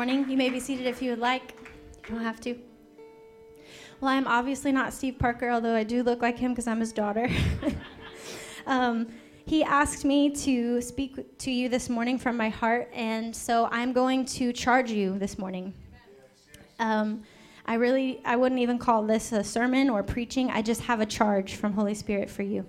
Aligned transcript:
morning. 0.00 0.30
You 0.30 0.36
may 0.38 0.48
be 0.48 0.58
seated 0.58 0.86
if 0.86 1.02
you 1.02 1.10
would 1.10 1.18
like. 1.18 1.54
You 2.08 2.14
don't 2.14 2.24
have 2.24 2.40
to. 2.40 2.56
Well, 4.00 4.10
I'm 4.10 4.26
obviously 4.26 4.72
not 4.72 4.94
Steve 4.94 5.18
Parker, 5.18 5.50
although 5.50 5.74
I 5.74 5.84
do 5.84 6.02
look 6.02 6.22
like 6.22 6.38
him 6.38 6.52
because 6.52 6.66
I'm 6.66 6.80
his 6.80 6.90
daughter. 6.90 7.28
um, 8.66 9.08
he 9.44 9.62
asked 9.62 10.06
me 10.06 10.30
to 10.36 10.80
speak 10.80 11.36
to 11.40 11.50
you 11.50 11.68
this 11.68 11.90
morning 11.90 12.16
from 12.16 12.34
my 12.38 12.48
heart, 12.48 12.88
and 12.94 13.36
so 13.36 13.68
I'm 13.70 13.92
going 13.92 14.24
to 14.24 14.54
charge 14.54 14.90
you 14.90 15.18
this 15.18 15.38
morning. 15.38 15.74
Um, 16.78 17.22
I 17.66 17.74
really, 17.74 18.22
I 18.24 18.36
wouldn't 18.36 18.62
even 18.62 18.78
call 18.78 19.02
this 19.02 19.32
a 19.32 19.44
sermon 19.44 19.90
or 19.90 20.02
preaching. 20.02 20.50
I 20.50 20.62
just 20.62 20.80
have 20.80 21.02
a 21.02 21.06
charge 21.06 21.56
from 21.56 21.74
Holy 21.74 21.94
Spirit 21.94 22.30
for 22.30 22.42
you. 22.42 22.66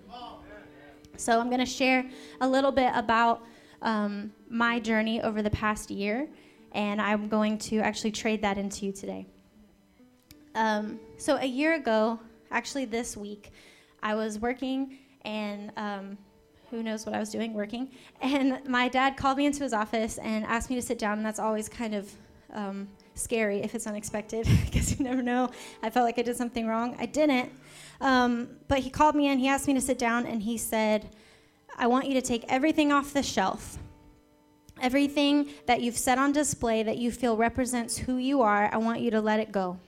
So 1.16 1.40
I'm 1.40 1.48
going 1.48 1.62
to 1.62 1.66
share 1.66 2.04
a 2.42 2.50
little 2.50 2.74
bit 2.74 2.92
about 2.94 3.46
um, 3.82 4.34
my 4.50 4.82
journey 4.82 5.22
over 5.22 5.42
the 5.42 5.50
past 5.50 5.90
year, 5.90 6.28
and 6.74 7.02
I'm 7.02 7.28
going 7.28 7.58
to 7.60 7.80
actually 7.80 8.12
trade 8.12 8.42
that 8.42 8.58
into 8.58 8.86
you 8.86 8.92
today. 8.92 9.26
Um, 10.56 11.00
so 11.18 11.38
a 11.38 11.46
year 11.46 11.76
ago, 11.76 12.20
actually 12.52 12.86
this 12.86 13.16
week, 13.16 13.52
I 14.04 14.16
was 14.16 14.40
working 14.40 14.98
and 15.24 15.72
um, 15.78 16.18
who 16.70 16.82
knows 16.82 17.06
what 17.06 17.14
I 17.14 17.20
was 17.20 17.30
doing 17.30 17.54
working. 17.54 17.90
And 18.22 18.66
my 18.68 18.88
dad 18.88 19.18
called 19.18 19.38
me 19.38 19.46
into 19.46 19.64
his 19.64 19.74
office 19.74 20.18
and 20.20 20.46
asked 20.46 20.70
me 20.70 20.76
to 20.76 20.82
sit 20.82 21.00
down, 21.00 21.18
and 21.18 21.26
that's 21.26 21.40
always 21.40 21.68
kind 21.68 21.96
of 21.96 22.12
um, 22.54 22.88
scary 23.16 23.62
if 23.62 23.76
it's 23.76 23.88
unexpected 23.88 24.48
because 24.66 24.98
you 24.98 25.04
never 25.04 25.22
know. 25.22 25.50
I 25.84 25.90
felt 25.90 26.06
like 26.06 26.20
I 26.20 26.22
did 26.22 26.38
something 26.38 26.68
wrong. 26.68 26.96
I 27.00 27.06
didn't. 27.06 27.52
Um, 28.00 28.50
but 28.68 28.80
he 28.80 28.90
called 28.90 29.16
me 29.16 29.28
in, 29.28 29.40
he 29.40 29.48
asked 29.48 29.68
me 29.68 29.74
to 29.74 29.82
sit 29.82 29.98
down, 30.00 30.26
and 30.26 30.42
he 30.42 30.58
said, 30.58 31.10
I 31.78 31.88
want 31.88 32.08
you 32.08 32.14
to 32.16 32.22
take 32.22 32.46
everything 32.48 32.92
off 32.92 33.14
the 33.14 33.24
shelf. 33.24 33.78
Everything 34.82 35.50
that 35.68 35.82
you've 35.82 35.98
set 35.98 36.18
on 36.18 36.32
display 36.32 36.82
that 36.84 36.98
you 36.98 37.12
feel 37.12 37.38
represents 37.38 37.98
who 37.98 38.18
you 38.18 38.42
are, 38.42 38.70
I 38.74 38.78
want 38.78 39.00
you 39.00 39.12
to 39.12 39.22
let 39.22 39.40
it 39.40 39.52
go. 39.52 39.80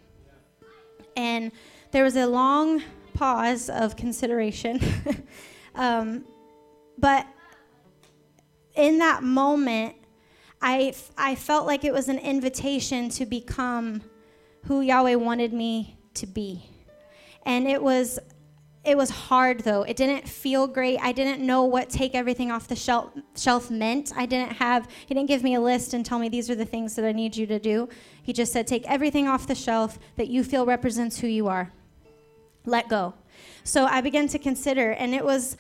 And 1.18 1.52
there 1.92 2.04
was 2.04 2.16
a 2.16 2.28
long 2.28 2.82
pause 3.14 3.70
of 3.70 3.96
consideration. 3.96 4.80
um, 5.76 6.26
but 6.98 7.26
in 8.76 9.00
that 9.00 9.24
moment, 9.24 9.96
I, 10.62 10.94
I 11.18 11.36
felt 11.36 11.66
like 11.66 11.84
it 11.84 11.92
was 11.92 12.08
an 12.08 12.20
invitation 12.20 13.10
to 13.10 13.26
become 13.26 14.02
who 14.66 14.82
Yahweh 14.82 15.16
wanted 15.16 15.54
me 15.54 15.98
to 16.14 16.28
be. 16.28 16.64
And 17.46 17.68
it 17.68 17.82
was 17.82 18.20
it 18.84 18.98
was 18.98 19.10
hard 19.10 19.62
though. 19.62 19.84
It 19.84 19.96
didn't 19.96 20.28
feel 20.28 20.68
great. 20.68 21.00
I 21.00 21.14
didn't 21.14 21.46
know 21.46 21.64
what 21.64 21.90
take 21.90 22.14
everything 22.16 22.52
off 22.52 22.68
the 22.68 22.76
shelf, 22.76 23.12
shelf 23.36 23.72
meant. 23.72 24.12
I 24.16 24.26
didn't 24.26 24.54
have, 24.54 24.90
he 25.06 25.14
didn't 25.14 25.30
give 25.30 25.42
me 25.42 25.56
a 25.56 25.62
list 25.62 25.94
and 25.94 26.06
tell 26.06 26.20
me 26.20 26.28
these 26.28 26.50
are 26.50 26.56
the 26.56 26.66
things 26.66 26.96
that 26.96 27.06
I 27.06 27.14
need 27.14 27.36
you 27.36 27.48
to 27.48 27.60
do. 27.60 27.88
He 28.22 28.34
just 28.34 28.52
said, 28.52 28.68
take 28.68 28.90
everything 28.90 29.28
off 29.28 29.48
the 29.48 29.56
shelf 29.56 30.00
that 30.18 30.28
you 30.28 30.44
feel 30.44 30.66
represents 30.66 31.20
who 31.20 31.28
you 31.28 31.48
are. 31.48 31.72
Let 32.66 32.90
go. 32.90 33.14
So 33.64 33.86
I 33.86 34.02
began 34.02 34.28
to 34.30 34.40
consider, 34.40 34.92
and 34.92 35.16
it 35.16 35.24
was 35.24 35.58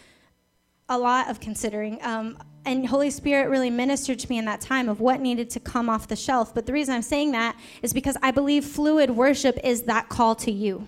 a 0.90 0.98
lot 0.98 1.30
of 1.30 1.40
considering. 1.40 2.00
Um, 2.02 2.38
and 2.66 2.86
Holy 2.86 3.10
Spirit 3.10 3.50
really 3.50 3.70
ministered 3.70 4.20
to 4.20 4.30
me 4.30 4.38
in 4.38 4.46
that 4.46 4.60
time 4.60 4.90
of 4.90 5.00
what 5.00 5.22
needed 5.22 5.50
to 5.52 5.60
come 5.62 5.90
off 5.90 6.08
the 6.08 6.16
shelf. 6.16 6.54
But 6.54 6.66
the 6.66 6.74
reason 6.74 6.94
I'm 6.94 7.02
saying 7.02 7.32
that 7.32 7.58
is 7.82 7.94
because 7.94 8.18
I 8.22 8.32
believe 8.32 8.66
fluid 8.66 9.10
worship 9.10 9.58
is 9.64 9.84
that 9.84 10.10
call 10.10 10.36
to 10.36 10.52
you 10.52 10.88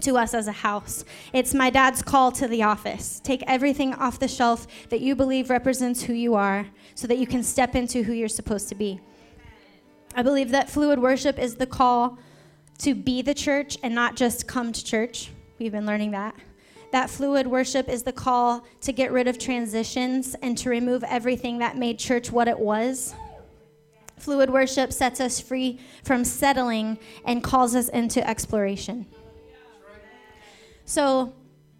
to 0.00 0.16
us 0.16 0.34
as 0.34 0.46
a 0.46 0.52
house. 0.52 1.04
It's 1.32 1.54
my 1.54 1.70
dad's 1.70 2.02
call 2.02 2.32
to 2.32 2.48
the 2.48 2.62
office. 2.62 3.20
Take 3.22 3.42
everything 3.46 3.94
off 3.94 4.18
the 4.18 4.28
shelf 4.28 4.66
that 4.88 5.00
you 5.00 5.14
believe 5.14 5.50
represents 5.50 6.02
who 6.02 6.12
you 6.12 6.34
are 6.34 6.66
so 6.94 7.06
that 7.06 7.18
you 7.18 7.26
can 7.26 7.42
step 7.42 7.74
into 7.74 8.02
who 8.02 8.12
you're 8.12 8.28
supposed 8.28 8.68
to 8.70 8.74
be. 8.74 9.00
I 10.14 10.22
believe 10.22 10.50
that 10.50 10.68
fluid 10.68 10.98
worship 10.98 11.38
is 11.38 11.54
the 11.54 11.66
call 11.66 12.18
to 12.78 12.94
be 12.94 13.22
the 13.22 13.34
church 13.34 13.78
and 13.82 13.94
not 13.94 14.16
just 14.16 14.46
come 14.46 14.72
to 14.72 14.84
church. 14.84 15.30
We've 15.58 15.72
been 15.72 15.86
learning 15.86 16.12
that. 16.12 16.34
That 16.92 17.08
fluid 17.08 17.46
worship 17.46 17.88
is 17.88 18.02
the 18.02 18.12
call 18.12 18.64
to 18.80 18.92
get 18.92 19.12
rid 19.12 19.28
of 19.28 19.38
transitions 19.38 20.34
and 20.42 20.58
to 20.58 20.70
remove 20.70 21.04
everything 21.04 21.58
that 21.58 21.76
made 21.76 21.98
church 21.98 22.32
what 22.32 22.48
it 22.48 22.58
was. 22.58 23.14
Fluid 24.18 24.50
worship 24.50 24.92
sets 24.92 25.20
us 25.20 25.40
free 25.40 25.78
from 26.04 26.24
settling 26.24 26.98
and 27.24 27.44
calls 27.44 27.74
us 27.74 27.88
into 27.88 28.26
exploration. 28.28 29.06
So 30.90 31.32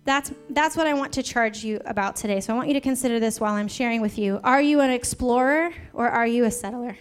that's 0.05 0.33
that's 0.51 0.77
what 0.77 0.87
I 0.87 0.95
want 0.95 1.13
to 1.15 1.23
charge 1.25 1.65
you 1.65 1.81
about 1.85 2.15
today. 2.15 2.39
So 2.39 2.55
I 2.55 2.57
want 2.57 2.69
you 2.69 2.75
to 2.75 2.81
consider 2.81 3.19
this 3.19 3.41
while 3.41 3.55
I'm 3.55 3.67
sharing 3.67 4.01
with 4.01 4.17
you. 4.17 4.39
Are 4.45 4.63
you 4.63 4.79
an 4.79 4.91
explorer 4.91 5.73
or 5.93 6.09
are 6.09 6.29
you 6.29 6.45
a 6.45 6.51
settler? 6.53 6.97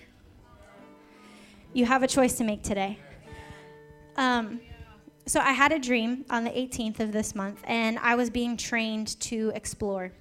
You 1.72 1.86
have 1.86 2.02
a 2.02 2.08
choice 2.08 2.34
to 2.40 2.44
make 2.44 2.64
today. 2.64 2.98
Um, 4.18 4.60
so 5.28 5.40
I 5.40 5.52
had 5.52 5.72
a 5.72 5.78
dream 5.78 6.26
on 6.32 6.44
the 6.44 6.50
18th 6.50 7.00
of 7.00 7.12
this 7.12 7.36
month, 7.36 7.62
and 7.66 8.00
I 8.00 8.16
was 8.16 8.32
being 8.32 8.58
trained 8.58 9.20
to 9.20 9.52
explore. 9.54 10.12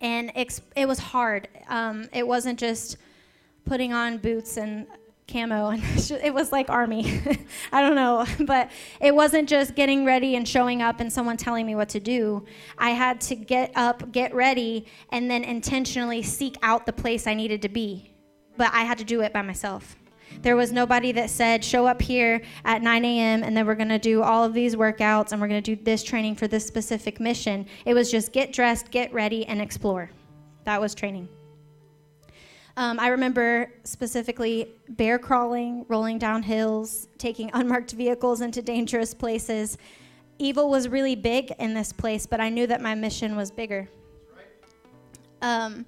And 0.00 0.30
it 0.36 0.86
was 0.86 1.00
hard. 1.00 1.48
Um, 1.66 2.08
it 2.12 2.24
wasn't 2.24 2.60
just 2.60 2.98
putting 3.64 3.92
on 3.92 4.18
boots 4.18 4.58
and 4.58 4.86
camo 5.32 5.68
and 5.68 5.82
it 6.22 6.34
was 6.34 6.52
like 6.52 6.68
army. 6.70 7.20
I 7.72 7.80
don't 7.80 7.94
know 7.94 8.26
but 8.46 8.70
it 9.00 9.14
wasn't 9.14 9.48
just 9.48 9.74
getting 9.74 10.04
ready 10.04 10.36
and 10.36 10.46
showing 10.46 10.82
up 10.82 11.00
and 11.00 11.12
someone 11.12 11.36
telling 11.36 11.66
me 11.66 11.74
what 11.74 11.88
to 11.90 12.00
do. 12.00 12.44
I 12.78 12.90
had 12.90 13.20
to 13.22 13.34
get 13.34 13.72
up 13.74 14.12
get 14.12 14.34
ready 14.34 14.86
and 15.10 15.30
then 15.30 15.44
intentionally 15.44 16.22
seek 16.22 16.56
out 16.62 16.86
the 16.86 16.92
place 16.92 17.26
i 17.26 17.34
needed 17.34 17.62
to 17.62 17.68
be. 17.68 18.12
But 18.56 18.72
i 18.72 18.82
had 18.82 18.98
to 18.98 19.04
do 19.04 19.22
it 19.22 19.32
by 19.32 19.42
myself. 19.42 19.96
There 20.40 20.56
was 20.56 20.72
nobody 20.72 21.12
that 21.12 21.28
said 21.28 21.62
show 21.64 21.86
up 21.86 22.00
here 22.00 22.42
at 22.64 22.82
9 22.82 23.04
a.m 23.04 23.42
and 23.42 23.56
then 23.56 23.66
we're 23.66 23.74
going 23.74 23.88
to 23.88 23.98
do 23.98 24.22
all 24.22 24.44
of 24.44 24.54
these 24.54 24.76
workouts 24.76 25.32
and 25.32 25.40
we're 25.40 25.48
going 25.48 25.62
to 25.62 25.76
do 25.76 25.82
this 25.82 26.02
training 26.02 26.36
for 26.36 26.48
this 26.48 26.66
specific 26.66 27.20
mission. 27.20 27.66
It 27.84 27.94
was 27.94 28.10
just 28.10 28.32
get 28.32 28.52
dressed 28.52 28.90
get 28.90 29.12
ready 29.12 29.46
and 29.46 29.60
explore. 29.60 30.10
That 30.64 30.80
was 30.80 30.94
training 30.94 31.28
um, 32.76 32.98
I 32.98 33.08
remember 33.08 33.70
specifically 33.84 34.68
bear 34.88 35.18
crawling, 35.18 35.84
rolling 35.88 36.18
down 36.18 36.42
hills, 36.42 37.08
taking 37.18 37.50
unmarked 37.52 37.92
vehicles 37.92 38.40
into 38.40 38.62
dangerous 38.62 39.12
places. 39.12 39.76
Evil 40.38 40.70
was 40.70 40.88
really 40.88 41.14
big 41.14 41.52
in 41.58 41.74
this 41.74 41.92
place, 41.92 42.26
but 42.26 42.40
I 42.40 42.48
knew 42.48 42.66
that 42.66 42.80
my 42.80 42.94
mission 42.94 43.36
was 43.36 43.50
bigger. 43.50 43.88
Um, 45.42 45.84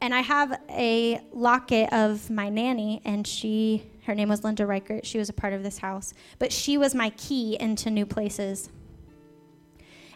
and 0.00 0.14
I 0.14 0.20
have 0.20 0.58
a 0.70 1.20
locket 1.32 1.92
of 1.92 2.30
my 2.30 2.48
nanny, 2.48 3.02
and 3.04 3.26
she, 3.26 3.86
her 4.06 4.14
name 4.14 4.30
was 4.30 4.42
Linda 4.42 4.64
Reichert. 4.64 5.04
She 5.04 5.18
was 5.18 5.28
a 5.28 5.34
part 5.34 5.52
of 5.52 5.62
this 5.62 5.78
house, 5.78 6.14
but 6.38 6.50
she 6.52 6.78
was 6.78 6.94
my 6.94 7.10
key 7.10 7.58
into 7.60 7.90
new 7.90 8.06
places. 8.06 8.70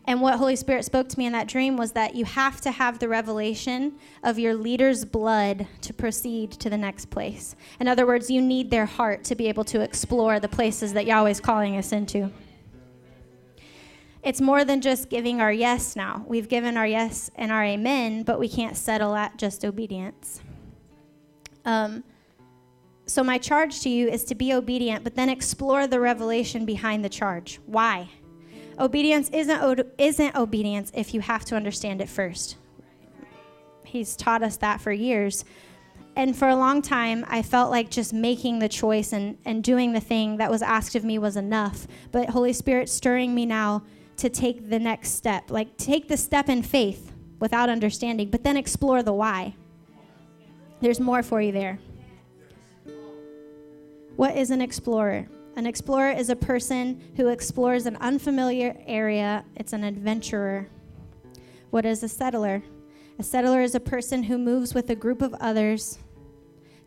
And 0.06 0.20
what 0.20 0.38
Holy 0.38 0.56
Spirit 0.56 0.84
spoke 0.84 1.08
to 1.08 1.18
me 1.18 1.24
in 1.24 1.32
that 1.32 1.48
dream 1.48 1.76
was 1.76 1.92
that 1.92 2.14
you 2.14 2.26
have 2.26 2.60
to 2.62 2.70
have 2.70 2.98
the 2.98 3.08
revelation 3.08 3.94
of 4.22 4.38
your 4.38 4.54
leader's 4.54 5.04
blood 5.04 5.66
to 5.80 5.94
proceed 5.94 6.52
to 6.52 6.68
the 6.68 6.76
next 6.76 7.06
place. 7.06 7.56
In 7.80 7.88
other 7.88 8.06
words, 8.06 8.30
you 8.30 8.42
need 8.42 8.70
their 8.70 8.84
heart 8.84 9.24
to 9.24 9.34
be 9.34 9.48
able 9.48 9.64
to 9.64 9.80
explore 9.80 10.40
the 10.40 10.48
places 10.48 10.92
that 10.92 11.06
Yahweh's 11.06 11.40
calling 11.40 11.78
us 11.78 11.90
into. 11.92 12.30
It's 14.22 14.40
more 14.40 14.64
than 14.64 14.80
just 14.80 15.08
giving 15.08 15.40
our 15.40 15.52
yes 15.52 15.96
now. 15.96 16.24
We've 16.26 16.48
given 16.48 16.76
our 16.76 16.86
yes 16.86 17.30
and 17.36 17.50
our 17.50 17.64
amen, 17.64 18.24
but 18.24 18.38
we 18.38 18.48
can't 18.48 18.76
settle 18.76 19.14
at 19.14 19.38
just 19.38 19.64
obedience. 19.64 20.40
Um, 21.64 22.04
so, 23.06 23.22
my 23.22 23.36
charge 23.36 23.80
to 23.80 23.90
you 23.90 24.08
is 24.08 24.24
to 24.24 24.34
be 24.34 24.54
obedient, 24.54 25.04
but 25.04 25.14
then 25.14 25.28
explore 25.28 25.86
the 25.86 26.00
revelation 26.00 26.64
behind 26.64 27.04
the 27.04 27.10
charge. 27.10 27.60
Why? 27.66 28.08
Obedience 28.78 29.28
isn't, 29.30 29.92
isn't 29.98 30.36
obedience 30.36 30.90
if 30.94 31.14
you 31.14 31.20
have 31.20 31.44
to 31.46 31.56
understand 31.56 32.00
it 32.00 32.08
first. 32.08 32.56
He's 33.84 34.16
taught 34.16 34.42
us 34.42 34.56
that 34.58 34.80
for 34.80 34.92
years. 34.92 35.44
And 36.16 36.36
for 36.36 36.48
a 36.48 36.56
long 36.56 36.82
time, 36.82 37.24
I 37.28 37.42
felt 37.42 37.70
like 37.70 37.90
just 37.90 38.12
making 38.12 38.58
the 38.58 38.68
choice 38.68 39.12
and, 39.12 39.38
and 39.44 39.62
doing 39.62 39.92
the 39.92 40.00
thing 40.00 40.36
that 40.36 40.50
was 40.50 40.62
asked 40.62 40.94
of 40.94 41.04
me 41.04 41.18
was 41.18 41.36
enough. 41.36 41.86
But 42.12 42.30
Holy 42.30 42.52
Spirit 42.52 42.88
stirring 42.88 43.34
me 43.34 43.46
now 43.46 43.82
to 44.16 44.28
take 44.28 44.70
the 44.70 44.78
next 44.78 45.10
step. 45.10 45.50
Like, 45.50 45.76
take 45.76 46.08
the 46.08 46.16
step 46.16 46.48
in 46.48 46.62
faith 46.62 47.12
without 47.40 47.68
understanding, 47.68 48.30
but 48.30 48.44
then 48.44 48.56
explore 48.56 49.02
the 49.02 49.12
why. 49.12 49.54
There's 50.80 51.00
more 51.00 51.22
for 51.22 51.40
you 51.40 51.50
there. 51.50 51.78
What 54.16 54.36
is 54.36 54.50
an 54.50 54.60
explorer? 54.60 55.28
An 55.56 55.66
explorer 55.66 56.10
is 56.10 56.30
a 56.30 56.36
person 56.36 57.00
who 57.16 57.28
explores 57.28 57.86
an 57.86 57.96
unfamiliar 57.96 58.76
area, 58.86 59.44
it's 59.54 59.72
an 59.72 59.84
adventurer. 59.84 60.68
What 61.70 61.86
is 61.86 62.02
a 62.02 62.08
settler? 62.08 62.62
A 63.20 63.22
settler 63.22 63.62
is 63.62 63.76
a 63.76 63.80
person 63.80 64.24
who 64.24 64.36
moves 64.36 64.74
with 64.74 64.90
a 64.90 64.96
group 64.96 65.22
of 65.22 65.32
others 65.34 65.98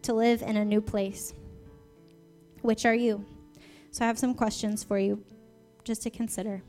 to 0.02 0.14
live 0.14 0.42
in 0.42 0.58
a 0.58 0.66
new 0.66 0.82
place. 0.82 1.34
Which 2.62 2.86
are 2.86 2.94
you? 2.94 3.26
So 3.92 4.04
I 4.04 4.08
have 4.08 4.20
some 4.20 4.34
questions 4.34 4.84
for 4.84 5.00
you 5.00 5.24
just 5.86 6.04
to 6.04 6.10
consider. 6.10 6.62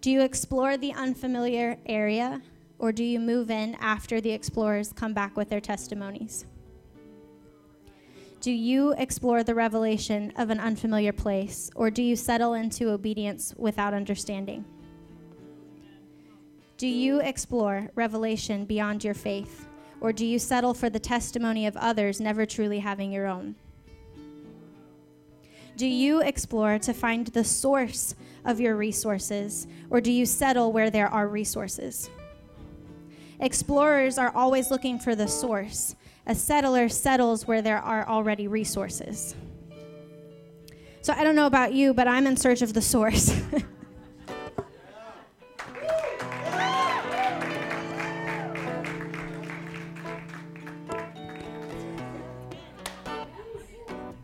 Do 0.00 0.12
you 0.12 0.20
explore 0.20 0.76
the 0.76 0.92
unfamiliar 0.92 1.78
area 1.86 2.40
or 2.78 2.92
do 2.92 3.02
you 3.02 3.18
move 3.18 3.50
in 3.50 3.74
after 3.76 4.20
the 4.20 4.30
explorers 4.30 4.92
come 4.92 5.14
back 5.14 5.36
with 5.36 5.48
their 5.48 5.60
testimonies? 5.60 6.46
Do 8.46 8.52
you 8.52 8.92
explore 8.92 9.42
the 9.42 9.56
revelation 9.56 10.32
of 10.36 10.50
an 10.50 10.60
unfamiliar 10.60 11.12
place, 11.12 11.68
or 11.74 11.90
do 11.90 12.00
you 12.00 12.14
settle 12.14 12.54
into 12.54 12.90
obedience 12.90 13.52
without 13.56 13.92
understanding? 13.92 14.64
Do 16.76 16.86
you 16.86 17.20
explore 17.20 17.90
revelation 17.96 18.64
beyond 18.64 19.02
your 19.02 19.14
faith, 19.14 19.66
or 20.00 20.12
do 20.12 20.24
you 20.24 20.38
settle 20.38 20.74
for 20.74 20.88
the 20.88 21.00
testimony 21.00 21.66
of 21.66 21.76
others, 21.76 22.20
never 22.20 22.46
truly 22.46 22.78
having 22.78 23.10
your 23.10 23.26
own? 23.26 23.56
Do 25.76 25.88
you 25.88 26.20
explore 26.22 26.78
to 26.78 26.94
find 26.94 27.26
the 27.26 27.42
source 27.42 28.14
of 28.44 28.60
your 28.60 28.76
resources, 28.76 29.66
or 29.90 30.00
do 30.00 30.12
you 30.12 30.24
settle 30.24 30.72
where 30.72 30.88
there 30.88 31.08
are 31.08 31.26
resources? 31.26 32.10
Explorers 33.40 34.18
are 34.18 34.30
always 34.36 34.70
looking 34.70 35.00
for 35.00 35.16
the 35.16 35.26
source. 35.26 35.95
A 36.28 36.34
settler 36.34 36.88
settles 36.88 37.46
where 37.46 37.62
there 37.62 37.78
are 37.78 38.08
already 38.08 38.48
resources. 38.48 39.36
So 41.02 41.12
I 41.12 41.22
don't 41.22 41.36
know 41.36 41.46
about 41.46 41.72
you, 41.72 41.94
but 41.94 42.08
I'm 42.08 42.26
in 42.26 42.36
search 42.36 42.62
of 42.62 42.74
the 42.74 42.82
source. 42.82 43.30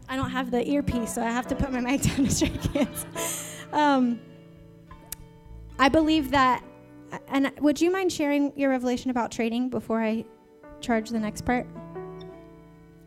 I 0.09 0.17
don't 0.17 0.31
have 0.31 0.51
the 0.51 0.69
earpiece, 0.69 1.15
so 1.15 1.23
I 1.23 1.31
have 1.31 1.47
to 1.47 1.55
put 1.55 1.71
my 1.71 1.81
mic 1.81 2.03
down 2.03 2.27
to 2.27 2.31
shake 2.31 2.61
hands. 2.75 3.07
Um, 3.73 4.19
I 5.79 5.89
believe 5.89 6.33
that, 6.33 6.65
and 7.29 7.53
would 7.61 7.81
you 7.81 7.93
mind 7.93 8.13
sharing 8.13 8.53
your 8.59 8.71
revelation 8.71 9.13
about 9.13 9.31
trading 9.31 9.71
before 9.71 10.03
I 10.03 10.25
charge 10.81 11.11
the 11.11 11.21
next 11.21 11.45
part? 11.45 11.67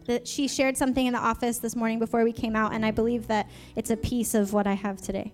That 0.06 0.28
she 0.28 0.48
shared 0.48 0.78
something 0.78 1.06
in 1.06 1.14
the 1.14 1.20
office 1.20 1.58
this 1.58 1.76
morning 1.76 2.00
before 2.00 2.24
we 2.24 2.32
came 2.32 2.56
out, 2.56 2.74
and 2.74 2.86
I 2.86 2.92
believe 2.92 3.28
that 3.28 3.50
it's 3.76 3.90
a 3.90 3.98
piece 3.98 4.36
of 4.36 4.54
what 4.54 4.68
I 4.68 4.74
have 4.74 5.02
today. 5.02 5.34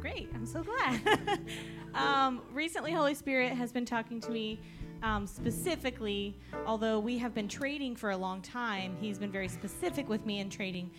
Great, 0.00 0.30
I'm 0.34 0.46
so 0.46 0.62
glad. 0.62 1.40
um, 1.94 2.42
recently, 2.52 2.92
Holy 2.92 3.14
Spirit 3.14 3.52
has 3.52 3.72
been 3.72 3.84
talking 3.84 4.20
to 4.20 4.30
me 4.30 4.60
um, 5.02 5.26
specifically, 5.26 6.36
although 6.66 6.98
we 6.98 7.18
have 7.18 7.34
been 7.34 7.48
trading 7.48 7.96
for 7.96 8.10
a 8.10 8.16
long 8.16 8.42
time, 8.42 8.96
he's 9.00 9.18
been 9.18 9.32
very 9.32 9.48
specific 9.48 10.08
with 10.08 10.26
me 10.26 10.40
in 10.40 10.50
trading 10.50 10.90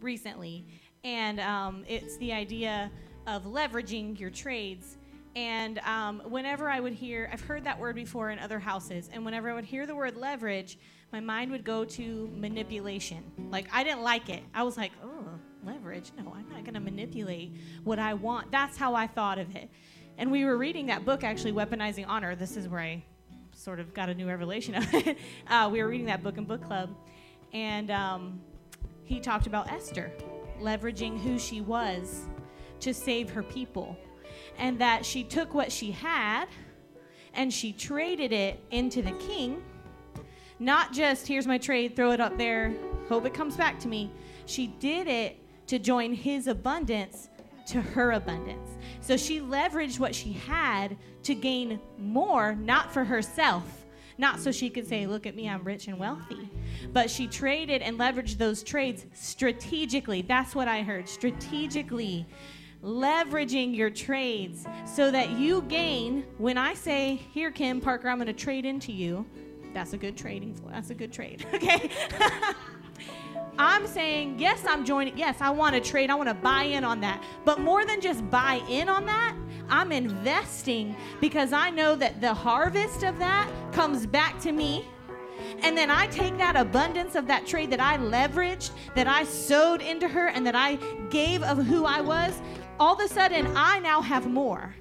recently. 0.00 0.64
And 1.04 1.40
um, 1.40 1.84
it's 1.86 2.16
the 2.18 2.32
idea 2.32 2.90
of 3.26 3.44
leveraging 3.44 4.18
your 4.18 4.30
trades. 4.30 4.96
And 5.36 5.78
um, 5.80 6.22
whenever 6.26 6.68
I 6.68 6.80
would 6.80 6.92
hear, 6.92 7.30
I've 7.32 7.40
heard 7.40 7.64
that 7.64 7.78
word 7.78 7.94
before 7.94 8.30
in 8.30 8.38
other 8.38 8.58
houses, 8.58 9.08
and 9.12 9.24
whenever 9.24 9.50
I 9.50 9.54
would 9.54 9.64
hear 9.64 9.86
the 9.86 9.94
word 9.94 10.16
leverage, 10.16 10.78
my 11.12 11.20
mind 11.20 11.50
would 11.50 11.64
go 11.64 11.84
to 11.84 12.30
manipulation. 12.36 13.24
Like, 13.50 13.66
I 13.72 13.82
didn't 13.82 14.02
like 14.02 14.28
it. 14.28 14.42
I 14.54 14.62
was 14.62 14.76
like, 14.76 14.92
oh, 15.04 15.24
leverage? 15.64 16.12
No, 16.16 16.32
I'm 16.34 16.48
not 16.48 16.64
going 16.64 16.74
to 16.74 16.80
manipulate 16.80 17.52
what 17.84 17.98
I 17.98 18.14
want. 18.14 18.50
That's 18.50 18.76
how 18.76 18.94
I 18.94 19.06
thought 19.06 19.38
of 19.38 19.54
it. 19.56 19.68
And 20.18 20.30
we 20.30 20.44
were 20.44 20.56
reading 20.56 20.86
that 20.86 21.04
book, 21.04 21.24
actually, 21.24 21.52
Weaponizing 21.52 22.06
Honor. 22.06 22.34
This 22.36 22.56
is 22.56 22.68
where 22.68 22.80
I 22.80 23.02
sort 23.54 23.80
of 23.80 23.92
got 23.92 24.08
a 24.08 24.14
new 24.14 24.28
revelation 24.28 24.74
of 24.74 24.94
it. 24.94 25.18
Uh, 25.48 25.68
we 25.68 25.82
were 25.82 25.88
reading 25.88 26.06
that 26.06 26.22
book 26.22 26.38
in 26.38 26.44
book 26.44 26.62
club, 26.62 26.94
and 27.52 27.90
um, 27.90 28.40
he 29.02 29.18
talked 29.18 29.48
about 29.48 29.70
Esther 29.70 30.12
leveraging 30.60 31.20
who 31.20 31.38
she 31.38 31.60
was 31.60 32.26
to 32.78 32.94
save 32.94 33.30
her 33.30 33.42
people, 33.42 33.96
and 34.58 34.78
that 34.78 35.04
she 35.04 35.24
took 35.24 35.54
what 35.54 35.72
she 35.72 35.90
had 35.90 36.46
and 37.34 37.52
she 37.52 37.72
traded 37.72 38.32
it 38.32 38.62
into 38.70 39.02
the 39.02 39.12
king. 39.12 39.62
Not 40.60 40.92
just, 40.92 41.26
here's 41.26 41.46
my 41.46 41.56
trade, 41.56 41.96
throw 41.96 42.12
it 42.12 42.20
up 42.20 42.36
there, 42.36 42.74
hope 43.08 43.24
it 43.24 43.32
comes 43.32 43.56
back 43.56 43.80
to 43.80 43.88
me. 43.88 44.12
She 44.44 44.66
did 44.78 45.08
it 45.08 45.38
to 45.68 45.78
join 45.78 46.12
his 46.12 46.46
abundance 46.48 47.30
to 47.68 47.80
her 47.80 48.12
abundance. 48.12 48.70
So 49.00 49.16
she 49.16 49.40
leveraged 49.40 49.98
what 49.98 50.14
she 50.14 50.32
had 50.32 50.98
to 51.22 51.34
gain 51.34 51.80
more, 51.98 52.54
not 52.54 52.92
for 52.92 53.04
herself, 53.04 53.64
not 54.18 54.38
so 54.38 54.52
she 54.52 54.68
could 54.68 54.86
say, 54.86 55.06
Look 55.06 55.26
at 55.26 55.34
me, 55.34 55.48
I'm 55.48 55.64
rich 55.64 55.88
and 55.88 55.98
wealthy. 55.98 56.50
But 56.92 57.10
she 57.10 57.26
traded 57.26 57.80
and 57.80 57.98
leveraged 57.98 58.36
those 58.36 58.62
trades 58.62 59.06
strategically. 59.14 60.22
That's 60.22 60.54
what 60.54 60.68
I 60.68 60.82
heard 60.82 61.08
strategically. 61.08 62.26
Leveraging 62.82 63.74
your 63.74 63.90
trades 63.90 64.66
so 64.84 65.10
that 65.10 65.30
you 65.30 65.62
gain. 65.62 66.24
When 66.36 66.58
I 66.58 66.74
say, 66.74 67.20
Here, 67.32 67.50
Kim 67.50 67.80
Parker, 67.80 68.08
I'm 68.08 68.18
going 68.18 68.26
to 68.26 68.32
trade 68.32 68.66
into 68.66 68.92
you, 68.92 69.24
that's 69.72 69.92
a 69.92 69.98
good 69.98 70.16
trading. 70.16 70.58
That's 70.70 70.90
a 70.90 70.94
good 70.94 71.12
trade. 71.12 71.46
Okay. 71.54 71.90
I'm 73.58 73.86
saying, 73.86 74.38
yes, 74.38 74.64
I'm 74.66 74.86
joining. 74.86 75.18
Yes, 75.18 75.36
I 75.40 75.50
want 75.50 75.74
to 75.74 75.82
trade. 75.82 76.08
I 76.08 76.14
want 76.14 76.30
to 76.30 76.34
buy 76.34 76.62
in 76.62 76.82
on 76.82 77.00
that. 77.02 77.22
But 77.44 77.60
more 77.60 77.84
than 77.84 78.00
just 78.00 78.28
buy 78.30 78.62
in 78.70 78.88
on 78.88 79.04
that, 79.04 79.36
I'm 79.68 79.92
investing 79.92 80.96
because 81.20 81.52
I 81.52 81.68
know 81.68 81.94
that 81.96 82.22
the 82.22 82.32
harvest 82.32 83.02
of 83.02 83.18
that 83.18 83.50
comes 83.72 84.06
back 84.06 84.40
to 84.40 84.52
me. 84.52 84.86
And 85.62 85.76
then 85.76 85.90
I 85.90 86.06
take 86.06 86.38
that 86.38 86.56
abundance 86.56 87.14
of 87.14 87.26
that 87.26 87.46
trade 87.46 87.70
that 87.70 87.80
I 87.80 87.98
leveraged, 87.98 88.70
that 88.94 89.06
I 89.06 89.24
sowed 89.24 89.82
into 89.82 90.08
her, 90.08 90.28
and 90.28 90.46
that 90.46 90.54
I 90.56 90.76
gave 91.10 91.42
of 91.42 91.58
who 91.66 91.84
I 91.84 92.00
was. 92.00 92.40
All 92.78 92.94
of 92.94 93.00
a 93.00 93.08
sudden, 93.08 93.46
I 93.54 93.78
now 93.80 94.00
have 94.00 94.26
more. 94.26 94.74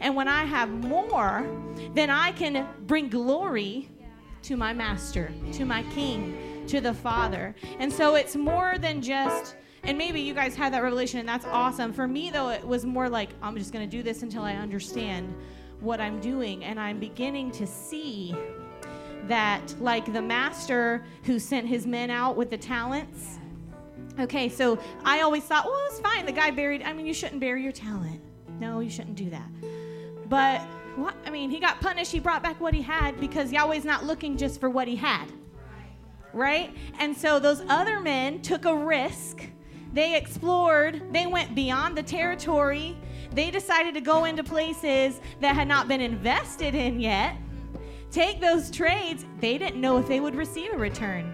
And 0.00 0.16
when 0.16 0.26
I 0.26 0.44
have 0.44 0.70
more, 0.70 1.46
then 1.94 2.08
I 2.08 2.32
can 2.32 2.66
bring 2.86 3.08
glory 3.08 3.90
to 4.42 4.56
my 4.56 4.72
master, 4.72 5.32
to 5.52 5.64
my 5.64 5.82
king 5.94 6.64
to 6.66 6.80
the 6.80 6.94
Father. 6.94 7.54
And 7.78 7.92
so 7.92 8.14
it's 8.14 8.36
more 8.36 8.76
than 8.78 9.02
just, 9.02 9.56
and 9.82 9.98
maybe 9.98 10.20
you 10.20 10.34
guys 10.34 10.54
had 10.54 10.72
that 10.72 10.82
revelation 10.82 11.20
and 11.20 11.28
that's 11.28 11.46
awesome. 11.46 11.92
For 11.92 12.06
me, 12.06 12.30
though, 12.30 12.50
it 12.50 12.66
was 12.66 12.84
more 12.84 13.08
like, 13.08 13.30
I'm 13.42 13.56
just 13.56 13.72
going 13.72 13.88
to 13.88 13.96
do 13.96 14.02
this 14.02 14.22
until 14.22 14.42
I 14.42 14.54
understand 14.54 15.34
what 15.80 16.00
I'm 16.00 16.20
doing. 16.20 16.64
And 16.64 16.78
I'm 16.78 17.00
beginning 17.00 17.50
to 17.52 17.66
see 17.66 18.34
that, 19.24 19.74
like 19.80 20.12
the 20.12 20.22
master 20.22 21.04
who 21.24 21.38
sent 21.38 21.66
his 21.66 21.86
men 21.86 22.10
out 22.10 22.36
with 22.36 22.50
the 22.50 22.56
talents. 22.56 23.38
Okay, 24.18 24.48
so 24.48 24.78
I 25.04 25.22
always 25.22 25.44
thought, 25.44 25.64
well, 25.64 25.80
it's 25.86 26.00
fine. 26.00 26.26
The 26.26 26.32
guy 26.32 26.50
buried, 26.50 26.82
I 26.82 26.92
mean, 26.92 27.06
you 27.06 27.14
shouldn't 27.14 27.40
bury 27.40 27.62
your 27.62 27.72
talent. 27.72 28.20
No, 28.60 28.80
you 28.80 28.90
shouldn't 28.90 29.16
do 29.16 29.30
that. 29.30 29.48
But 30.28 30.60
what? 30.96 31.14
I 31.26 31.30
mean, 31.30 31.50
he 31.50 31.58
got 31.58 31.80
punished. 31.80 32.12
He 32.12 32.20
brought 32.20 32.42
back 32.42 32.60
what 32.60 32.74
he 32.74 32.82
had 32.82 33.18
because 33.20 33.52
Yahweh's 33.52 33.84
not 33.84 34.04
looking 34.04 34.36
just 34.36 34.60
for 34.60 34.70
what 34.70 34.88
he 34.88 34.96
had 34.96 35.32
right? 36.32 36.74
And 36.98 37.16
so 37.16 37.38
those 37.38 37.62
other 37.68 38.00
men 38.00 38.42
took 38.42 38.64
a 38.64 38.74
risk. 38.74 39.48
They 39.92 40.16
explored, 40.16 41.02
they 41.12 41.26
went 41.26 41.54
beyond 41.54 41.96
the 41.96 42.02
territory. 42.02 42.96
They 43.32 43.50
decided 43.50 43.94
to 43.94 44.00
go 44.00 44.24
into 44.24 44.42
places 44.42 45.20
that 45.40 45.54
had 45.54 45.68
not 45.68 45.88
been 45.88 46.00
invested 46.00 46.74
in 46.74 47.00
yet. 47.00 47.36
Take 48.10 48.40
those 48.40 48.70
trades. 48.70 49.24
They 49.40 49.58
didn't 49.58 49.80
know 49.80 49.98
if 49.98 50.08
they 50.08 50.20
would 50.20 50.34
receive 50.34 50.72
a 50.72 50.78
return. 50.78 51.32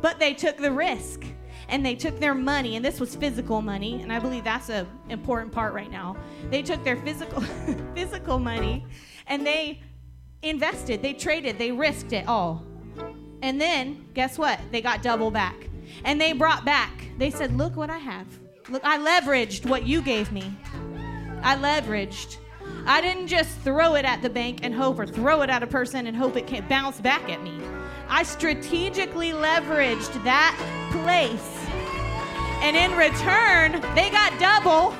But 0.00 0.18
they 0.18 0.34
took 0.34 0.56
the 0.56 0.70
risk 0.70 1.24
and 1.70 1.86
they 1.86 1.94
took 1.94 2.18
their 2.18 2.34
money, 2.34 2.76
and 2.76 2.84
this 2.84 3.00
was 3.00 3.14
physical 3.14 3.62
money, 3.62 4.02
and 4.02 4.12
I 4.12 4.18
believe 4.18 4.44
that's 4.44 4.68
an 4.68 4.86
important 5.08 5.52
part 5.52 5.72
right 5.72 5.90
now. 5.90 6.16
They 6.50 6.62
took 6.62 6.82
their 6.84 6.96
physical 6.96 7.40
physical 7.94 8.38
money 8.38 8.84
and 9.30 9.46
they 9.46 9.80
invested, 10.42 11.00
they 11.02 11.14
traded, 11.14 11.56
they 11.56 11.72
risked 11.72 12.12
it 12.12 12.26
all. 12.26 12.66
And 13.42 13.60
then, 13.60 14.06
guess 14.12 14.36
what? 14.36 14.60
They 14.70 14.82
got 14.82 15.02
double 15.02 15.30
back. 15.30 15.68
And 16.04 16.20
they 16.20 16.32
brought 16.32 16.64
back, 16.64 17.08
they 17.16 17.30
said, 17.30 17.56
Look 17.56 17.76
what 17.76 17.88
I 17.88 17.98
have. 17.98 18.26
Look, 18.68 18.84
I 18.84 18.98
leveraged 18.98 19.66
what 19.66 19.84
you 19.84 20.02
gave 20.02 20.30
me. 20.30 20.52
I 21.42 21.56
leveraged. 21.56 22.36
I 22.86 23.00
didn't 23.00 23.28
just 23.28 23.58
throw 23.60 23.94
it 23.94 24.04
at 24.04 24.22
the 24.22 24.30
bank 24.30 24.60
and 24.62 24.74
hope, 24.74 24.98
or 24.98 25.06
throw 25.06 25.42
it 25.42 25.50
at 25.50 25.62
a 25.62 25.66
person 25.66 26.06
and 26.06 26.16
hope 26.16 26.36
it 26.36 26.46
can 26.46 26.66
bounce 26.68 27.00
back 27.00 27.28
at 27.28 27.42
me. 27.42 27.58
I 28.08 28.22
strategically 28.22 29.30
leveraged 29.30 30.22
that 30.24 30.56
place. 30.90 31.59
And 32.60 32.76
in 32.76 32.96
return, 32.96 33.80
they 33.94 34.10
got 34.10 34.38
double, 34.38 34.94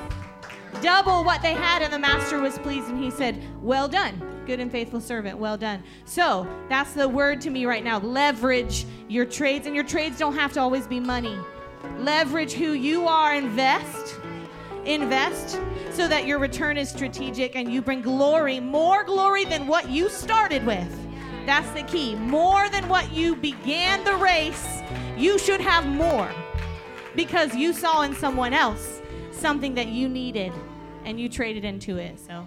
double 0.81 1.25
what 1.25 1.43
they 1.43 1.55
had, 1.55 1.83
and 1.83 1.93
the 1.93 1.99
master 1.99 2.41
was 2.41 2.59
pleased, 2.59 2.89
and 2.89 3.03
he 3.03 3.11
said, 3.11 3.43
Well 3.63 3.89
done 3.89 4.27
good 4.51 4.59
and 4.59 4.73
faithful 4.73 5.01
servant. 5.01 5.39
Well 5.39 5.57
done. 5.57 5.81
So 6.07 6.45
that's 6.69 6.93
the 6.93 7.09
word 7.09 7.41
to 7.43 7.51
me 7.51 7.67
right 7.67 7.85
now. 7.85 8.01
Leverage 8.01 8.85
your 9.09 9.25
trades, 9.25 9.67
and 9.67 9.77
your 9.77 9.85
trades 9.85 10.19
don't 10.19 10.35
have 10.35 10.53
to 10.55 10.61
always 10.61 10.89
be 10.89 10.99
money. 10.99 11.39
Leverage 11.99 12.53
who 12.53 12.73
you 12.73 13.07
are, 13.07 13.35
invest. 13.35 14.19
Invest 14.85 15.61
so 15.93 16.09
that 16.09 16.27
your 16.27 16.41
return 16.41 16.77
is 16.77 16.89
strategic 16.89 17.55
and 17.55 17.73
you 17.73 17.81
bring 17.81 18.03
glory, 18.03 18.59
more 18.59 19.05
glory 19.05 19.45
than 19.45 19.69
what 19.69 19.89
you 19.89 20.09
started 20.09 20.67
with. 20.67 20.89
That's 21.47 21.71
the 21.71 21.83
key. 21.83 22.17
More 22.17 22.69
than 22.71 22.89
what 22.89 23.13
you 23.13 23.37
began 23.37 24.03
the 24.05 24.17
race, 24.17 24.81
you 25.17 25.39
should 25.39 25.61
have 25.61 25.87
more 25.87 26.29
because 27.15 27.55
you 27.55 27.73
saw 27.73 28.03
in 28.03 28.15
someone 28.15 28.53
else 28.53 29.01
something 29.33 29.75
that 29.75 29.89
you 29.89 30.09
needed 30.09 30.53
and 31.05 31.21
you 31.21 31.29
traded 31.29 31.65
into 31.65 31.97
it. 31.97 32.19
So. 32.19 32.47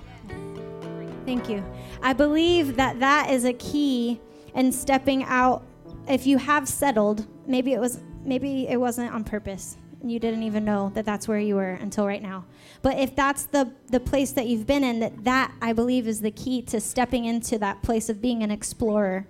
Thank 1.25 1.50
you. 1.50 1.63
I 2.01 2.13
believe 2.13 2.75
that 2.75 3.00
that 3.00 3.29
is 3.29 3.46
a 3.46 3.53
key 3.53 4.20
in 4.55 4.72
stepping 4.72 5.24
out. 5.24 5.63
If 6.08 6.27
you 6.27 6.38
have 6.38 6.67
settled, 6.67 7.25
maybe 7.48 7.74
it 7.74 7.79
was 7.79 8.01
maybe 8.25 8.67
it 8.67 8.77
wasn't 8.77 9.13
on 9.13 9.24
purpose 9.24 9.77
and 10.03 10.12
you 10.12 10.20
didn't 10.20 10.43
even 10.43 10.63
know 10.65 10.91
that 10.93 11.05
that's 11.05 11.27
where 11.27 11.39
you 11.39 11.55
were 11.55 11.72
until 11.72 12.05
right 12.05 12.22
now. 12.22 12.46
But 12.82 13.00
if 13.00 13.15
that's 13.15 13.46
the 13.46 13.74
the 13.88 14.00
place 14.00 14.32
that 14.34 14.48
you've 14.48 14.67
been 14.67 14.84
in, 14.84 15.00
that 15.00 15.24
that 15.24 15.53
I 15.62 15.74
believe 15.74 16.08
is 16.08 16.22
the 16.22 16.32
key 16.32 16.62
to 16.63 16.82
stepping 16.82 17.25
into 17.25 17.58
that 17.60 17.82
place 17.82 18.10
of 18.10 18.22
being 18.22 18.43
an 18.43 18.51
explorer. 18.51 19.27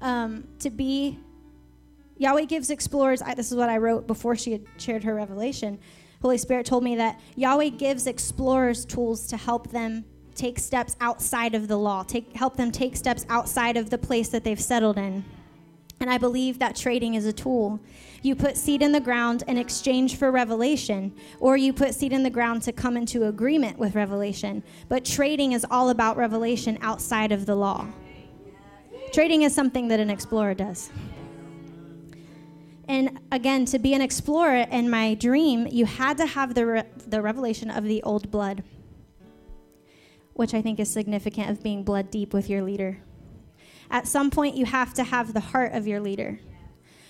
Um, 0.00 0.48
to 0.58 0.68
be 0.70 1.18
Yahweh 2.18 2.44
gives 2.44 2.70
explorers. 2.70 3.22
I, 3.22 3.34
this 3.34 3.50
is 3.50 3.56
what 3.56 3.68
I 3.68 3.76
wrote 3.78 4.06
before 4.06 4.36
she 4.36 4.52
had 4.52 4.62
shared 4.78 5.04
her 5.04 5.14
revelation. 5.14 5.78
Holy 6.22 6.38
Spirit 6.38 6.66
told 6.66 6.82
me 6.82 6.96
that 6.96 7.20
Yahweh 7.36 7.70
gives 7.70 8.06
explorers 8.06 8.84
tools 8.84 9.26
to 9.28 9.36
help 9.36 9.70
them 9.70 10.04
take 10.34 10.58
steps 10.58 10.96
outside 11.00 11.54
of 11.54 11.68
the 11.68 11.76
law, 11.76 12.02
take 12.02 12.34
help 12.34 12.56
them 12.56 12.70
take 12.70 12.96
steps 12.96 13.24
outside 13.28 13.76
of 13.76 13.90
the 13.90 13.98
place 13.98 14.28
that 14.28 14.44
they've 14.44 14.60
settled 14.60 14.98
in. 14.98 15.24
And 15.98 16.10
I 16.10 16.18
believe 16.18 16.58
that 16.58 16.76
trading 16.76 17.14
is 17.14 17.24
a 17.24 17.32
tool. 17.32 17.80
You 18.20 18.36
put 18.36 18.58
seed 18.58 18.82
in 18.82 18.92
the 18.92 19.00
ground 19.00 19.44
in 19.48 19.56
exchange 19.56 20.16
for 20.16 20.30
revelation, 20.30 21.14
or 21.40 21.56
you 21.56 21.72
put 21.72 21.94
seed 21.94 22.12
in 22.12 22.22
the 22.22 22.30
ground 22.30 22.62
to 22.62 22.72
come 22.72 22.98
into 22.98 23.24
agreement 23.24 23.78
with 23.78 23.94
revelation. 23.94 24.62
But 24.88 25.06
trading 25.06 25.52
is 25.52 25.64
all 25.70 25.88
about 25.88 26.18
revelation 26.18 26.78
outside 26.82 27.32
of 27.32 27.46
the 27.46 27.54
law. 27.54 27.86
Trading 29.12 29.42
is 29.42 29.54
something 29.54 29.88
that 29.88 30.00
an 30.00 30.10
explorer 30.10 30.52
does. 30.52 30.90
And 32.88 33.18
again, 33.32 33.64
to 33.66 33.78
be 33.78 33.94
an 33.94 34.00
explorer 34.00 34.66
in 34.70 34.88
my 34.88 35.14
dream, 35.14 35.66
you 35.66 35.86
had 35.86 36.16
to 36.18 36.26
have 36.26 36.54
the, 36.54 36.66
re- 36.66 36.84
the 37.06 37.20
revelation 37.20 37.70
of 37.70 37.84
the 37.84 38.02
old 38.02 38.30
blood, 38.30 38.62
which 40.34 40.54
I 40.54 40.62
think 40.62 40.78
is 40.78 40.90
significant 40.90 41.50
of 41.50 41.62
being 41.62 41.82
blood 41.82 42.10
deep 42.10 42.32
with 42.32 42.48
your 42.48 42.62
leader. 42.62 42.98
At 43.90 44.06
some 44.06 44.30
point, 44.30 44.56
you 44.56 44.66
have 44.66 44.94
to 44.94 45.04
have 45.04 45.32
the 45.32 45.40
heart 45.40 45.72
of 45.72 45.86
your 45.86 46.00
leader. 46.00 46.38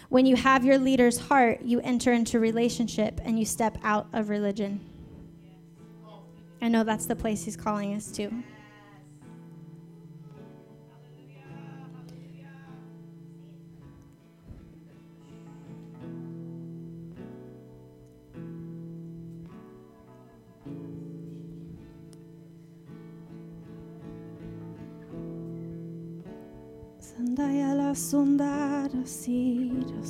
When 0.09 0.25
you 0.25 0.37
have 0.37 0.65
your 0.65 0.79
leader's 0.79 1.19
heart, 1.19 1.63
you 1.63 1.81
enter 1.81 2.13
into 2.13 2.39
relationship 2.39 3.21
and 3.25 3.39
you 3.39 3.45
step 3.45 3.77
out 3.83 4.07
of 4.13 4.29
religion. 4.29 4.81
I 6.63 6.69
know 6.69 6.85
that's 6.85 7.07
the 7.07 7.17
place 7.17 7.45
he's 7.45 7.57
calling 7.57 7.95
us 7.95 8.11
to. 8.13 8.31
Sondara 27.97 29.07
sira. 29.07 30.03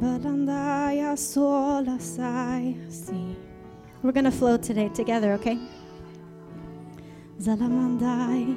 Balandaya 0.00 1.16
sola 1.16 1.98
sai 1.98 2.76
si. 2.88 3.36
We're 4.02 4.12
gonna 4.12 4.30
flow 4.30 4.56
today 4.58 4.88
together, 4.90 5.32
okay? 5.32 5.58
Zalamandai. 7.40 8.56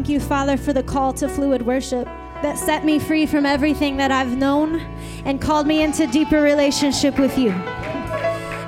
Thank 0.00 0.08
you, 0.08 0.20
Father, 0.20 0.56
for 0.56 0.72
the 0.72 0.82
call 0.82 1.12
to 1.12 1.28
fluid 1.28 1.60
worship 1.60 2.06
that 2.40 2.56
set 2.56 2.86
me 2.86 2.98
free 2.98 3.26
from 3.26 3.44
everything 3.44 3.98
that 3.98 4.10
I've 4.10 4.34
known 4.34 4.80
and 5.26 5.38
called 5.42 5.66
me 5.66 5.82
into 5.82 6.06
deeper 6.06 6.40
relationship 6.40 7.18
with 7.18 7.36
you. 7.36 7.50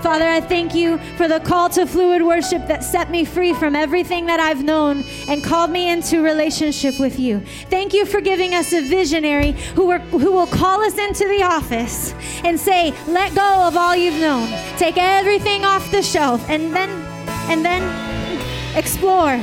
Father, 0.03 0.29
I 0.29 0.43
thank 0.43 0.75
you 0.75 0.99
for 1.17 1.29
the 1.29 1.41
call 1.41 1.71
to 1.71 1.87
fluid 1.87 2.21
worship 2.21 2.67
that 2.67 2.85
set 2.85 3.11
me 3.11 3.25
free 3.25 3.55
from 3.55 3.75
everything 3.75 4.27
that 4.27 4.41
I've 4.41 4.63
known 4.63 5.05
and 5.27 5.43
called 5.43 5.71
me 5.71 5.89
into 5.89 6.21
relationship 6.21 7.01
with 7.01 7.19
you. 7.19 7.41
Thank 7.71 7.95
you 7.95 8.05
for 8.05 8.21
giving 8.21 8.53
us 8.53 8.75
a 8.75 8.83
visionary 8.83 9.53
who, 9.75 9.91
who 9.99 10.33
will 10.33 10.47
call 10.47 10.83
us 10.83 10.99
into 10.99 11.27
the 11.27 11.45
office 11.45 12.13
and 12.45 12.61
say, 12.61 12.93
"Let 13.09 13.35
go 13.35 13.67
of 13.67 13.75
all 13.75 13.97
you've 13.97 14.21
known. 14.21 14.51
Take 14.77 14.99
everything 14.99 15.65
off 15.65 15.91
the 15.91 16.03
shelf 16.03 16.45
and 16.51 16.77
then 16.77 16.91
and 17.49 17.65
then 17.65 17.83
explore." 18.77 19.43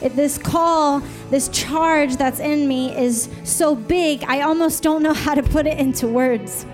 It, 0.00 0.14
this 0.14 0.38
call, 0.38 1.00
this 1.30 1.48
charge 1.48 2.16
that's 2.16 2.38
in 2.38 2.68
me 2.68 2.96
is 2.96 3.28
so 3.42 3.74
big, 3.74 4.24
I 4.24 4.42
almost 4.42 4.82
don't 4.82 5.02
know 5.02 5.12
how 5.12 5.34
to 5.34 5.42
put 5.42 5.66
it 5.66 5.78
into 5.78 6.06
words. 6.06 6.64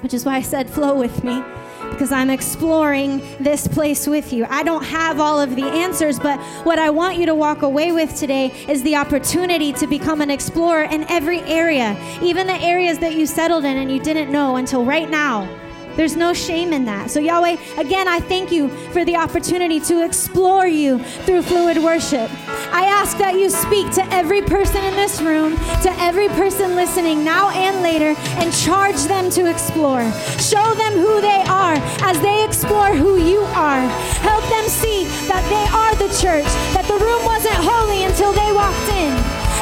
Which 0.00 0.12
is 0.12 0.26
why 0.26 0.36
I 0.36 0.42
said, 0.42 0.68
flow 0.68 0.94
with 0.94 1.24
me, 1.24 1.42
because 1.90 2.12
I'm 2.12 2.28
exploring 2.28 3.22
this 3.40 3.66
place 3.66 4.06
with 4.06 4.34
you. 4.34 4.44
I 4.50 4.62
don't 4.62 4.84
have 4.84 5.18
all 5.18 5.40
of 5.40 5.56
the 5.56 5.64
answers, 5.64 6.18
but 6.18 6.38
what 6.66 6.78
I 6.78 6.90
want 6.90 7.16
you 7.16 7.24
to 7.24 7.34
walk 7.34 7.62
away 7.62 7.92
with 7.92 8.14
today 8.14 8.52
is 8.68 8.82
the 8.82 8.96
opportunity 8.96 9.72
to 9.72 9.86
become 9.86 10.20
an 10.20 10.30
explorer 10.30 10.82
in 10.82 11.04
every 11.10 11.40
area, 11.40 11.96
even 12.20 12.46
the 12.46 12.60
areas 12.60 12.98
that 12.98 13.14
you 13.14 13.24
settled 13.24 13.64
in 13.64 13.78
and 13.78 13.90
you 13.90 13.98
didn't 13.98 14.30
know 14.30 14.56
until 14.56 14.84
right 14.84 15.08
now. 15.08 15.48
There's 15.96 16.16
no 16.16 16.32
shame 16.32 16.72
in 16.72 16.84
that. 16.86 17.10
So, 17.10 17.20
Yahweh, 17.20 17.56
again, 17.78 18.08
I 18.08 18.20
thank 18.20 18.50
you 18.50 18.68
for 18.92 19.04
the 19.04 19.16
opportunity 19.16 19.80
to 19.80 20.04
explore 20.04 20.66
you 20.66 20.98
through 21.24 21.42
fluid 21.42 21.78
worship. 21.78 22.30
I 22.74 22.86
ask 22.86 23.16
that 23.18 23.34
you 23.34 23.48
speak 23.50 23.90
to 23.92 24.04
every 24.12 24.42
person 24.42 24.82
in 24.84 24.94
this 24.94 25.20
room, 25.20 25.56
to 25.82 25.90
every 26.00 26.28
person 26.28 26.74
listening 26.74 27.22
now 27.24 27.50
and 27.50 27.82
later, 27.82 28.14
and 28.42 28.52
charge 28.52 29.00
them 29.04 29.30
to 29.30 29.46
explore. 29.48 30.02
Show 30.42 30.74
them 30.74 30.94
who 30.94 31.20
they 31.20 31.42
are 31.46 31.78
as 32.02 32.20
they 32.20 32.44
explore 32.44 32.94
who 32.94 33.16
you 33.16 33.40
are. 33.54 33.80
Help 34.26 34.44
them 34.50 34.66
see 34.68 35.04
that 35.30 35.44
they 35.46 35.66
are 35.70 35.94
the 35.94 36.10
church, 36.18 36.50
that 36.74 36.86
the 36.90 36.98
room 36.98 37.22
wasn't 37.24 37.54
holy 37.62 38.02
until 38.04 38.32
they 38.32 38.50
walked 38.50 38.88
in. 38.90 39.14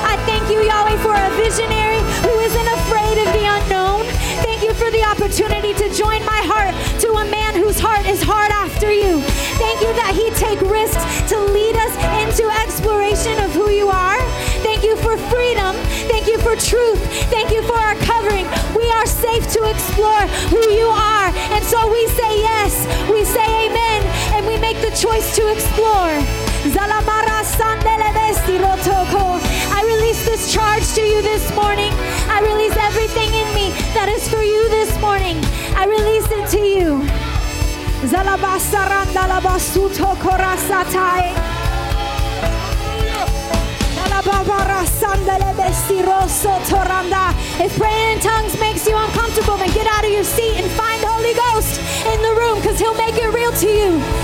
I 0.02 0.16
thank 0.24 0.50
you, 0.50 0.64
Yahweh, 0.64 0.96
for 1.04 1.14
a 1.14 1.30
visionary 1.36 2.00
who 2.24 2.34
isn't 2.40 2.68
afraid 2.80 3.16
of 3.20 3.28
the 3.36 3.44
unknown. 3.44 4.02
Thank 4.62 4.78
you 4.78 4.86
for 4.86 4.92
the 4.92 5.02
opportunity 5.02 5.74
to 5.74 5.92
join 5.92 6.24
my 6.24 6.38
heart 6.46 6.70
to 7.00 7.10
a 7.18 7.24
man 7.26 7.56
whose 7.56 7.80
heart 7.80 8.06
is 8.06 8.22
hard 8.22 8.52
after 8.52 8.92
you. 8.94 9.18
Thank 9.58 9.82
you 9.82 9.90
that 9.98 10.14
he 10.14 10.30
take 10.38 10.62
risks 10.62 11.02
to 11.34 11.36
lead 11.50 11.74
us 11.74 11.90
into 12.22 12.46
exploration 12.62 13.42
of 13.42 13.50
who 13.50 13.70
you 13.70 13.90
are. 13.90 14.22
Thank 14.62 14.84
you 14.84 14.94
for 15.02 15.18
freedom. 15.34 15.74
Thank 16.06 16.28
you 16.30 16.38
for 16.38 16.54
truth. 16.54 17.02
Thank 17.26 17.50
you 17.50 17.66
for 17.66 17.74
our 17.74 17.98
covering. 18.06 18.46
We 18.70 18.86
are 18.94 19.04
safe 19.04 19.50
to 19.50 19.66
explore 19.66 20.30
who 20.54 20.62
you 20.70 20.86
are. 20.94 21.34
And 21.50 21.64
so 21.66 21.90
we 21.90 22.06
say 22.14 22.30
yes. 22.38 22.86
We 23.10 23.24
say 23.24 23.66
amen. 23.66 24.06
And 24.30 24.46
we 24.46 24.62
make 24.62 24.78
the 24.78 24.94
choice 24.94 25.34
to 25.42 25.50
explore. 25.50 26.51
I 29.74 29.82
release 29.82 30.24
this 30.24 30.52
charge 30.52 30.86
to 30.94 31.00
you 31.02 31.20
this 31.20 31.50
morning. 31.56 31.90
I 32.30 32.38
release 32.40 32.76
everything 32.76 33.34
in 33.34 33.48
me 33.52 33.74
that 33.98 34.08
is 34.08 34.28
for 34.28 34.42
you 34.42 34.68
this 34.70 34.94
morning. 35.00 35.42
I 35.74 35.86
release 35.86 36.30
it 36.30 36.46
to 36.54 36.62
you. 36.62 37.02
If 47.58 47.76
praying 47.78 48.18
in 48.18 48.18
tongues 48.20 48.58
makes 48.58 48.86
you 48.86 48.96
uncomfortable, 48.96 49.56
then 49.56 49.70
get 49.74 49.86
out 49.86 50.04
of 50.04 50.10
your 50.10 50.24
seat 50.24 50.58
and 50.58 50.70
find 50.72 51.02
the 51.02 51.06
Holy 51.06 51.34
Ghost 51.34 51.78
in 52.06 52.22
the 52.22 52.34
room 52.34 52.41
because 52.72 52.80
He'll 52.80 52.94
make 52.94 53.16
it 53.16 53.34
real 53.34 53.52
to 53.52 53.68
you. 53.68 54.22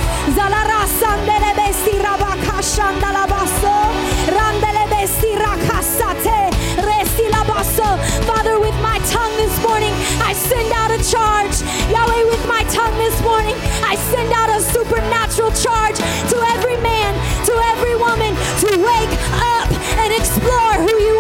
Father, 8.25 8.59
with 8.61 8.75
my 8.81 8.99
tongue 9.11 9.35
this 9.37 9.55
morning, 9.63 9.93
I 10.23 10.33
send 10.33 10.73
out 10.73 10.91
a 10.91 11.01
charge. 11.03 11.61
Yahweh, 11.91 12.25
with 12.31 12.47
my 12.47 12.63
tongue 12.71 12.97
this 12.99 13.21
morning, 13.23 13.55
I 13.85 13.97
send 13.97 14.33
out 14.33 14.49
a 14.49 14.61
supernatural 14.61 15.53
charge 15.53 15.99
to 16.31 16.37
every 16.55 16.77
man, 16.79 17.13
to 17.45 17.55
every 17.73 17.97
woman, 17.97 18.35
to 18.63 18.69
wake 18.79 19.15
up 19.39 19.69
and 20.01 20.13
explore 20.13 20.75
who 20.81 20.95
you 21.03 21.18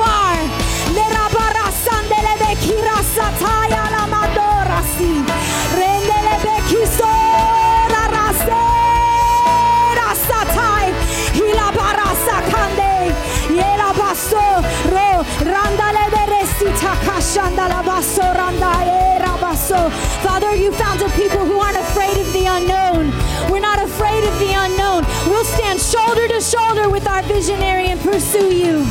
Eh, 19.71 19.91
Father, 20.23 20.55
you 20.55 20.73
found 20.73 21.01
a 21.03 21.09
people 21.11 21.45
who 21.45 21.59
aren't 21.59 21.77
afraid 21.77 22.17
of 22.17 22.33
the 22.33 22.47
unknown. 22.47 23.11
We're 23.51 23.61
not 23.61 23.83
afraid 23.83 24.25
of 24.25 24.39
the 24.39 24.53
unknown. 24.53 25.05
We'll 25.27 25.45
stand 25.45 25.81
shoulder 25.81 26.29
to 26.29 26.41
shoulder 26.41 26.89
with 26.89 27.07
our 27.07 27.23
visionary 27.23 27.89
and 27.89 28.01
pursue 28.01 28.55
you. 28.55 28.87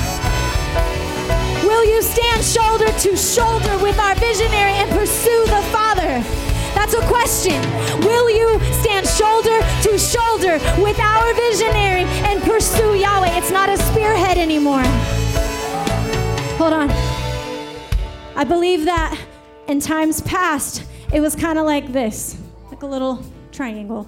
Will 1.63 1.85
you 1.85 2.01
stand 2.01 2.43
shoulder 2.43 2.87
to 2.87 3.15
shoulder 3.17 3.77
with 3.79 3.97
our 3.99 4.15
visionary 4.15 4.73
and 4.73 4.89
pursue 4.91 5.45
the 5.47 5.61
Father? 5.71 6.21
That's 6.75 6.93
a 6.93 7.01
question. 7.07 7.59
Will 8.01 8.29
you 8.29 8.59
stand 8.81 9.07
shoulder 9.07 9.59
to 9.83 9.97
shoulder 9.97 10.59
with 10.81 10.99
our 10.99 11.33
visionary 11.33 12.03
and 12.29 12.41
pursue 12.43 12.95
Yahweh? 12.95 13.37
It's 13.37 13.51
not 13.51 13.69
a 13.69 13.77
spearhead 13.77 14.37
anymore. 14.37 14.83
Hold 16.57 16.73
on. 16.73 17.16
I 18.37 18.43
believe 18.43 18.85
that 18.85 19.19
in 19.67 19.79
times 19.79 20.21
past, 20.21 20.83
it 21.11 21.21
was 21.21 21.35
kind 21.35 21.57
of 21.57 21.65
like 21.65 21.91
this 21.91 22.37
like 22.69 22.83
a 22.83 22.85
little 22.85 23.25
triangle. 23.51 24.07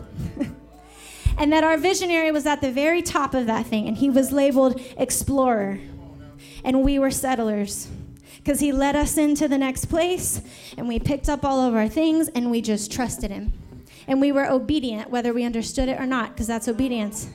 and 1.39 1.51
that 1.51 1.63
our 1.63 1.77
visionary 1.77 2.31
was 2.31 2.45
at 2.45 2.61
the 2.61 2.71
very 2.71 3.01
top 3.01 3.33
of 3.33 3.47
that 3.47 3.65
thing, 3.65 3.87
and 3.87 3.97
he 3.97 4.07
was 4.07 4.31
labeled 4.31 4.79
explorer, 4.97 5.79
and 6.63 6.83
we 6.83 6.99
were 6.99 7.09
settlers. 7.09 7.87
Because 8.37 8.59
he 8.59 8.71
led 8.71 8.95
us 8.95 9.17
into 9.17 9.47
the 9.47 9.57
next 9.57 9.85
place, 9.85 10.41
and 10.77 10.87
we 10.87 10.99
picked 10.99 11.27
up 11.27 11.43
all 11.43 11.61
of 11.61 11.73
our 11.73 11.89
things, 11.89 12.27
and 12.27 12.51
we 12.51 12.61
just 12.61 12.91
trusted 12.91 13.31
him. 13.31 13.51
And 14.07 14.21
we 14.21 14.31
were 14.31 14.47
obedient, 14.47 15.09
whether 15.09 15.33
we 15.33 15.43
understood 15.43 15.89
it 15.89 15.99
or 15.99 16.05
not, 16.05 16.33
because 16.33 16.45
that's 16.45 16.67
obedience. 16.67 17.29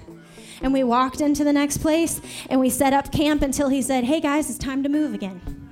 And 0.62 0.72
we 0.72 0.84
walked 0.84 1.20
into 1.20 1.42
the 1.42 1.52
next 1.52 1.78
place, 1.78 2.20
and 2.48 2.60
we 2.60 2.70
set 2.70 2.92
up 2.92 3.10
camp 3.10 3.42
until 3.42 3.68
he 3.68 3.82
said, 3.82 4.04
Hey 4.04 4.20
guys, 4.20 4.48
it's 4.48 4.58
time 4.60 4.84
to 4.84 4.88
move 4.88 5.12
again. 5.12 5.63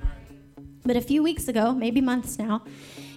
But 0.85 0.97
a 0.97 1.01
few 1.01 1.23
weeks 1.23 1.47
ago, 1.47 1.73
maybe 1.73 2.01
months 2.01 2.37
now, 2.37 2.63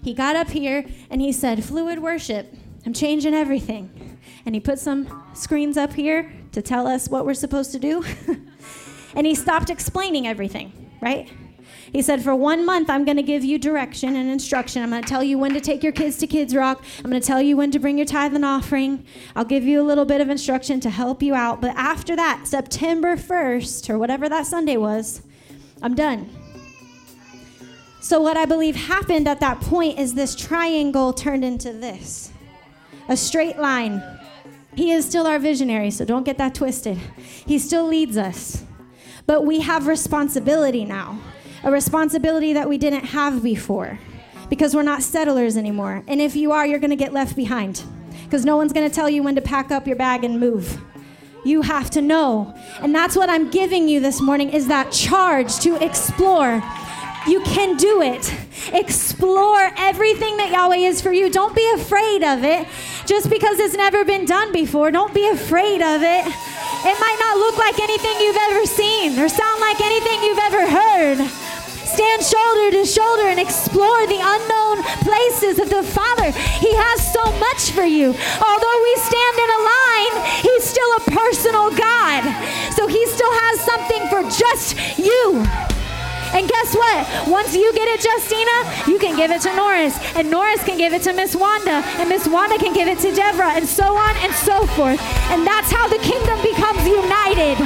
he 0.03 0.15
got 0.15 0.37
up 0.37 0.51
here 0.51 0.87
and 1.11 1.21
he 1.21 1.33
said, 1.33 1.65
Fluid 1.65 1.99
worship, 2.01 2.55
I'm 2.85 2.93
changing 2.93 3.35
everything. 3.35 4.19
And 4.45 4.55
he 4.55 4.61
put 4.61 4.79
some 4.79 5.25
screens 5.35 5.77
up 5.77 5.93
here 5.93 6.33
to 6.53 6.63
tell 6.63 6.87
us 6.87 7.09
what 7.09 7.27
we're 7.27 7.35
supposed 7.35 7.73
to 7.73 7.79
do. 7.81 8.05
and 9.15 9.27
he 9.27 9.35
stopped 9.35 9.71
explaining 9.71 10.27
everything, 10.29 10.73
right? 11.01 11.29
He 11.93 12.03
said, 12.03 12.23
For 12.23 12.35
one 12.35 12.65
month, 12.65 12.89
I'm 12.89 13.05
going 13.05 13.17
to 13.17 13.23
give 13.23 13.45
you 13.45 13.59
direction 13.59 14.15
and 14.15 14.29
instruction. 14.29 14.83
I'm 14.83 14.91
going 14.91 15.03
to 15.03 15.09
tell 15.09 15.25
you 15.25 15.39
when 15.39 15.53
to 15.55 15.61
take 15.61 15.83
your 15.83 15.93
kids 15.93 16.19
to 16.19 16.27
Kids 16.27 16.55
Rock. 16.55 16.85
I'm 16.99 17.11
going 17.11 17.21
to 17.21 17.27
tell 17.27 17.43
you 17.43 17.57
when 17.57 17.71
to 17.73 17.79
bring 17.79 17.99
your 17.99 18.07
tithe 18.07 18.35
and 18.35 18.45
offering. 18.45 19.05
I'll 19.35 19.45
give 19.45 19.65
you 19.65 19.81
a 19.81 19.85
little 19.85 20.05
bit 20.05 20.21
of 20.21 20.29
instruction 20.29 20.79
to 20.81 20.91
help 20.91 21.23
you 21.23 21.35
out. 21.35 21.61
But 21.61 21.75
after 21.77 22.15
that, 22.15 22.47
September 22.47 23.17
1st, 23.17 23.91
or 23.91 23.99
whatever 23.99 24.29
that 24.29 24.47
Sunday 24.47 24.77
was, 24.77 25.23
I'm 25.83 25.95
done. 25.95 26.31
So, 28.07 28.21
what 28.21 28.37
I 28.37 28.45
believe 28.45 28.77
happened 28.77 29.27
at 29.27 29.41
that 29.41 29.61
point 29.61 29.99
is 29.99 30.15
this 30.15 30.37
triangle 30.37 31.13
turned 31.13 31.45
into 31.45 31.73
this 31.73 32.31
a 33.09 33.17
straight 33.17 33.59
line. 33.59 34.01
He 34.77 34.93
is 34.93 35.05
still 35.05 35.27
our 35.27 35.41
visionary, 35.41 35.91
so 35.91 36.05
don't 36.05 36.23
get 36.23 36.39
that 36.39 36.55
twisted. 36.55 36.99
He 37.19 37.59
still 37.59 37.85
leads 37.85 38.17
us. 38.17 38.63
But 39.27 39.45
we 39.45 39.59
have 39.63 39.89
responsibility 39.89 40.85
now, 40.85 41.19
a 41.65 41.73
responsibility 41.73 42.53
that 42.53 42.69
we 42.69 42.79
didn't 42.79 43.07
have 43.07 43.43
before 43.43 43.99
because 44.49 44.73
we're 44.73 44.83
not 44.83 45.03
settlers 45.03 45.57
anymore. 45.57 46.05
And 46.07 46.21
if 46.21 46.37
you 46.37 46.53
are, 46.53 46.65
you're 46.65 46.79
going 46.79 46.91
to 46.91 46.97
get 46.97 47.13
left 47.13 47.35
behind 47.35 47.83
because 48.23 48.45
no 48.45 48.57
one's 48.57 48.73
going 48.73 48.89
to 48.89 48.95
tell 48.95 49.11
you 49.11 49.25
when 49.25 49.35
to 49.35 49.41
pack 49.41 49.73
up 49.73 49.85
your 49.85 49.97
bag 49.97 50.23
and 50.23 50.39
move. 50.39 50.81
You 51.45 51.63
have 51.63 51.91
to 51.91 52.03
know. 52.03 52.55
And 52.81 52.95
that's 52.95 53.17
what 53.17 53.29
I'm 53.29 53.51
giving 53.51 53.89
you 53.89 53.99
this 53.99 54.21
morning 54.21 54.51
is 54.51 54.69
that 54.69 54.93
charge 54.93 55.59
to 55.59 55.75
explore 55.85 56.63
you 57.27 57.41
can 57.41 57.77
do 57.77 58.03
it. 58.03 58.33
Explore 58.73 59.73
everything 59.77 60.37
that 60.37 60.51
Yahweh 60.51 60.77
is 60.77 61.01
for 61.01 61.13
you. 61.13 61.31
Don't 61.31 61.55
be 61.55 61.69
afraid 61.75 62.23
of 62.23 62.45
it. 62.45 62.67
Just 63.07 63.31
because 63.31 63.59
it's 63.59 63.75
never 63.75 64.05
been 64.05 64.25
done 64.25 64.53
before, 64.53 64.91
don't 64.91 65.15
be 65.15 65.27
afraid 65.29 65.83
of 65.83 66.03
it. 66.03 66.27
It 66.27 66.97
might 67.01 67.19
not 67.19 67.39
look 67.39 67.59
like 67.59 67.79
anything 67.81 68.21
you've 68.21 68.43
ever 68.51 68.67
seen 68.67 69.19
or 69.19 69.29
sound 69.29 69.61
like 69.61 69.81
anything 69.81 70.23
you've 70.23 70.39
ever 70.39 70.71
heard. 70.71 71.19
Stand 71.87 72.23
shoulder 72.23 72.71
to 72.79 72.85
shoulder 72.85 73.29
and 73.29 73.41
explore 73.41 74.07
the 74.07 74.21
unknown 74.21 74.83
places 75.03 75.59
of 75.59 75.71
the 75.71 75.83
Father. 75.83 76.31
He 76.59 76.71
has 76.75 77.13
so 77.13 77.25
much 77.39 77.71
for 77.71 77.85
you. 77.85 78.11
Although 78.11 78.79
we 78.83 78.95
stand 79.03 79.37
in 79.39 79.51
a 79.51 79.61
line, 79.67 80.15
He's 80.43 80.65
still 80.65 80.93
a 80.99 81.03
personal 81.11 81.71
God. 81.71 82.23
So 82.75 82.87
He 82.87 83.07
still 83.07 83.33
has 83.33 83.61
something 83.63 84.03
for 84.11 84.23
just 84.31 84.99
you. 84.99 85.76
And 86.35 86.49
guess 86.49 86.75
what? 86.75 87.29
Once 87.29 87.55
you 87.55 87.73
get 87.75 87.89
it, 87.89 88.05
Justina, 88.05 88.57
you 88.91 88.99
can 88.99 89.17
give 89.17 89.31
it 89.31 89.43
to 89.43 89.55
Norris. 89.55 89.99
And 90.15 90.31
Norris 90.31 90.63
can 90.65 90.79
give 90.79 90.93
it 90.93 91.03
to 91.03 91.13
Miss 91.13 91.37
Wanda. 91.37 91.83
And 92.01 92.09
Miss 92.09 92.27
Wanda 92.27 92.59
can 92.59 92.73
give 92.73 92.89
it 92.89 92.99
to 93.01 93.15
Deborah. 93.15 93.53
And 93.53 93.67
so 93.67 93.97
on 93.97 94.17
and 94.19 94.33
so 94.35 94.67
forth. 94.75 95.01
And 95.31 95.47
that's 95.47 95.71
how 95.71 95.89
the 95.89 95.99
kingdom 95.99 96.41
becomes 96.43 96.87
united. 96.87 97.59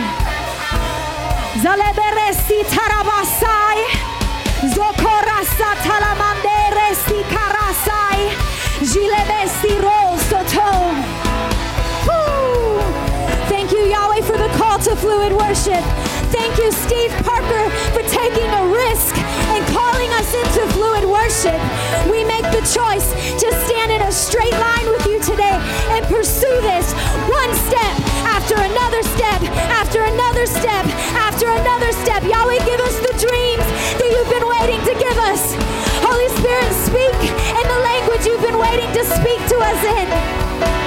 Thank 13.49 13.73
you, 13.73 13.85
Yahweh, 13.91 14.23
for 14.23 14.39
the 14.39 14.49
call 14.57 14.79
to 14.79 14.97
fluid 14.97 15.33
worship. 15.33 16.20
Thank 16.31 16.59
you, 16.59 16.71
Steve 16.71 17.11
Parker, 17.27 17.65
for 17.91 18.03
taking 18.07 18.47
a 18.47 18.65
risk 18.71 19.17
and 19.51 19.67
calling 19.75 20.11
us 20.15 20.31
into 20.31 20.63
fluid 20.75 21.05
worship. 21.05 21.59
We 22.07 22.23
make 22.23 22.47
the 22.55 22.63
choice 22.63 23.11
to 23.43 23.49
stand 23.67 23.91
in 23.91 24.03
a 24.03 24.13
straight 24.13 24.55
line 24.55 24.87
with 24.91 25.07
you 25.07 25.19
today 25.21 25.59
and 25.91 26.07
pursue 26.07 26.55
this 26.63 26.93
one 27.27 27.53
step 27.67 27.95
after 28.31 28.55
another 28.55 29.03
step, 29.03 29.43
after 29.75 30.03
another 30.07 30.47
step, 30.47 30.87
after 31.19 31.51
another 31.51 31.93
step. 31.93 32.23
Yahweh, 32.23 32.63
give 32.65 32.81
us 32.81 32.97
the 33.03 33.15
dreams 33.19 33.67
that 33.99 34.09
you've 34.09 34.31
been 34.31 34.47
waiting 34.47 34.81
to 34.87 34.95
give 35.03 35.19
us. 35.27 35.55
Holy 36.07 36.31
Spirit, 36.39 36.71
speak 36.79 37.19
in 37.59 37.67
the 37.67 37.81
language 37.83 38.25
you've 38.25 38.43
been 38.43 38.59
waiting 38.59 38.91
to 38.95 39.03
speak 39.05 39.43
to 39.51 39.57
us 39.59 39.81
in. 39.99 40.80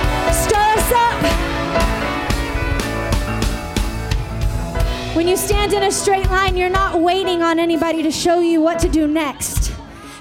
When 5.13 5.27
you 5.27 5.37
stand 5.37 5.73
in 5.73 5.83
a 5.83 5.91
straight 5.91 6.27
line, 6.31 6.57
you're 6.57 6.71
not 6.71 6.99
waiting 6.99 7.43
on 7.43 7.59
anybody 7.59 8.01
to 8.01 8.09
show 8.09 8.39
you 8.39 8.61
what 8.61 8.79
to 8.79 8.89
do 8.89 9.07
next. 9.07 9.71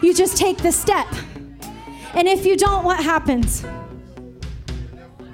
You 0.02 0.12
just 0.12 0.36
take 0.36 0.58
the 0.58 0.70
step. 0.70 1.06
And 2.12 2.28
if 2.28 2.44
you 2.44 2.58
don't, 2.58 2.84
what 2.84 3.02
happens? 3.02 3.64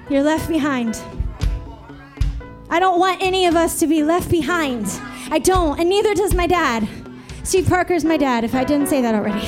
You're 0.09 0.23
left 0.23 0.47
behind. 0.47 1.01
I 2.69 2.79
don't 2.79 2.99
want 2.99 3.21
any 3.21 3.47
of 3.47 3.57
us 3.57 3.79
to 3.79 3.87
be 3.87 4.01
left 4.01 4.31
behind. 4.31 4.85
I 5.29 5.39
don't, 5.39 5.77
and 5.77 5.89
neither 5.89 6.13
does 6.13 6.33
my 6.33 6.47
dad. 6.47 6.87
Steve 7.43 7.67
Parker's 7.67 8.05
my 8.05 8.15
dad, 8.15 8.45
if 8.45 8.55
I 8.55 8.63
didn't 8.63 8.87
say 8.87 9.01
that 9.01 9.13
already. 9.13 9.45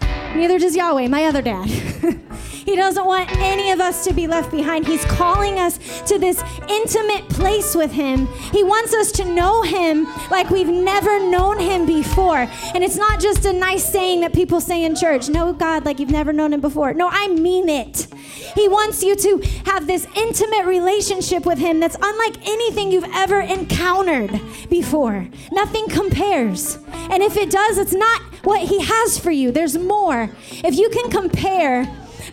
neither 0.36 0.58
does 0.58 0.74
Yahweh, 0.74 1.06
my 1.06 1.26
other 1.26 1.40
dad. 1.40 1.70
He 2.64 2.76
doesn't 2.76 3.06
want 3.06 3.30
any 3.38 3.70
of 3.70 3.80
us 3.80 4.04
to 4.04 4.12
be 4.12 4.26
left 4.26 4.50
behind. 4.50 4.86
He's 4.86 5.04
calling 5.06 5.58
us 5.58 5.78
to 6.02 6.18
this 6.18 6.42
intimate 6.68 7.28
place 7.28 7.74
with 7.74 7.92
Him. 7.92 8.26
He 8.52 8.62
wants 8.62 8.94
us 8.94 9.12
to 9.12 9.24
know 9.24 9.62
Him 9.62 10.06
like 10.30 10.50
we've 10.50 10.68
never 10.68 11.30
known 11.30 11.58
Him 11.58 11.86
before. 11.86 12.48
And 12.74 12.84
it's 12.84 12.96
not 12.96 13.20
just 13.20 13.44
a 13.44 13.52
nice 13.52 13.84
saying 13.84 14.20
that 14.20 14.32
people 14.32 14.60
say 14.60 14.84
in 14.84 14.94
church, 14.94 15.28
know 15.28 15.52
God 15.52 15.84
like 15.84 15.98
you've 15.98 16.10
never 16.10 16.32
known 16.32 16.52
Him 16.52 16.60
before. 16.60 16.92
No, 16.94 17.08
I 17.10 17.28
mean 17.28 17.68
it. 17.68 18.06
He 18.54 18.68
wants 18.68 19.02
you 19.02 19.16
to 19.16 19.38
have 19.66 19.86
this 19.86 20.06
intimate 20.16 20.66
relationship 20.66 21.46
with 21.46 21.58
Him 21.58 21.80
that's 21.80 21.96
unlike 22.00 22.36
anything 22.46 22.92
you've 22.92 23.04
ever 23.12 23.40
encountered 23.40 24.40
before. 24.68 25.28
Nothing 25.52 25.88
compares. 25.88 26.78
And 27.10 27.22
if 27.22 27.36
it 27.36 27.50
does, 27.50 27.78
it's 27.78 27.92
not 27.92 28.20
what 28.44 28.62
He 28.62 28.82
has 28.82 29.18
for 29.18 29.30
you. 29.30 29.50
There's 29.50 29.76
more. 29.76 30.30
If 30.64 30.76
you 30.76 30.90
can 30.90 31.10
compare 31.10 31.84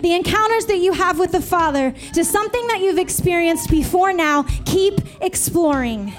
the 0.01 0.13
encounters 0.13 0.65
that 0.67 0.77
you 0.77 0.93
have 0.93 1.19
with 1.19 1.31
the 1.31 1.41
Father 1.41 1.91
to 2.13 2.23
something 2.23 2.67
that 2.67 2.81
you've 2.81 2.97
experienced 2.97 3.69
before 3.69 4.13
now, 4.13 4.43
keep 4.65 4.99
exploring. 5.21 6.13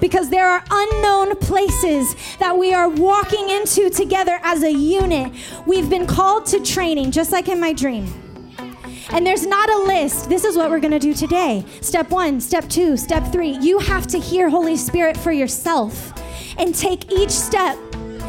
Because 0.00 0.30
there 0.30 0.48
are 0.48 0.64
unknown 0.70 1.36
places 1.36 2.14
that 2.38 2.56
we 2.56 2.72
are 2.72 2.88
walking 2.88 3.50
into 3.50 3.90
together 3.90 4.38
as 4.42 4.62
a 4.62 4.72
unit. 4.72 5.32
We've 5.66 5.90
been 5.90 6.06
called 6.06 6.46
to 6.46 6.60
training, 6.60 7.10
just 7.10 7.32
like 7.32 7.48
in 7.48 7.60
my 7.60 7.72
dream. 7.72 8.06
And 9.12 9.26
there's 9.26 9.44
not 9.44 9.68
a 9.68 9.78
list. 9.78 10.28
This 10.28 10.44
is 10.44 10.56
what 10.56 10.70
we're 10.70 10.80
going 10.80 10.92
to 10.92 10.98
do 11.00 11.12
today. 11.12 11.64
Step 11.80 12.10
one, 12.10 12.40
step 12.40 12.68
two, 12.68 12.96
step 12.96 13.30
three. 13.32 13.58
You 13.60 13.80
have 13.80 14.06
to 14.08 14.18
hear 14.18 14.48
Holy 14.48 14.76
Spirit 14.76 15.16
for 15.16 15.32
yourself. 15.32 16.12
and 16.58 16.74
take 16.74 17.10
each 17.10 17.30
step 17.30 17.78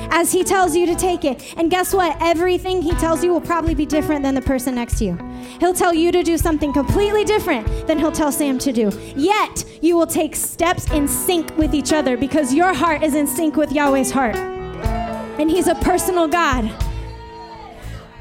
as 0.09 0.31
He 0.31 0.43
tells 0.43 0.75
you 0.75 0.85
to 0.85 0.95
take 0.95 1.25
it. 1.25 1.53
And 1.57 1.69
guess 1.69 1.93
what? 1.93 2.17
Everything 2.21 2.81
He 2.81 2.91
tells 2.93 3.23
you 3.23 3.31
will 3.31 3.41
probably 3.41 3.75
be 3.75 3.85
different 3.85 4.23
than 4.23 4.35
the 4.35 4.41
person 4.41 4.75
next 4.75 4.97
to 4.99 5.05
you. 5.05 5.17
He'll 5.59 5.73
tell 5.73 5.93
you 5.93 6.11
to 6.11 6.23
do 6.23 6.37
something 6.37 6.73
completely 6.73 7.23
different 7.23 7.87
than 7.87 7.99
He'll 7.99 8.11
tell 8.11 8.31
Sam 8.31 8.57
to 8.59 8.71
do. 8.71 8.91
Yet, 9.15 9.65
you 9.81 9.95
will 9.95 10.07
take 10.07 10.35
steps 10.35 10.89
in 10.91 11.07
sync 11.07 11.55
with 11.57 11.73
each 11.73 11.93
other 11.93 12.17
because 12.17 12.53
your 12.53 12.73
heart 12.73 13.03
is 13.03 13.15
in 13.15 13.27
sync 13.27 13.55
with 13.55 13.71
Yahweh's 13.71 14.11
heart. 14.11 14.35
And 14.35 15.49
He's 15.49 15.67
a 15.67 15.75
personal 15.75 16.27
God. 16.27 16.71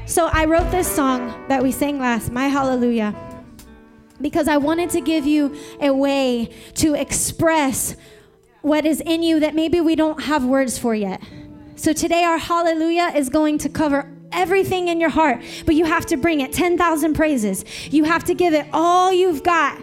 So 0.05 0.27
I 0.27 0.45
wrote 0.45 0.69
this 0.71 0.93
song 0.93 1.45
that 1.47 1.63
we 1.63 1.71
sang 1.71 1.97
last, 1.97 2.31
My 2.31 2.47
Hallelujah, 2.47 3.15
because 4.19 4.47
I 4.49 4.57
wanted 4.57 4.89
to 4.89 4.99
give 5.01 5.25
you 5.25 5.55
a 5.79 5.93
way 5.93 6.49
to 6.75 6.95
express 6.95 7.95
what 8.61 8.85
is 8.85 8.99
in 9.01 9.23
you 9.23 9.39
that 9.39 9.55
maybe 9.55 9.79
we 9.79 9.95
don't 9.95 10.23
have 10.23 10.43
words 10.43 10.77
for 10.77 10.93
yet. 10.93 11.21
So 11.81 11.93
today, 11.93 12.23
our 12.23 12.37
hallelujah 12.37 13.11
is 13.15 13.27
going 13.27 13.57
to 13.57 13.67
cover 13.67 14.07
everything 14.31 14.89
in 14.89 15.01
your 15.01 15.09
heart, 15.09 15.41
but 15.65 15.73
you 15.73 15.85
have 15.85 16.05
to 16.05 16.15
bring 16.15 16.41
it 16.41 16.53
10,000 16.53 17.15
praises. 17.15 17.65
You 17.91 18.03
have 18.03 18.23
to 18.25 18.35
give 18.35 18.53
it 18.53 18.67
all 18.71 19.11
you've 19.11 19.41
got. 19.41 19.81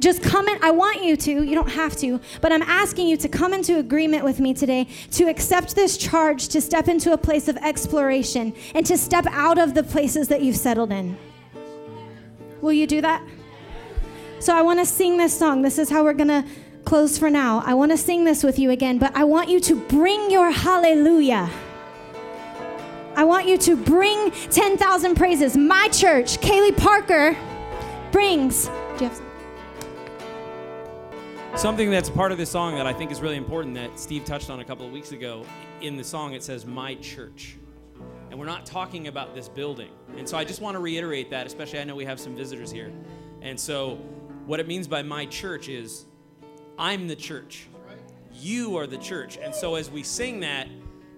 Just 0.00 0.22
come 0.22 0.48
in. 0.48 0.58
I 0.64 0.70
want 0.70 1.04
you 1.04 1.18
to, 1.18 1.44
you 1.44 1.54
don't 1.54 1.68
have 1.68 1.98
to, 1.98 2.18
but 2.40 2.50
I'm 2.50 2.62
asking 2.62 3.08
you 3.08 3.18
to 3.18 3.28
come 3.28 3.52
into 3.52 3.78
agreement 3.78 4.24
with 4.24 4.40
me 4.40 4.54
today 4.54 4.88
to 5.10 5.24
accept 5.24 5.76
this 5.76 5.98
charge 5.98 6.48
to 6.48 6.62
step 6.62 6.88
into 6.88 7.12
a 7.12 7.18
place 7.18 7.46
of 7.46 7.58
exploration 7.58 8.54
and 8.74 8.86
to 8.86 8.96
step 8.96 9.26
out 9.28 9.58
of 9.58 9.74
the 9.74 9.82
places 9.82 10.28
that 10.28 10.40
you've 10.40 10.56
settled 10.56 10.92
in. 10.92 11.14
Will 12.62 12.72
you 12.72 12.86
do 12.86 13.02
that? 13.02 13.22
So 14.40 14.56
I 14.56 14.62
want 14.62 14.78
to 14.80 14.86
sing 14.86 15.18
this 15.18 15.38
song. 15.38 15.60
This 15.60 15.78
is 15.78 15.90
how 15.90 16.04
we're 16.04 16.14
going 16.14 16.28
to 16.28 16.44
close 16.84 17.18
for 17.18 17.30
now. 17.30 17.62
I 17.64 17.74
want 17.74 17.92
to 17.92 17.98
sing 17.98 18.24
this 18.24 18.42
with 18.42 18.58
you 18.58 18.70
again, 18.70 18.98
but 18.98 19.14
I 19.16 19.24
want 19.24 19.48
you 19.48 19.60
to 19.60 19.76
bring 19.76 20.30
your 20.30 20.50
hallelujah. 20.50 21.50
I 23.16 23.24
want 23.24 23.46
you 23.46 23.56
to 23.58 23.76
bring 23.76 24.30
10,000 24.30 25.14
praises. 25.14 25.56
My 25.56 25.88
church, 25.88 26.40
Kaleigh 26.40 26.76
Parker, 26.76 27.36
brings. 28.10 28.66
Do 28.66 29.04
you 29.04 29.08
have 29.08 29.22
Something 31.56 31.90
that's 31.90 32.10
part 32.10 32.32
of 32.32 32.38
this 32.38 32.50
song 32.50 32.74
that 32.74 32.86
I 32.86 32.92
think 32.92 33.12
is 33.12 33.20
really 33.20 33.36
important 33.36 33.76
that 33.76 33.98
Steve 33.98 34.24
touched 34.24 34.50
on 34.50 34.58
a 34.58 34.64
couple 34.64 34.84
of 34.84 34.92
weeks 34.92 35.12
ago. 35.12 35.46
In 35.80 35.96
the 35.96 36.02
song, 36.02 36.32
it 36.34 36.42
says, 36.42 36.66
My 36.66 36.96
church. 36.96 37.56
And 38.30 38.38
we're 38.40 38.46
not 38.46 38.66
talking 38.66 39.06
about 39.06 39.36
this 39.36 39.48
building. 39.48 39.90
And 40.16 40.28
so 40.28 40.36
I 40.36 40.42
just 40.42 40.60
want 40.60 40.74
to 40.74 40.80
reiterate 40.80 41.30
that, 41.30 41.46
especially 41.46 41.78
I 41.78 41.84
know 41.84 41.94
we 41.94 42.04
have 42.04 42.18
some 42.18 42.34
visitors 42.34 42.72
here. 42.72 42.92
And 43.40 43.58
so 43.58 44.00
what 44.46 44.58
it 44.58 44.66
means 44.66 44.88
by 44.88 45.02
my 45.02 45.26
church 45.26 45.68
is 45.68 46.06
I'm 46.78 47.06
the 47.06 47.16
church. 47.16 47.66
You 48.32 48.76
are 48.76 48.86
the 48.86 48.98
church. 48.98 49.38
And 49.38 49.54
so 49.54 49.76
as 49.76 49.90
we 49.90 50.02
sing 50.02 50.40
that, 50.40 50.68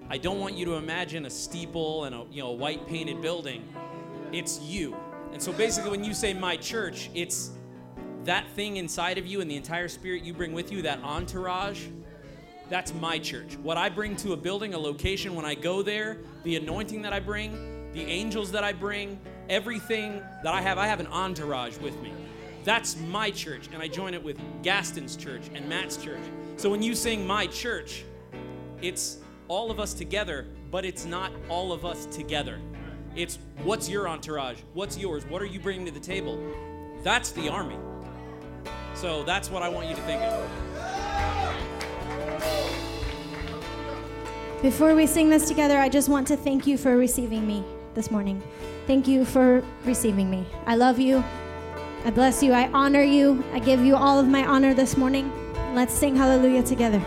I 0.09 0.19
don't 0.19 0.39
want 0.39 0.55
you 0.55 0.65
to 0.67 0.75
imagine 0.75 1.27
a 1.27 1.31
steeple 1.31 2.05
and 2.05 2.15
a 2.15 2.25
you 2.31 2.43
know 2.43 2.51
white 2.51 2.87
painted 2.87 3.21
building. 3.23 3.65
It's 4.33 4.61
you. 4.61 4.97
And 5.33 5.43
so 5.43 5.53
basically 5.53 5.91
when 5.91 6.05
you 6.05 6.15
say 6.15 6.35
my 6.35 6.57
church, 6.57 7.11
it's 7.15 7.51
that 8.25 8.49
thing 8.51 8.77
inside 8.77 9.19
of 9.19 9.27
you 9.27 9.41
and 9.41 9.51
the 9.51 9.57
entire 9.57 9.89
spirit 9.89 10.23
you 10.23 10.35
bring 10.35 10.53
with 10.53 10.71
you, 10.71 10.83
that 10.83 11.03
entourage, 11.03 11.87
that's 12.69 12.93
my 12.95 13.19
church. 13.19 13.57
What 13.63 13.77
I 13.77 13.89
bring 13.89 14.17
to 14.17 14.33
a 14.33 14.37
building, 14.37 14.75
a 14.75 14.79
location, 14.79 15.35
when 15.35 15.45
I 15.45 15.55
go 15.55 15.83
there, 15.83 16.19
the 16.43 16.57
anointing 16.57 17.03
that 17.03 17.13
I 17.13 17.21
bring, 17.21 17.93
the 17.93 18.03
angels 18.03 18.51
that 18.53 18.65
I 18.65 18.73
bring, 18.73 19.21
everything 19.49 20.21
that 20.43 20.53
I 20.53 20.61
have, 20.61 20.77
I 20.77 20.87
have 20.87 21.01
an 21.01 21.07
entourage 21.07 21.79
with 21.79 22.01
me. 22.03 22.13
That's 22.67 22.97
my 22.97 23.31
church, 23.31 23.69
and 23.73 23.81
I 23.81 23.87
join 23.87 24.13
it 24.13 24.21
with 24.21 24.41
Gaston's 24.65 25.15
church 25.15 25.43
and 25.55 25.69
Matt's 25.69 25.97
church. 25.97 26.21
So 26.57 26.69
when 26.69 26.83
you 26.83 26.97
sing 26.97 27.25
my 27.25 27.47
church, 27.47 28.05
it's 28.83 29.19
all 29.47 29.71
of 29.71 29.79
us 29.79 29.95
together, 29.95 30.49
but 30.73 30.85
it's 30.85 31.05
not 31.05 31.31
all 31.49 31.73
of 31.73 31.85
us 31.85 32.07
together. 32.07 32.59
It's 33.15 33.39
what's 33.63 33.89
your 33.89 34.09
entourage? 34.09 34.59
What's 34.75 34.99
yours? 34.99 35.25
What 35.27 35.41
are 35.43 35.47
you 35.47 35.61
bringing 35.61 35.87
to 35.87 35.93
the 35.93 36.01
table? 36.01 36.45
That's 37.05 37.31
the 37.31 37.49
army. 37.49 37.79
So 38.97 39.23
that's 39.23 39.49
what 39.49 39.63
I 39.63 39.69
want 39.69 39.89
you 39.89 39.95
to 39.95 40.03
think 40.03 40.23
of. 40.23 40.51
Before 44.61 44.97
we 44.97 45.07
sing 45.07 45.31
this 45.31 45.47
together, 45.47 45.79
I 45.79 45.89
just 45.89 46.09
want 46.09 46.27
to 46.27 46.37
thank 46.37 46.67
you 46.67 46.77
for 46.77 46.97
receiving 46.97 47.47
me 47.47 47.63
this 47.95 48.11
morning. 48.11 48.43
Thank 48.89 49.07
you 49.07 49.25
for 49.25 49.63
receiving 49.85 50.29
me. 50.29 50.45
I 50.67 50.75
love 50.75 50.99
you. 50.99 51.23
I 52.07 52.11
bless 52.11 52.41
you. 52.41 52.53
I 52.53 52.71
honor 52.73 53.03
you. 53.03 53.43
I 53.53 53.59
give 53.59 53.85
you 53.85 53.97
all 53.97 54.21
of 54.21 54.29
my 54.29 54.47
honor 54.47 54.75
this 54.75 54.97
morning. 54.97 55.29
Let's 55.75 55.93
sing 55.93 56.15
hallelujah 56.15 56.63
together. 56.63 57.03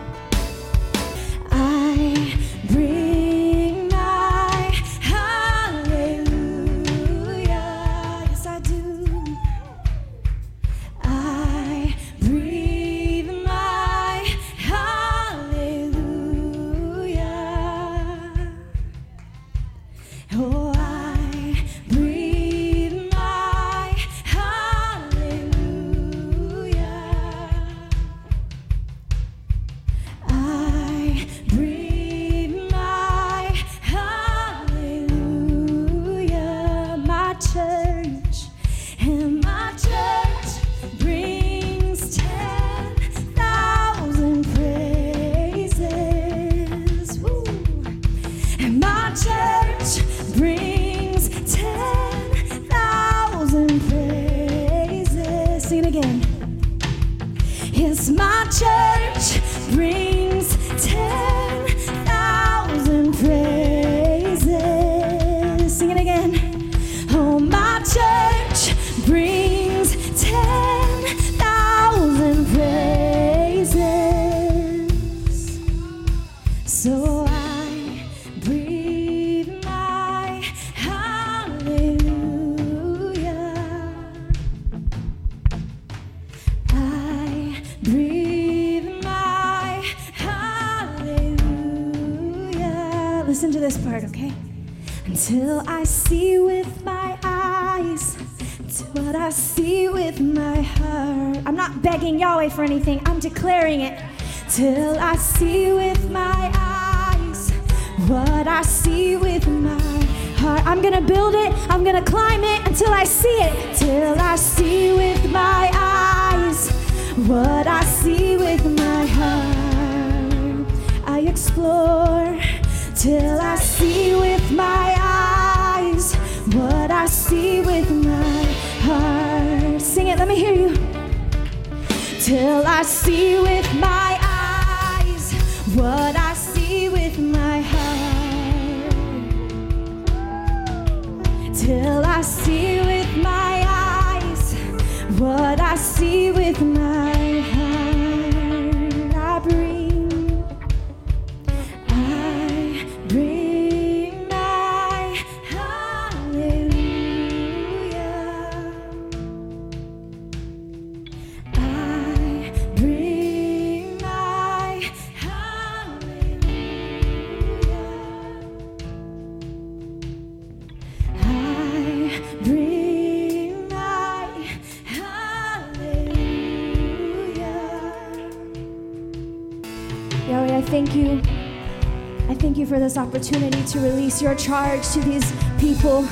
For 182.69 182.79
this 182.79 182.97
opportunity 182.97 183.63
to 183.63 183.79
release 183.79 184.21
your 184.21 184.35
charge 184.35 184.87
to 184.89 184.99
these 185.01 185.33
people. 185.57 186.03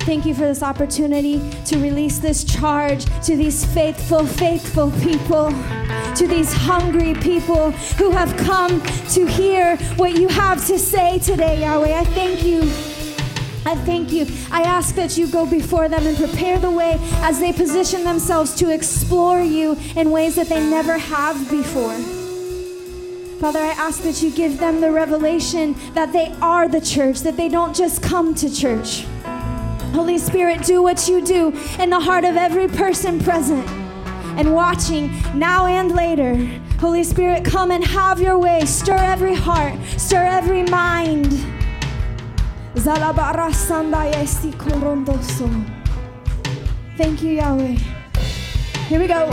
Thank 0.00 0.26
you 0.26 0.34
for 0.34 0.40
this 0.40 0.60
opportunity 0.60 1.40
to 1.66 1.78
release 1.78 2.18
this 2.18 2.42
charge 2.42 3.04
to 3.24 3.36
these 3.36 3.64
faithful, 3.64 4.26
faithful 4.26 4.90
people, 5.00 5.50
to 6.16 6.26
these 6.26 6.52
hungry 6.52 7.14
people 7.14 7.70
who 7.70 8.10
have 8.10 8.36
come 8.38 8.82
to 9.10 9.24
hear 9.24 9.76
what 9.94 10.18
you 10.18 10.26
have 10.26 10.66
to 10.66 10.76
say 10.76 11.20
today, 11.20 11.60
Yahweh. 11.60 12.00
I 12.00 12.04
thank 12.04 12.42
you. 12.42 12.62
I 13.64 13.76
thank 13.86 14.10
you. 14.10 14.26
I 14.50 14.62
ask 14.62 14.96
that 14.96 15.16
you 15.16 15.28
go 15.28 15.46
before 15.46 15.88
them 15.88 16.04
and 16.08 16.16
prepare 16.16 16.58
the 16.58 16.72
way 16.72 16.98
as 17.22 17.38
they 17.38 17.52
position 17.52 18.02
themselves 18.02 18.56
to 18.56 18.70
explore 18.70 19.40
you 19.40 19.78
in 19.94 20.10
ways 20.10 20.34
that 20.34 20.48
they 20.48 20.68
never 20.68 20.98
have 20.98 21.48
before. 21.48 21.96
Father, 23.42 23.58
I 23.58 23.70
ask 23.70 24.04
that 24.04 24.22
you 24.22 24.30
give 24.30 24.60
them 24.60 24.80
the 24.80 24.92
revelation 24.92 25.74
that 25.94 26.12
they 26.12 26.32
are 26.40 26.68
the 26.68 26.80
church, 26.80 27.22
that 27.22 27.36
they 27.36 27.48
don't 27.48 27.74
just 27.74 28.00
come 28.00 28.36
to 28.36 28.48
church. 28.48 29.04
Holy 29.92 30.16
Spirit, 30.16 30.62
do 30.62 30.80
what 30.80 31.08
you 31.08 31.20
do 31.20 31.48
in 31.80 31.90
the 31.90 31.98
heart 31.98 32.22
of 32.22 32.36
every 32.36 32.68
person 32.68 33.18
present 33.18 33.68
and 34.38 34.54
watching 34.54 35.10
now 35.34 35.66
and 35.66 35.90
later. 35.90 36.36
Holy 36.78 37.02
Spirit, 37.02 37.44
come 37.44 37.72
and 37.72 37.82
have 37.82 38.20
your 38.20 38.38
way. 38.38 38.64
Stir 38.64 38.94
every 38.94 39.34
heart, 39.34 39.74
stir 39.96 40.22
every 40.22 40.62
mind. 40.62 41.32
Thank 46.96 47.24
you, 47.24 47.32
Yahweh. 47.32 47.76
Here 48.86 49.00
we 49.00 49.08
go. 49.08 49.32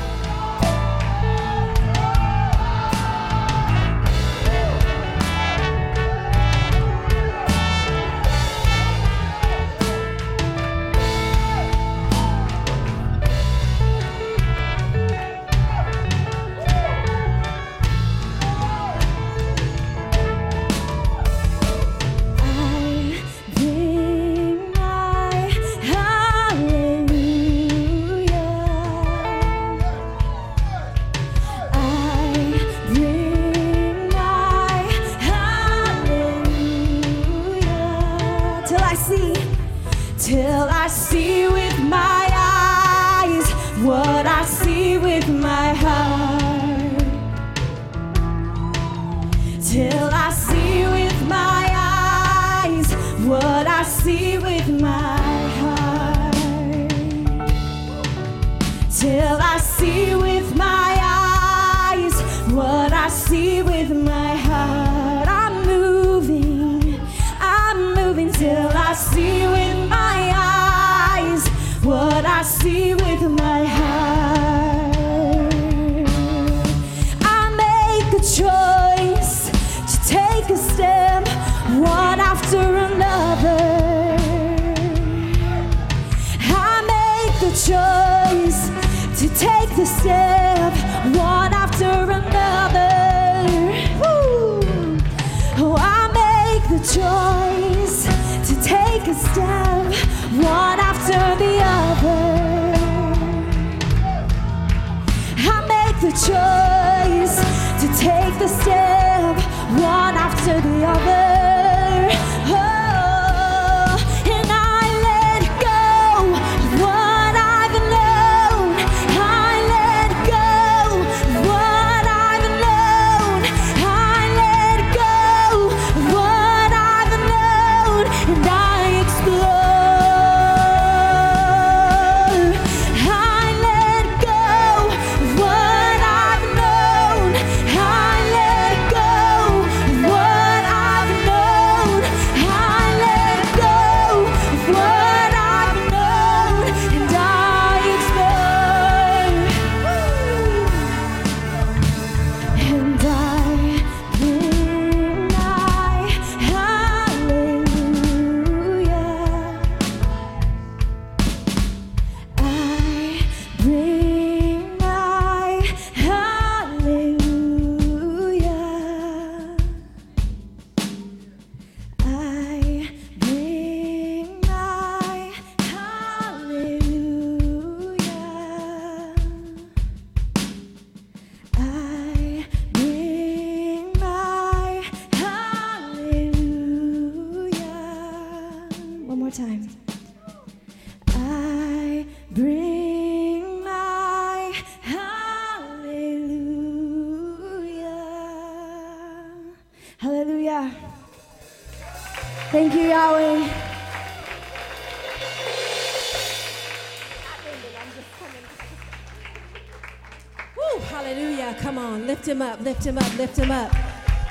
him 212.31 212.41
up, 212.41 212.61
lift 212.61 212.85
him 212.85 212.97
up, 212.97 213.17
lift 213.17 213.37
him 213.37 213.51
up. 213.51 213.75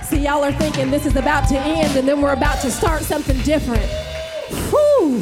See, 0.03 0.21
y'all 0.25 0.43
are 0.43 0.53
thinking 0.53 0.91
this 0.91 1.05
is 1.05 1.17
about 1.17 1.47
to 1.51 1.59
end 1.59 1.97
and 1.97 2.09
then 2.09 2.23
we're 2.23 2.33
about 2.33 2.61
to 2.63 2.71
start 2.71 3.03
something 3.03 3.39
different. 3.43 3.85
Whew, 4.71 5.21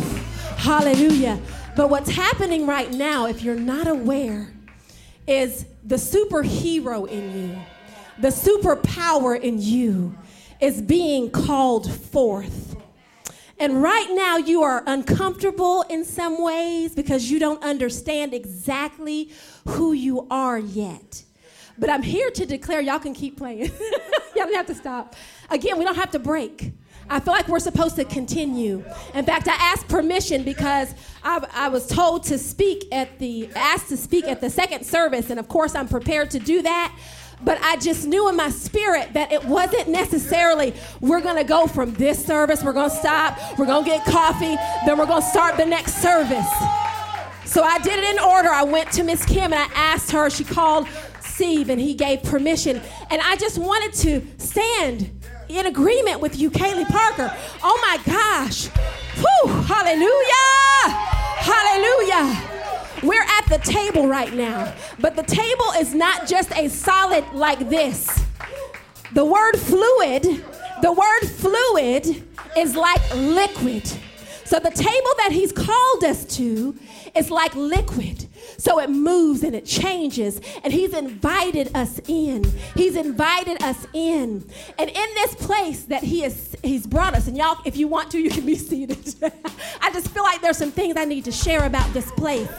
hallelujah. 0.57 1.41
But 1.75 1.91
what's 1.91 2.09
happening 2.09 2.67
right 2.67 2.91
now, 2.93 3.27
if 3.27 3.43
you're 3.43 3.57
not 3.57 3.89
aware, 3.89 4.53
is 5.27 5.67
the 5.85 5.97
superhero 5.97 7.09
in 7.09 7.51
you, 7.51 7.59
the 8.21 8.29
superpower 8.29 9.39
in 9.39 9.61
you 9.61 10.17
is 10.61 10.81
being 10.81 11.31
called 11.31 11.93
forth. 11.93 12.77
And 13.59 13.83
right 13.83 14.09
now, 14.13 14.37
you 14.37 14.63
are 14.63 14.85
uncomfortable 14.87 15.83
in 15.91 16.05
some 16.05 16.41
ways 16.41 16.95
because 16.95 17.29
you 17.29 17.41
don't 17.41 17.63
understand 17.65 18.33
exactly 18.33 19.33
who 19.67 19.93
you 19.93 20.29
are 20.31 20.59
yet. 20.59 21.25
But 21.79 21.91
I'm 21.91 22.03
here 22.03 22.31
to 22.31 22.47
declare 22.47 22.81
y'all 22.81 22.99
can 22.99 23.15
keep 23.15 23.37
playing. 23.37 23.67
y'all 24.37 24.47
don't 24.47 24.55
have 24.55 24.67
to 24.67 24.75
stop. 24.75 25.15
Again, 25.51 25.79
we 25.79 25.85
don't 25.85 25.97
have 25.97 26.11
to 26.13 26.19
break. 26.19 26.73
I 27.11 27.21
feel 27.21 27.33
like 27.33 27.49
we're 27.49 27.59
supposed 27.59 27.97
to 27.97 28.05
continue. 28.05 28.85
In 29.15 29.25
fact, 29.25 29.49
I 29.49 29.55
asked 29.55 29.89
permission 29.89 30.43
because 30.43 30.95
I, 31.23 31.45
I, 31.55 31.69
was 31.69 31.87
told 31.87 32.25
to 32.25 32.37
speak 32.37 32.85
at 32.93 33.19
the, 33.19 33.49
asked 33.55 33.89
to 33.89 33.97
speak 33.97 34.27
at 34.27 34.43
the 34.43 34.51
second 34.51 34.85
service, 34.85 35.31
and 35.31 35.41
of 35.41 35.49
course, 35.49 35.75
I'm 35.75 35.89
prepared 35.89 36.31
to 36.33 36.39
do 36.39 36.61
that. 36.63 36.95
But 37.43 37.59
I 37.63 37.77
just 37.77 38.07
knew 38.07 38.29
in 38.29 38.37
my 38.37 38.51
spirit 38.51 39.15
that 39.15 39.33
it 39.33 39.45
wasn't 39.45 39.89
necessarily 39.89 40.75
we're 41.01 41.21
gonna 41.21 41.45
go 41.45 41.67
from 41.67 41.95
this 41.95 42.23
service, 42.23 42.65
we're 42.65 42.73
gonna 42.73 42.91
stop, 42.91 43.39
we're 43.59 43.67
gonna 43.67 43.87
get 43.87 44.05
coffee, 44.05 44.57
then 44.85 44.99
we're 44.99 45.07
gonna 45.07 45.23
start 45.23 45.57
the 45.57 45.65
next 45.65 46.03
service. 46.03 46.53
So 47.45 47.63
I 47.63 47.79
did 47.79 47.99
it 47.99 48.05
in 48.05 48.19
order. 48.19 48.51
I 48.51 48.65
went 48.65 48.93
to 48.93 49.03
Miss 49.03 49.25
Kim 49.25 49.53
and 49.53 49.55
I 49.55 49.69
asked 49.75 50.11
her, 50.11 50.29
she 50.29 50.45
called 50.45 50.87
Steve 51.39 51.71
and 51.71 51.81
he 51.81 51.95
gave 51.95 52.21
permission. 52.25 52.83
And 53.11 53.23
I 53.23 53.37
just 53.37 53.59
wanted 53.59 53.93
to 54.03 54.27
stand 54.39 55.25
in 55.49 55.67
agreement 55.67 56.21
with 56.21 56.37
you, 56.37 56.51
Kaleigh 56.51 56.89
Parker. 56.89 57.33
Oh 57.63 57.79
my 57.81 58.13
gosh. 58.13 58.67
Whew, 59.15 59.53
hallelujah. 59.63 60.89
Hallelujah. 61.39 62.43
We're 63.05 63.23
at 63.23 63.47
the 63.49 63.59
table 63.59 64.09
right 64.09 64.35
now, 64.35 64.75
but 64.99 65.15
the 65.15 65.23
table 65.23 65.67
is 65.77 65.95
not 65.95 66.27
just 66.27 66.51
a 66.57 66.69
solid 66.69 67.25
like 67.33 67.71
this. 67.71 68.25
The 69.13 69.25
word 69.25 69.57
fluid, 69.59 70.45
the 70.83 70.93
word 70.93 71.29
fluid 71.37 72.25
is 72.57 72.75
like 72.75 73.15
liquid. 73.15 73.87
So 74.45 74.59
the 74.59 74.73
table 74.73 75.13
that 75.19 75.31
he's 75.31 75.53
called 75.53 76.03
us 76.03 76.25
to 76.37 76.75
is 77.15 77.31
like 77.31 77.55
liquid. 77.55 78.28
So 78.59 78.81
it 78.81 78.91
moves 78.91 79.45
and 79.45 79.55
it 79.55 79.65
changes. 79.65 80.41
And 80.65 80.73
He's 80.73 80.93
invited 80.93 81.75
us 81.75 82.01
in. 82.09 82.45
He's 82.75 82.97
invited 82.97 83.63
us 83.63 83.87
in. 83.95 84.45
And 84.79 84.91
in 84.91 85.15
this 85.15 85.35
place 85.37 85.85
that 85.85 86.03
He 86.03 86.25
is 86.25 86.57
He's 86.63 86.87
brought 86.87 87.15
us, 87.15 87.29
and 87.29 87.37
y'all, 87.37 87.59
if 87.65 87.77
you 87.77 87.89
want 87.89 88.11
to, 88.11 88.19
you 88.19 88.31
can 88.31 88.45
be 88.45 88.55
seated. 88.69 88.99
I 89.81 89.91
just 89.93 90.09
feel 90.09 90.25
like 90.25 90.43
there's 90.43 90.59
some 90.59 90.73
things 90.73 90.97
I 90.97 91.05
need 91.05 91.25
to 91.25 91.33
share 91.33 91.65
about 91.67 91.93
this 91.95 92.11
place. 92.13 92.51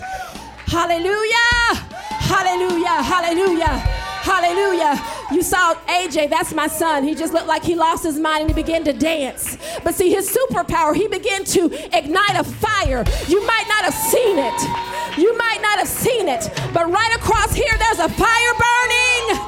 Hallelujah! 0.66 1.36
Hallelujah! 1.74 3.04
Hallelujah! 3.04 4.09
Hallelujah. 4.22 5.02
You 5.32 5.42
saw 5.42 5.76
AJ, 5.86 6.30
that's 6.30 6.54
my 6.54 6.68
son. 6.68 7.04
He 7.04 7.16
just 7.16 7.34
looked 7.34 7.48
like 7.48 7.64
he 7.64 7.76
lost 7.76 8.04
his 8.04 8.20
mind 8.20 8.42
and 8.42 8.50
he 8.50 8.56
began 8.56 8.84
to 8.84 8.94
dance. 8.94 9.58
But 9.84 9.96
see, 9.96 10.10
his 10.10 10.30
superpower, 10.30 10.96
he 10.96 11.08
began 11.08 11.44
to 11.46 11.66
ignite 11.98 12.36
a 12.36 12.44
fire. 12.44 13.04
You 13.28 13.46
might 13.46 13.66
not 13.68 13.86
have 13.86 13.94
seen 13.94 14.38
it. 14.38 15.18
You 15.18 15.38
might 15.38 15.60
not 15.62 15.80
have 15.80 15.88
seen 15.88 16.28
it. 16.28 16.50
But 16.74 16.92
right 16.92 17.16
across 17.16 17.54
here, 17.54 17.74
there's 17.78 18.00
a 18.00 18.10
fire 18.10 18.54
burning. 18.54 19.40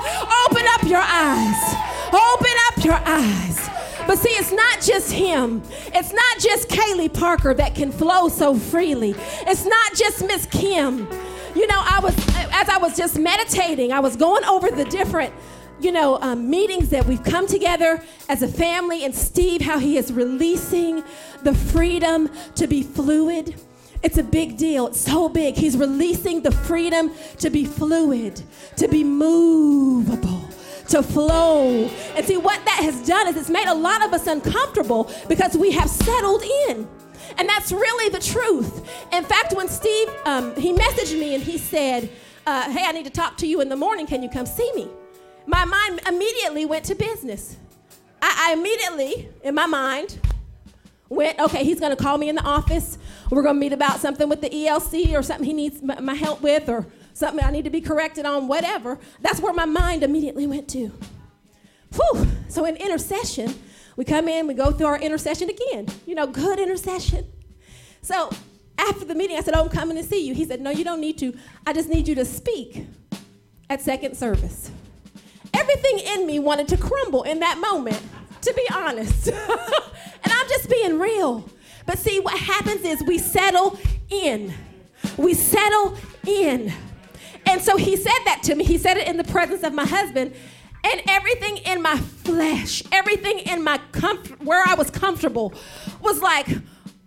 Open 0.45 0.65
up 0.73 0.83
your 0.83 1.03
eyes. 1.03 1.75
Open 2.13 2.53
up 2.67 2.83
your 2.83 2.99
eyes. 3.05 3.69
But 4.07 4.17
see, 4.17 4.29
it's 4.31 4.51
not 4.51 4.81
just 4.81 5.11
him. 5.11 5.61
It's 5.93 6.11
not 6.11 6.39
just 6.39 6.69
Kaleigh 6.69 7.13
Parker 7.13 7.53
that 7.53 7.75
can 7.75 7.91
flow 7.91 8.29
so 8.29 8.55
freely. 8.55 9.15
It's 9.47 9.65
not 9.65 9.95
just 9.95 10.25
Miss 10.25 10.45
Kim. 10.47 11.07
You 11.55 11.67
know, 11.67 11.81
I 11.85 11.99
was, 12.01 12.15
as 12.51 12.69
I 12.69 12.77
was 12.77 12.95
just 12.95 13.19
meditating, 13.19 13.91
I 13.91 13.99
was 13.99 14.15
going 14.15 14.45
over 14.45 14.71
the 14.71 14.85
different, 14.85 15.33
you 15.81 15.91
know, 15.91 16.17
um, 16.21 16.49
meetings 16.49 16.89
that 16.89 17.05
we've 17.05 17.23
come 17.23 17.45
together 17.45 18.01
as 18.29 18.41
a 18.41 18.47
family, 18.47 19.03
and 19.03 19.13
Steve, 19.13 19.61
how 19.61 19.77
he 19.77 19.97
is 19.97 20.13
releasing 20.13 21.03
the 21.43 21.53
freedom 21.53 22.29
to 22.55 22.67
be 22.67 22.83
fluid. 22.83 23.55
It's 24.01 24.17
a 24.17 24.23
big 24.23 24.57
deal. 24.57 24.87
It's 24.87 25.01
so 25.01 25.27
big. 25.27 25.55
He's 25.55 25.77
releasing 25.77 26.41
the 26.41 26.51
freedom 26.51 27.11
to 27.39 27.49
be 27.49 27.65
fluid, 27.65 28.41
to 28.77 28.87
be 28.87 29.03
movable, 29.03 30.47
to 30.87 31.03
flow. 31.03 31.89
And 32.15 32.25
see, 32.25 32.37
what 32.37 32.63
that 32.65 32.79
has 32.81 33.05
done 33.05 33.27
is 33.27 33.35
it's 33.35 33.49
made 33.49 33.67
a 33.67 33.75
lot 33.75 34.03
of 34.05 34.13
us 34.13 34.25
uncomfortable 34.25 35.11
because 35.27 35.57
we 35.57 35.71
have 35.71 35.89
settled 35.89 36.43
in. 36.69 36.87
And 37.37 37.47
that's 37.47 37.71
really 37.71 38.09
the 38.09 38.19
truth. 38.19 38.87
In 39.13 39.23
fact, 39.23 39.53
when 39.53 39.67
Steve, 39.67 40.09
um, 40.25 40.55
he 40.55 40.73
messaged 40.73 41.17
me 41.17 41.35
and 41.35 41.43
he 41.43 41.57
said, 41.57 42.09
uh, 42.45 42.69
hey, 42.71 42.85
I 42.85 42.91
need 42.91 43.05
to 43.05 43.11
talk 43.11 43.37
to 43.37 43.47
you 43.47 43.61
in 43.61 43.69
the 43.69 43.75
morning. 43.75 44.07
Can 44.07 44.23
you 44.23 44.29
come 44.29 44.45
see 44.45 44.71
me? 44.73 44.87
My 45.45 45.65
mind 45.65 46.01
immediately 46.07 46.65
went 46.65 46.85
to 46.85 46.95
business. 46.95 47.57
I, 48.21 48.49
I 48.49 48.53
immediately, 48.53 49.29
in 49.43 49.55
my 49.55 49.65
mind, 49.65 50.19
went, 51.09 51.39
okay, 51.39 51.63
he's 51.63 51.79
gonna 51.79 51.95
call 51.95 52.17
me 52.17 52.29
in 52.29 52.35
the 52.35 52.43
office. 52.43 52.97
We're 53.29 53.43
gonna 53.43 53.59
meet 53.59 53.73
about 53.73 53.99
something 53.99 54.29
with 54.29 54.41
the 54.41 54.49
ELC 54.49 55.13
or 55.13 55.23
something 55.23 55.45
he 55.45 55.53
needs 55.53 55.81
my 55.81 56.13
help 56.13 56.41
with 56.41 56.69
or 56.69 56.85
something 57.13 57.43
I 57.43 57.51
need 57.51 57.65
to 57.65 57.69
be 57.69 57.81
corrected 57.81 58.25
on, 58.25 58.47
whatever. 58.47 58.97
That's 59.21 59.39
where 59.39 59.53
my 59.53 59.65
mind 59.65 60.03
immediately 60.03 60.47
went 60.47 60.67
to. 60.69 60.91
Whew. 61.93 62.27
So 62.47 62.65
in 62.65 62.77
intercession, 62.77 63.53
we 64.01 64.05
come 64.05 64.27
in, 64.27 64.47
we 64.47 64.55
go 64.55 64.71
through 64.71 64.87
our 64.87 64.99
intercession 64.99 65.47
again. 65.47 65.85
You 66.07 66.15
know, 66.15 66.25
good 66.25 66.57
intercession. 66.57 67.23
So 68.01 68.31
after 68.75 69.05
the 69.05 69.13
meeting, 69.13 69.37
I 69.37 69.41
said, 69.41 69.53
Oh, 69.53 69.61
I'm 69.61 69.69
coming 69.69 69.95
to 69.95 70.01
see 70.01 70.25
you. 70.25 70.33
He 70.33 70.43
said, 70.43 70.59
No, 70.59 70.71
you 70.71 70.83
don't 70.83 70.99
need 70.99 71.19
to. 71.19 71.37
I 71.67 71.73
just 71.73 71.87
need 71.87 72.07
you 72.07 72.15
to 72.15 72.25
speak 72.25 72.87
at 73.69 73.79
second 73.79 74.17
service. 74.17 74.71
Everything 75.53 75.99
in 75.99 76.25
me 76.25 76.39
wanted 76.39 76.67
to 76.69 76.77
crumble 76.77 77.21
in 77.21 77.41
that 77.41 77.59
moment, 77.59 78.01
to 78.41 78.51
be 78.55 78.67
honest. 78.73 79.27
and 79.27 80.33
I'm 80.33 80.47
just 80.49 80.67
being 80.67 80.97
real. 80.97 81.47
But 81.85 81.99
see, 81.99 82.19
what 82.21 82.39
happens 82.39 82.83
is 82.83 83.03
we 83.03 83.19
settle 83.19 83.77
in. 84.09 84.51
We 85.15 85.35
settle 85.35 85.95
in. 86.25 86.73
And 87.45 87.61
so 87.61 87.77
he 87.77 87.95
said 87.95 88.17
that 88.25 88.41
to 88.45 88.55
me. 88.55 88.63
He 88.63 88.79
said 88.79 88.97
it 88.97 89.07
in 89.07 89.17
the 89.17 89.25
presence 89.25 89.61
of 89.61 89.73
my 89.73 89.85
husband. 89.85 90.33
And 90.83 91.01
everything 91.07 91.57
in 91.57 91.81
my 91.81 91.97
flesh, 91.97 92.83
everything 92.91 93.39
in 93.39 93.63
my 93.63 93.79
comfort, 93.91 94.41
where 94.43 94.63
I 94.67 94.73
was 94.73 94.89
comfortable, 94.89 95.53
was 96.01 96.21
like, 96.21 96.47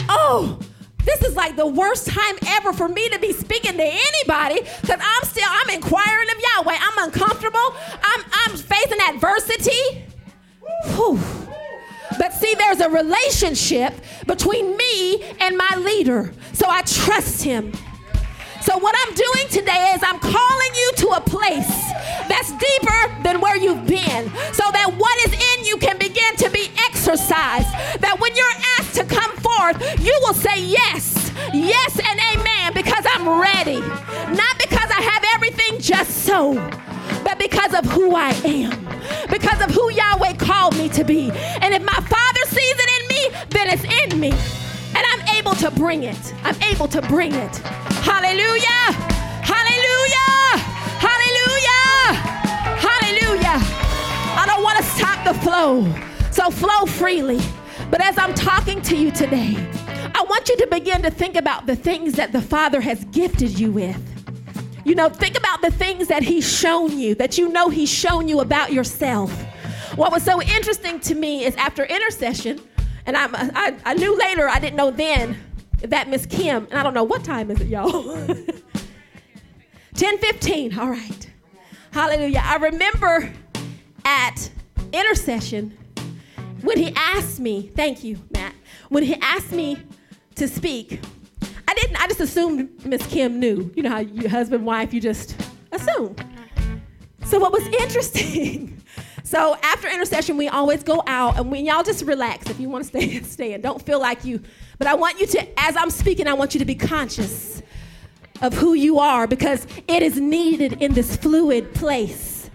oh, 0.08 0.58
this 1.04 1.22
is 1.22 1.36
like 1.36 1.56
the 1.56 1.66
worst 1.66 2.06
time 2.06 2.36
ever 2.46 2.72
for 2.72 2.88
me 2.88 3.08
to 3.10 3.18
be 3.18 3.32
speaking 3.32 3.76
to 3.76 3.84
anybody 3.84 4.60
because 4.80 5.00
I'm 5.00 5.24
still, 5.24 5.46
I'm 5.46 5.70
inquiring 5.70 6.28
of 6.30 6.36
Yahweh. 6.40 6.78
I'm 6.80 7.04
uncomfortable. 7.04 7.74
I'm, 8.02 8.24
I'm 8.32 8.56
facing 8.56 9.00
adversity. 9.00 10.06
Whew. 10.94 11.20
But 12.18 12.32
see, 12.32 12.54
there's 12.54 12.80
a 12.80 12.88
relationship 12.88 13.92
between 14.26 14.76
me 14.76 15.22
and 15.40 15.56
my 15.56 15.76
leader. 15.76 16.32
So 16.52 16.66
I 16.68 16.82
trust 16.82 17.42
him. 17.42 17.72
So, 18.64 18.78
what 18.78 18.96
I'm 18.96 19.14
doing 19.14 19.48
today 19.50 19.92
is 19.94 20.02
I'm 20.02 20.18
calling 20.18 20.72
you 20.74 20.92
to 20.96 21.08
a 21.08 21.20
place 21.20 21.68
that's 22.32 22.50
deeper 22.50 23.22
than 23.22 23.42
where 23.42 23.58
you've 23.58 23.86
been, 23.86 24.32
so 24.56 24.64
that 24.72 24.94
what 24.96 25.14
is 25.28 25.34
in 25.34 25.66
you 25.66 25.76
can 25.76 25.98
begin 25.98 26.34
to 26.36 26.48
be 26.48 26.70
exercised. 26.88 27.68
That 28.00 28.16
when 28.20 28.34
you're 28.34 28.56
asked 28.78 28.94
to 28.94 29.04
come 29.04 29.36
forth, 29.36 29.76
you 30.02 30.18
will 30.22 30.32
say 30.32 30.64
yes, 30.64 31.30
yes, 31.52 32.00
and 32.00 32.18
amen, 32.32 32.72
because 32.72 33.04
I'm 33.12 33.28
ready. 33.38 33.80
Not 34.32 34.56
because 34.56 34.88
I 34.88 35.12
have 35.12 35.24
everything 35.34 35.78
just 35.78 36.24
so, 36.24 36.54
but 37.22 37.38
because 37.38 37.74
of 37.74 37.84
who 37.84 38.16
I 38.16 38.30
am, 38.48 38.72
because 39.28 39.60
of 39.60 39.72
who 39.72 39.92
Yahweh 39.92 40.36
called 40.38 40.74
me 40.78 40.88
to 40.88 41.04
be. 41.04 41.30
And 41.60 41.74
if 41.74 41.82
my 41.82 42.00
Father 42.00 42.44
sees 42.48 42.76
it 42.80 42.90
in 42.96 43.08
me, 43.12 43.22
then 43.50 43.68
it's 43.76 43.84
in 43.84 44.18
me. 44.18 44.63
And 44.96 45.04
I'm 45.12 45.36
able 45.36 45.54
to 45.56 45.70
bring 45.70 46.04
it. 46.04 46.34
I'm 46.42 46.60
able 46.62 46.88
to 46.88 47.02
bring 47.02 47.32
it. 47.34 47.56
Hallelujah! 48.04 48.92
Hallelujah! 49.42 50.58
Hallelujah! 50.98 52.14
Hallelujah! 52.78 53.58
I 54.36 54.44
don't 54.46 54.62
want 54.62 54.78
to 54.78 54.84
stop 54.84 55.24
the 55.24 55.34
flow. 55.34 55.92
So 56.30 56.50
flow 56.50 56.86
freely. 56.86 57.40
But 57.90 58.00
as 58.00 58.18
I'm 58.18 58.34
talking 58.34 58.82
to 58.82 58.96
you 58.96 59.10
today, 59.10 59.54
I 60.14 60.24
want 60.28 60.48
you 60.48 60.56
to 60.58 60.66
begin 60.66 61.02
to 61.02 61.10
think 61.10 61.36
about 61.36 61.66
the 61.66 61.76
things 61.76 62.14
that 62.14 62.32
the 62.32 62.40
Father 62.40 62.80
has 62.80 63.04
gifted 63.06 63.58
you 63.58 63.72
with. 63.72 64.00
You 64.84 64.94
know, 64.94 65.08
think 65.08 65.36
about 65.36 65.62
the 65.62 65.70
things 65.70 66.08
that 66.08 66.22
He's 66.22 66.46
shown 66.46 66.98
you, 66.98 67.14
that 67.16 67.38
you 67.38 67.48
know 67.48 67.68
He's 67.68 67.88
shown 67.88 68.28
you 68.28 68.40
about 68.40 68.72
yourself. 68.72 69.32
What 69.96 70.12
was 70.12 70.22
so 70.22 70.42
interesting 70.42 71.00
to 71.00 71.14
me 71.14 71.44
is 71.44 71.54
after 71.56 71.84
intercession, 71.84 72.60
and 73.06 73.16
I, 73.16 73.28
I, 73.32 73.76
I 73.84 73.94
knew 73.94 74.16
later, 74.16 74.48
I 74.48 74.58
didn't 74.58 74.76
know 74.76 74.90
then, 74.90 75.36
that 75.82 76.08
Miss 76.08 76.26
Kim, 76.26 76.64
and 76.70 76.74
I 76.74 76.82
don't 76.82 76.94
know 76.94 77.04
what 77.04 77.24
time 77.24 77.50
is 77.50 77.60
it, 77.60 77.68
y'all? 77.68 78.14
10 79.94 80.18
15, 80.18 80.78
all 80.78 80.88
right. 80.88 81.30
Hallelujah. 81.92 82.42
I 82.42 82.56
remember 82.56 83.32
at 84.04 84.50
intercession 84.92 85.76
when 86.62 86.78
he 86.78 86.92
asked 86.96 87.38
me, 87.38 87.70
thank 87.76 88.02
you, 88.02 88.18
Matt, 88.32 88.54
when 88.88 89.02
he 89.04 89.14
asked 89.20 89.52
me 89.52 89.78
to 90.34 90.48
speak, 90.48 91.00
I 91.68 91.74
didn't, 91.74 92.02
I 92.02 92.06
just 92.08 92.20
assumed 92.20 92.84
Miss 92.84 93.06
Kim 93.06 93.38
knew. 93.38 93.70
You 93.76 93.84
know 93.84 93.90
how 93.90 93.98
your 93.98 94.30
husband, 94.30 94.66
wife, 94.66 94.92
you 94.92 95.00
just 95.00 95.36
assume. 95.70 96.16
So 97.24 97.38
what 97.38 97.52
was 97.52 97.66
interesting, 97.66 98.73
so 99.34 99.56
after 99.64 99.88
intercession, 99.88 100.36
we 100.36 100.46
always 100.46 100.84
go 100.84 101.02
out 101.08 101.36
and 101.40 101.50
we, 101.50 101.58
y'all 101.58 101.82
just 101.82 102.04
relax. 102.04 102.48
If 102.48 102.60
you 102.60 102.68
want 102.68 102.84
to 102.84 102.88
stay, 102.88 103.20
stay 103.22 103.52
and 103.52 103.60
don't 103.60 103.82
feel 103.82 104.00
like 104.00 104.24
you, 104.24 104.40
but 104.78 104.86
I 104.86 104.94
want 104.94 105.18
you 105.18 105.26
to, 105.26 105.60
as 105.60 105.76
I'm 105.76 105.90
speaking, 105.90 106.28
I 106.28 106.34
want 106.34 106.54
you 106.54 106.60
to 106.60 106.64
be 106.64 106.76
conscious 106.76 107.60
of 108.42 108.54
who 108.54 108.74
you 108.74 109.00
are 109.00 109.26
because 109.26 109.66
it 109.88 110.04
is 110.04 110.20
needed 110.20 110.80
in 110.80 110.92
this 110.92 111.16
fluid 111.16 111.74
place. 111.74 112.48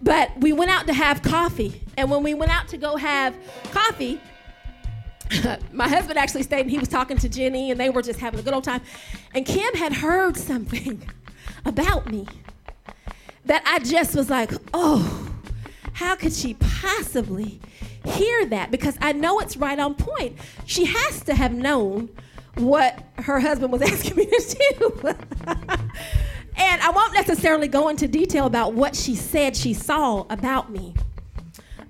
But 0.00 0.30
we 0.40 0.54
went 0.54 0.70
out 0.70 0.86
to 0.86 0.94
have 0.94 1.20
coffee. 1.20 1.82
And 1.98 2.10
when 2.10 2.22
we 2.22 2.32
went 2.32 2.52
out 2.52 2.68
to 2.68 2.78
go 2.78 2.96
have 2.96 3.36
coffee, 3.72 4.18
my 5.72 5.88
husband 5.88 6.18
actually 6.18 6.44
stayed 6.44 6.62
and 6.62 6.70
he 6.70 6.78
was 6.78 6.88
talking 6.88 7.18
to 7.18 7.28
Jenny 7.28 7.70
and 7.70 7.78
they 7.78 7.90
were 7.90 8.00
just 8.00 8.18
having 8.18 8.40
a 8.40 8.42
good 8.42 8.54
old 8.54 8.64
time. 8.64 8.80
And 9.34 9.44
Kim 9.44 9.74
had 9.74 9.92
heard 9.92 10.36
something 10.38 11.02
about 11.66 12.10
me 12.10 12.26
that 13.44 13.62
I 13.66 13.80
just 13.80 14.16
was 14.16 14.30
like, 14.30 14.52
oh, 14.72 15.27
how 15.98 16.14
could 16.14 16.32
she 16.32 16.54
possibly 16.54 17.58
hear 18.04 18.46
that? 18.46 18.70
Because 18.70 18.96
I 19.00 19.10
know 19.10 19.40
it's 19.40 19.56
right 19.56 19.76
on 19.80 19.96
point. 19.96 20.38
She 20.64 20.84
has 20.84 21.22
to 21.22 21.34
have 21.34 21.52
known 21.52 22.08
what 22.54 23.02
her 23.16 23.40
husband 23.40 23.72
was 23.72 23.82
asking 23.90 24.14
me 24.14 24.26
to 24.26 24.74
do. 24.78 25.08
and 26.56 26.82
I 26.82 26.92
won't 26.94 27.14
necessarily 27.14 27.66
go 27.66 27.88
into 27.88 28.06
detail 28.06 28.46
about 28.46 28.74
what 28.74 28.94
she 28.94 29.16
said 29.16 29.56
she 29.56 29.74
saw 29.74 30.24
about 30.30 30.70
me. 30.70 30.94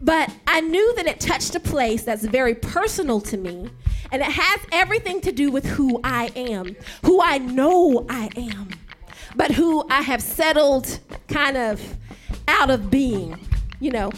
But 0.00 0.34
I 0.46 0.62
knew 0.62 0.94
that 0.94 1.06
it 1.06 1.20
touched 1.20 1.54
a 1.54 1.60
place 1.60 2.02
that's 2.04 2.24
very 2.24 2.54
personal 2.54 3.20
to 3.20 3.36
me, 3.36 3.68
and 4.10 4.22
it 4.22 4.32
has 4.32 4.60
everything 4.72 5.20
to 5.20 5.32
do 5.32 5.50
with 5.50 5.66
who 5.66 6.00
I 6.02 6.32
am, 6.34 6.76
who 7.04 7.20
I 7.20 7.36
know 7.36 8.06
I 8.08 8.30
am, 8.36 8.70
but 9.36 9.50
who 9.50 9.86
I 9.90 10.00
have 10.00 10.22
settled 10.22 10.98
kind 11.28 11.58
of 11.58 11.94
out 12.46 12.70
of 12.70 12.90
being, 12.90 13.38
you 13.80 13.90
know, 13.90 14.10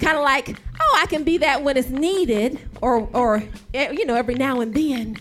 kind 0.00 0.16
of 0.16 0.24
like, 0.24 0.56
oh, 0.80 0.98
I 1.00 1.06
can 1.06 1.24
be 1.24 1.38
that 1.38 1.62
when 1.62 1.76
it's 1.76 1.88
needed, 1.88 2.58
or, 2.80 3.08
or 3.12 3.42
eh, 3.74 3.90
you 3.92 4.06
know, 4.06 4.14
every 4.14 4.34
now 4.34 4.60
and 4.60 4.74
then 4.74 5.16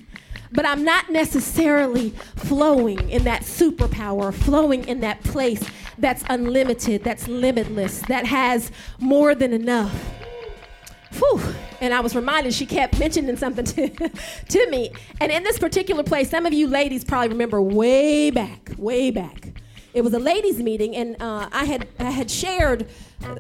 but 0.56 0.66
I'm 0.66 0.84
not 0.84 1.10
necessarily 1.10 2.12
flowing 2.38 3.10
in 3.10 3.26
that 3.26 3.42
superpower, 3.42 4.34
flowing 4.34 4.88
in 4.88 5.02
that 5.02 5.22
place 5.24 5.70
that's 5.98 6.24
unlimited, 6.30 7.04
that's 7.04 7.28
limitless, 7.28 8.00
that 8.02 8.26
has 8.26 8.72
more 9.00 9.36
than 9.36 9.54
enough. 9.54 9.94
Whew. 11.18 11.42
And 11.82 11.94
I 11.94 12.00
was 12.00 12.16
reminded, 12.16 12.54
she 12.54 12.66
kept 12.66 12.98
mentioning 13.00 13.36
something 13.38 13.66
to, 13.66 13.90
to 14.50 14.70
me. 14.70 14.92
And 15.20 15.32
in 15.32 15.44
this 15.44 15.60
particular 15.60 16.04
place, 16.04 16.30
some 16.30 16.46
of 16.46 16.54
you 16.54 16.68
ladies 16.68 17.04
probably 17.04 17.30
remember 17.30 17.62
way 17.62 18.32
back, 18.32 18.72
way 18.78 19.12
back. 19.12 19.62
It 19.96 20.04
was 20.04 20.14
a 20.14 20.20
ladies' 20.20 20.62
meeting, 20.62 20.94
and 20.94 21.16
uh, 21.22 21.48
I, 21.54 21.64
had, 21.64 21.88
I 22.00 22.12
had 22.12 22.30
shared 22.30 22.86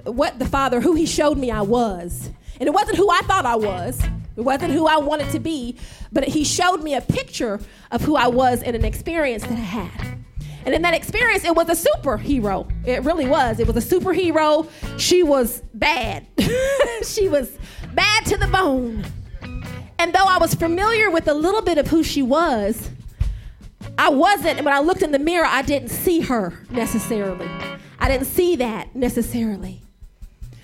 what 0.05 0.39
the 0.39 0.45
Father, 0.45 0.79
who 0.79 0.95
He 0.95 1.05
showed 1.05 1.37
me 1.37 1.51
I 1.51 1.59
was. 1.61 2.29
And 2.61 2.67
it 2.67 2.71
wasn't 2.71 2.95
who 2.95 3.09
I 3.11 3.19
thought 3.23 3.45
I 3.45 3.57
was, 3.57 4.01
it 4.37 4.41
wasn't 4.41 4.71
who 4.71 4.87
I 4.87 4.95
wanted 4.95 5.29
to 5.31 5.39
be, 5.39 5.77
but 6.13 6.23
he 6.23 6.45
showed 6.45 6.81
me 6.81 6.95
a 6.95 7.01
picture 7.01 7.59
of 7.91 8.01
who 8.01 8.15
I 8.15 8.27
was 8.27 8.61
in 8.61 8.73
an 8.73 8.85
experience 8.85 9.43
that 9.43 9.51
I 9.51 9.55
had. 9.55 10.17
And 10.65 10.73
in 10.73 10.81
that 10.83 10.93
experience, 10.93 11.43
it 11.43 11.53
was 11.53 11.67
a 11.67 11.89
superhero. 11.89 12.71
It 12.87 13.03
really 13.03 13.27
was. 13.27 13.59
It 13.59 13.67
was 13.67 13.75
a 13.75 13.99
superhero. 13.99 14.69
She 14.97 15.23
was 15.23 15.61
bad. 15.73 16.25
she 17.05 17.27
was 17.27 17.57
bad 17.93 18.25
to 18.27 18.37
the 18.37 18.47
bone. 18.47 19.05
And 19.99 20.13
though 20.13 20.25
I 20.25 20.37
was 20.37 20.55
familiar 20.55 21.11
with 21.11 21.27
a 21.27 21.33
little 21.33 21.61
bit 21.61 21.77
of 21.77 21.87
who 21.87 22.01
she 22.01 22.23
was, 22.23 22.89
I 23.97 24.09
wasn't, 24.09 24.63
when 24.63 24.73
I 24.73 24.79
looked 24.79 25.01
in 25.01 25.11
the 25.11 25.19
mirror, 25.19 25.45
I 25.45 25.61
didn't 25.61 25.89
see 25.89 26.21
her 26.21 26.53
necessarily. 26.69 27.49
I 27.99 28.09
didn't 28.09 28.27
see 28.27 28.55
that 28.57 28.95
necessarily. 28.95 29.81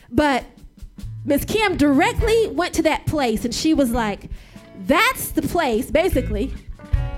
But 0.10 0.46
Miss 1.24 1.46
Kim 1.46 1.78
directly 1.78 2.48
went 2.50 2.74
to 2.76 2.84
that 2.84 3.06
place 3.06 3.46
and 3.46 3.54
she 3.54 3.74
was 3.74 3.92
like, 3.92 4.30
that's 4.86 5.32
the 5.32 5.42
place, 5.42 5.90
basically. 5.92 6.54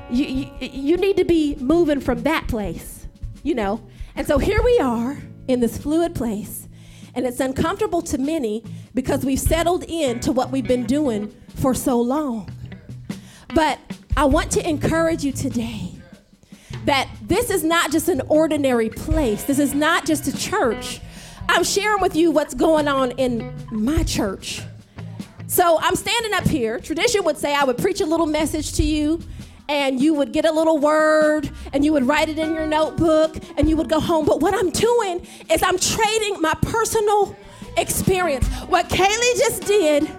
You, 0.09 0.25
you, 0.25 0.49
you 0.59 0.97
need 0.97 1.17
to 1.17 1.25
be 1.25 1.55
moving 1.55 1.99
from 1.99 2.23
that 2.23 2.47
place, 2.47 3.07
you 3.41 3.55
know? 3.55 3.81
And 4.15 4.27
so 4.27 4.37
here 4.37 4.61
we 4.61 4.77
are 4.79 5.17
in 5.47 5.59
this 5.59 5.77
fluid 5.77 6.13
place, 6.13 6.67
and 7.15 7.25
it's 7.25 7.39
uncomfortable 7.39 8.01
to 8.03 8.17
many 8.17 8.63
because 8.93 9.25
we've 9.25 9.39
settled 9.39 9.83
into 9.85 10.31
what 10.31 10.51
we've 10.51 10.67
been 10.67 10.85
doing 10.85 11.33
for 11.55 11.73
so 11.73 11.99
long. 11.99 12.49
But 13.55 13.79
I 14.15 14.25
want 14.25 14.51
to 14.51 14.69
encourage 14.69 15.23
you 15.23 15.31
today 15.31 15.93
that 16.85 17.09
this 17.21 17.49
is 17.49 17.63
not 17.63 17.91
just 17.91 18.09
an 18.09 18.21
ordinary 18.27 18.89
place, 18.89 19.43
this 19.43 19.59
is 19.59 19.73
not 19.73 20.05
just 20.05 20.27
a 20.27 20.37
church 20.37 21.01
I'm 21.49 21.63
sharing 21.63 22.01
with 22.01 22.15
you 22.15 22.31
what's 22.31 22.53
going 22.53 22.87
on 22.87 23.11
in 23.11 23.53
my 23.69 24.03
church. 24.03 24.61
So 25.47 25.77
I'm 25.79 25.95
standing 25.95 26.33
up 26.33 26.45
here. 26.45 26.79
Tradition 26.79 27.23
would 27.25 27.37
say 27.37 27.53
I 27.53 27.63
would 27.63 27.77
preach 27.77 28.01
a 28.01 28.05
little 28.05 28.25
message 28.25 28.73
to 28.73 28.83
you, 28.83 29.21
and 29.67 29.99
you 29.99 30.13
would 30.13 30.31
get 30.31 30.45
a 30.45 30.51
little 30.51 30.77
word, 30.77 31.49
and 31.73 31.83
you 31.83 31.93
would 31.93 32.07
write 32.07 32.29
it 32.29 32.39
in 32.39 32.53
your 32.53 32.65
notebook, 32.65 33.35
and 33.57 33.69
you 33.69 33.77
would 33.77 33.89
go 33.89 33.99
home. 33.99 34.25
But 34.25 34.39
what 34.39 34.53
I'm 34.53 34.69
doing 34.69 35.27
is 35.51 35.61
I'm 35.61 35.77
trading 35.77 36.41
my 36.41 36.53
personal 36.61 37.35
experience. 37.77 38.47
What 38.67 38.89
Kaleigh 38.89 39.37
just 39.37 39.63
did 39.65 40.09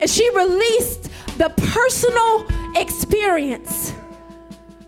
is 0.00 0.14
she 0.14 0.28
released 0.36 1.10
the 1.36 1.50
personal 1.56 2.46
experience, 2.80 3.92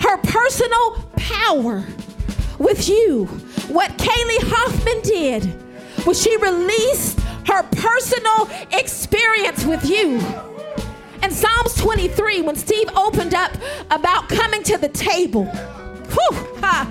her 0.01 0.17
personal 0.19 1.12
power 1.29 1.85
with 2.59 2.89
you. 2.89 3.27
What 3.69 3.91
Kaleigh 3.99 4.43
Hoffman 4.51 5.01
did 5.03 6.07
was 6.07 6.21
she 6.21 6.37
released 6.39 7.21
her 7.47 7.63
personal 7.65 8.49
experience 8.73 9.65
with 9.65 9.85
you. 9.89 10.21
In 11.23 11.31
Psalms 11.31 11.75
23, 11.77 12.43
when 12.43 12.57
Steve 12.57 12.89
opened 12.97 13.35
up 13.35 13.53
about 13.91 14.29
coming 14.29 14.63
to 14.65 14.77
the 14.77 14.89
table, 14.89 15.45
whew, 15.45 16.39
ha, 16.61 16.91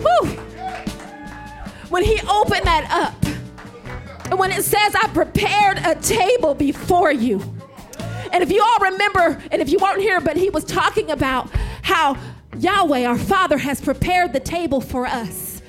whew, 0.00 0.30
when 1.88 2.02
he 2.02 2.20
opened 2.28 2.64
that 2.64 2.86
up, 2.90 3.14
and 4.30 4.38
when 4.38 4.50
it 4.50 4.62
says, 4.62 4.94
I 4.94 5.08
prepared 5.08 5.78
a 5.84 5.94
table 5.94 6.54
before 6.54 7.12
you. 7.12 7.40
And 8.32 8.42
if 8.42 8.52
you 8.52 8.62
all 8.62 8.90
remember, 8.90 9.42
and 9.50 9.62
if 9.62 9.70
you 9.70 9.78
weren't 9.78 10.00
here, 10.00 10.20
but 10.20 10.36
he 10.36 10.50
was 10.50 10.64
talking 10.64 11.10
about 11.10 11.48
how 11.88 12.18
Yahweh, 12.58 13.06
our 13.06 13.16
Father, 13.16 13.56
has 13.56 13.80
prepared 13.80 14.34
the 14.34 14.40
table 14.40 14.78
for 14.78 15.06
us. 15.06 15.62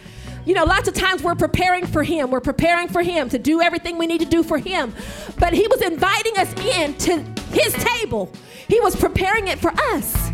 You 0.46 0.54
know, 0.54 0.66
lots 0.66 0.90
of 0.90 0.94
times 0.94 1.24
we're 1.24 1.34
preparing 1.34 1.86
for 1.86 2.04
Him. 2.04 2.30
We're 2.30 2.42
preparing 2.42 2.90
for 2.90 3.02
Him 3.02 3.30
to 3.30 3.40
do 3.40 3.62
everything 3.62 3.98
we 3.98 4.06
need 4.06 4.20
to 4.20 4.26
do 4.26 4.44
for 4.44 4.58
Him. 4.58 4.94
But 5.40 5.54
He 5.54 5.66
was 5.68 5.82
inviting 5.82 6.38
us 6.38 6.54
in 6.76 6.94
to 6.96 7.22
His 7.52 7.74
table, 7.74 8.32
He 8.68 8.82
was 8.82 8.98
preparing 8.98 9.48
it 9.48 9.60
for 9.60 9.72
us. 9.94 10.32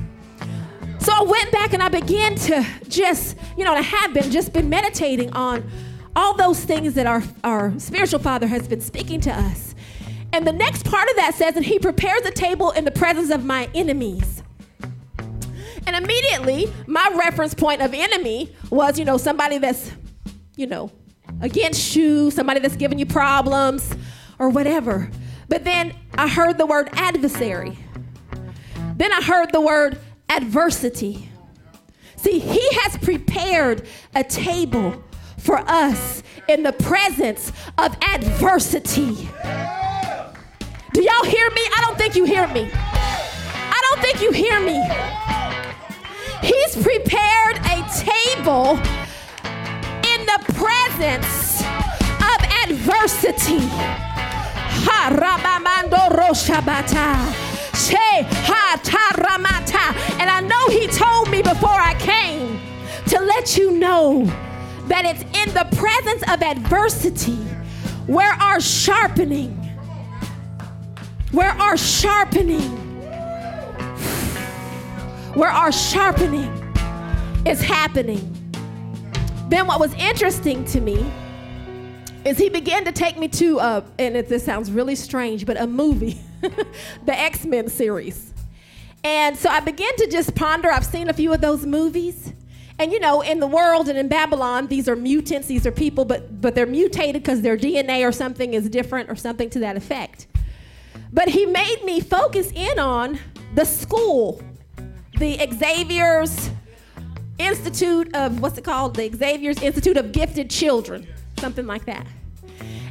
So 0.99 1.13
I 1.13 1.21
went 1.21 1.51
back 1.51 1.73
and 1.73 1.83
I 1.83 1.89
began 1.89 2.33
to 2.33 2.65
just, 2.87 3.37
you 3.55 3.63
know, 3.63 3.75
I 3.75 3.81
have 3.81 4.11
been 4.11 4.31
just 4.31 4.53
been 4.53 4.69
meditating 4.69 5.33
on 5.33 5.69
all 6.15 6.33
those 6.33 6.63
things 6.65 6.95
that 6.95 7.05
our, 7.05 7.21
our 7.43 7.77
spiritual 7.79 8.19
father 8.19 8.47
has 8.47 8.67
been 8.67 8.81
speaking 8.81 9.21
to 9.21 9.31
us. 9.31 9.75
And 10.33 10.47
the 10.47 10.53
next 10.53 10.83
part 10.83 11.07
of 11.09 11.15
that 11.17 11.35
says, 11.35 11.55
and 11.55 11.63
he 11.63 11.77
prepares 11.77 12.25
a 12.25 12.31
table 12.31 12.71
in 12.71 12.85
the 12.85 12.91
presence 12.91 13.29
of 13.29 13.45
my 13.45 13.69
enemies. 13.75 14.41
And 15.87 15.95
immediately, 15.95 16.73
my 16.87 17.09
reference 17.15 17.53
point 17.53 17.81
of 17.81 17.93
enemy 17.93 18.55
was, 18.69 18.97
you 18.97 19.05
know, 19.05 19.17
somebody 19.17 19.57
that's 19.57 19.91
you 20.55 20.67
know, 20.67 20.91
against 21.41 21.95
you, 21.95 22.31
somebody 22.31 22.59
that's 22.59 22.75
giving 22.75 22.99
you 22.99 23.05
problems 23.05 23.95
or 24.39 24.49
whatever. 24.49 25.09
But 25.47 25.63
then 25.63 25.93
I 26.17 26.27
heard 26.27 26.57
the 26.57 26.65
word 26.65 26.89
adversary. 26.93 27.77
Then 28.95 29.11
I 29.11 29.21
heard 29.21 29.51
the 29.51 29.61
word 29.61 29.99
adversity. 30.29 31.29
See, 32.15 32.39
he 32.39 32.67
has 32.81 32.97
prepared 32.97 33.85
a 34.15 34.23
table 34.23 35.03
for 35.37 35.57
us 35.57 36.23
in 36.47 36.63
the 36.63 36.73
presence 36.73 37.51
of 37.77 37.95
adversity. 38.01 39.29
Do 40.93 41.03
y'all 41.03 41.25
hear 41.25 41.49
me? 41.51 41.61
I 41.75 41.83
don't 41.85 41.97
think 41.97 42.15
you 42.15 42.23
hear 42.23 42.47
me. 42.47 42.69
I 42.73 43.79
don't 43.89 44.01
think 44.01 44.21
you 44.21 44.31
hear 44.31 44.59
me. 44.61 45.24
He's 46.41 46.75
prepared 46.75 47.57
a 47.57 47.83
table 47.93 48.77
in 50.03 50.25
the 50.25 50.39
presence 50.53 51.61
of 51.61 52.39
adversity. 52.63 53.59
Ha. 59.75 60.15
And 60.19 60.29
I 60.29 60.41
know 60.41 60.67
he 60.69 60.87
told 60.87 61.29
me 61.29 61.41
before 61.41 61.69
I 61.69 61.93
came 61.99 62.59
to 63.07 63.19
let 63.19 63.57
you 63.57 63.71
know 63.71 64.25
that 64.87 65.05
it's 65.05 65.21
in 65.21 65.53
the 65.53 65.67
presence 65.75 66.23
of 66.23 66.41
adversity 66.41 67.35
where 68.07 68.31
our 68.33 68.59
sharpening, 68.59 69.51
where 71.31 71.51
our 71.51 71.77
sharpening, 71.77 72.84
where 75.35 75.49
our 75.49 75.71
sharpening 75.71 76.51
is 77.45 77.61
happening. 77.61 78.31
Then 79.49 79.67
what 79.67 79.79
was 79.79 79.93
interesting 79.93 80.65
to 80.65 80.81
me 80.81 81.05
is 82.23 82.37
he 82.37 82.49
began 82.49 82.83
to 82.85 82.91
take 82.91 83.19
me 83.19 83.27
to, 83.27 83.59
a, 83.59 83.83
and 83.99 84.17
it, 84.17 84.27
this 84.27 84.43
sounds 84.43 84.71
really 84.71 84.95
strange, 84.95 85.45
but 85.45 85.59
a 85.59 85.67
movie, 85.67 86.19
the 86.41 87.13
X 87.13 87.45
Men 87.45 87.67
series. 87.67 88.33
And 89.03 89.37
so 89.37 89.49
I 89.49 89.59
began 89.59 89.95
to 89.97 90.07
just 90.07 90.33
ponder. 90.33 90.71
I've 90.71 90.85
seen 90.85 91.09
a 91.09 91.13
few 91.13 91.31
of 91.31 91.41
those 91.41 91.65
movies. 91.65 92.33
And 92.79 92.91
you 92.91 92.99
know, 92.99 93.21
in 93.21 93.39
the 93.39 93.47
world 93.47 93.87
and 93.87 93.97
in 93.97 94.07
Babylon, 94.07 94.67
these 94.67 94.89
are 94.89 94.95
mutants, 94.95 95.47
these 95.47 95.67
are 95.67 95.71
people, 95.71 96.05
but, 96.05 96.41
but 96.41 96.55
they're 96.55 96.65
mutated 96.65 97.21
because 97.21 97.41
their 97.41 97.55
DNA 97.55 98.07
or 98.07 98.11
something 98.11 98.53
is 98.53 98.67
different 98.69 99.09
or 99.09 99.15
something 99.15 99.49
to 99.51 99.59
that 99.59 99.77
effect. 99.77 100.27
But 101.13 101.29
he 101.29 101.45
made 101.45 101.83
me 101.85 102.01
focus 102.01 102.51
in 102.53 102.79
on 102.79 103.19
the 103.53 103.63
school, 103.63 104.41
the 105.17 105.37
Xavier's 105.53 106.49
Institute 107.37 108.15
of, 108.15 108.39
what's 108.39 108.57
it 108.57 108.63
called? 108.63 108.95
The 108.95 109.11
Xavier's 109.11 109.61
Institute 109.61 109.97
of 109.97 110.11
Gifted 110.11 110.49
Children, 110.49 111.07
something 111.39 111.67
like 111.67 111.85
that. 111.85 112.05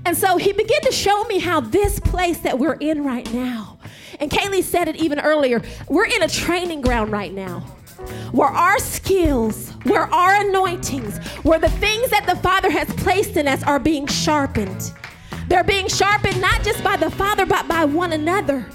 And 0.06 0.16
so 0.16 0.36
he 0.36 0.52
began 0.52 0.80
to 0.82 0.92
show 0.92 1.24
me 1.24 1.38
how 1.38 1.60
this 1.60 1.98
place 1.98 2.38
that 2.40 2.58
we're 2.58 2.74
in 2.74 3.04
right 3.04 3.32
now, 3.32 3.78
and 4.20 4.30
Kaleigh 4.30 4.62
said 4.62 4.88
it 4.88 4.96
even 4.96 5.18
earlier, 5.18 5.62
we're 5.88 6.06
in 6.06 6.22
a 6.22 6.28
training 6.28 6.82
ground 6.82 7.10
right 7.10 7.32
now 7.32 7.60
where 8.32 8.48
our 8.48 8.78
skills, 8.78 9.70
where 9.84 10.02
our 10.12 10.46
anointings, 10.46 11.18
where 11.42 11.58
the 11.58 11.70
things 11.70 12.10
that 12.10 12.26
the 12.26 12.36
Father 12.36 12.70
has 12.70 12.92
placed 12.94 13.36
in 13.36 13.48
us 13.48 13.62
are 13.62 13.78
being 13.78 14.06
sharpened. 14.06 14.92
They're 15.48 15.64
being 15.64 15.88
sharpened 15.88 16.40
not 16.40 16.62
just 16.62 16.82
by 16.84 16.96
the 16.96 17.10
Father, 17.10 17.46
but 17.46 17.66
by 17.68 17.84
one 17.84 18.12
another. 18.12 18.66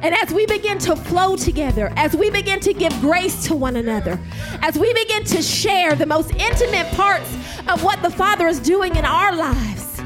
And 0.00 0.14
as 0.14 0.32
we 0.32 0.46
begin 0.46 0.78
to 0.80 0.94
flow 0.94 1.36
together, 1.36 1.92
as 1.96 2.14
we 2.14 2.30
begin 2.30 2.60
to 2.60 2.72
give 2.72 2.92
grace 3.00 3.46
to 3.48 3.56
one 3.56 3.76
another, 3.76 4.18
as 4.62 4.78
we 4.78 4.92
begin 4.94 5.24
to 5.24 5.42
share 5.42 5.96
the 5.96 6.06
most 6.06 6.32
intimate 6.34 6.86
parts 6.92 7.34
of 7.68 7.82
what 7.82 8.00
the 8.02 8.10
Father 8.10 8.46
is 8.46 8.60
doing 8.60 8.94
in 8.94 9.04
our 9.04 9.34
lives, 9.34 10.00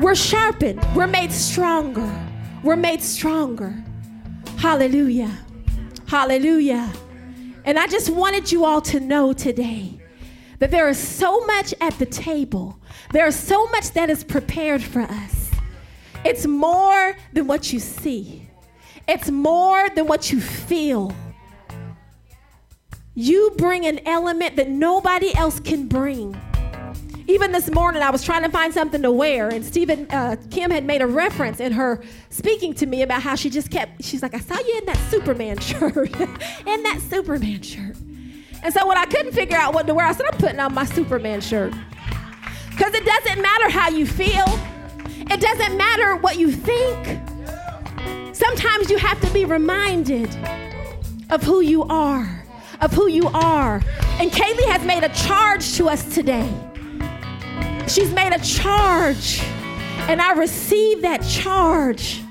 we're 0.00 0.14
sharpened, 0.14 0.84
we're 0.94 1.06
made 1.06 1.30
stronger, 1.30 2.10
we're 2.62 2.76
made 2.76 3.02
stronger. 3.02 3.74
Hallelujah. 4.56 5.30
Hallelujah. 6.06 6.90
And 7.66 7.78
I 7.78 7.86
just 7.86 8.08
wanted 8.08 8.50
you 8.50 8.64
all 8.64 8.80
to 8.82 8.98
know 8.98 9.34
today 9.34 10.00
that 10.58 10.70
there 10.70 10.88
is 10.88 10.98
so 10.98 11.44
much 11.44 11.74
at 11.82 11.98
the 11.98 12.06
table, 12.06 12.78
there 13.12 13.26
is 13.26 13.38
so 13.38 13.66
much 13.68 13.90
that 13.90 14.08
is 14.08 14.24
prepared 14.24 14.82
for 14.82 15.02
us. 15.02 15.50
It's 16.24 16.46
more 16.46 17.14
than 17.34 17.46
what 17.46 17.72
you 17.72 17.78
see, 17.78 18.43
it's 19.06 19.30
more 19.30 19.88
than 19.90 20.06
what 20.06 20.32
you 20.32 20.40
feel. 20.40 21.14
You 23.14 23.52
bring 23.56 23.86
an 23.86 24.00
element 24.06 24.56
that 24.56 24.68
nobody 24.68 25.34
else 25.36 25.60
can 25.60 25.86
bring. 25.86 26.36
Even 27.26 27.52
this 27.52 27.70
morning, 27.70 28.02
I 28.02 28.10
was 28.10 28.22
trying 28.22 28.42
to 28.42 28.50
find 28.50 28.74
something 28.74 29.00
to 29.02 29.10
wear, 29.10 29.48
and 29.48 29.64
Stephen 29.64 30.06
uh, 30.10 30.36
Kim 30.50 30.70
had 30.70 30.84
made 30.84 31.00
a 31.00 31.06
reference 31.06 31.58
in 31.58 31.72
her 31.72 32.02
speaking 32.28 32.74
to 32.74 32.86
me 32.86 33.02
about 33.02 33.22
how 33.22 33.34
she 33.34 33.48
just 33.48 33.70
kept. 33.70 34.04
She's 34.04 34.20
like, 34.20 34.34
"I 34.34 34.40
saw 34.40 34.58
you 34.58 34.78
in 34.78 34.84
that 34.86 34.98
Superman 35.10 35.58
shirt, 35.60 35.96
in 35.96 36.82
that 36.82 37.00
Superman 37.08 37.62
shirt." 37.62 37.96
And 38.62 38.74
so 38.74 38.86
when 38.86 38.98
I 38.98 39.06
couldn't 39.06 39.32
figure 39.32 39.56
out 39.56 39.74
what 39.74 39.86
to 39.86 39.94
wear, 39.94 40.04
I 40.04 40.12
said, 40.12 40.26
"I'm 40.30 40.38
putting 40.38 40.60
on 40.60 40.74
my 40.74 40.84
Superman 40.84 41.40
shirt," 41.40 41.72
because 42.70 42.92
it 42.92 43.04
doesn't 43.06 43.40
matter 43.40 43.70
how 43.70 43.88
you 43.88 44.06
feel, 44.06 44.44
it 45.30 45.40
doesn't 45.40 45.78
matter 45.78 46.16
what 46.16 46.38
you 46.38 46.52
think. 46.52 47.33
Sometimes 48.34 48.90
you 48.90 48.98
have 48.98 49.20
to 49.20 49.32
be 49.32 49.44
reminded 49.44 50.28
of 51.30 51.44
who 51.44 51.60
you 51.60 51.84
are, 51.84 52.44
of 52.80 52.92
who 52.92 53.08
you 53.08 53.28
are. 53.28 53.76
And 54.18 54.32
Kaleigh 54.32 54.68
has 54.72 54.84
made 54.84 55.04
a 55.04 55.08
charge 55.10 55.74
to 55.76 55.88
us 55.88 56.12
today. 56.12 56.52
She's 57.86 58.12
made 58.12 58.32
a 58.32 58.40
charge, 58.40 59.40
and 60.08 60.20
I 60.20 60.32
receive 60.32 61.02
that 61.02 61.22
charge. 61.22 62.22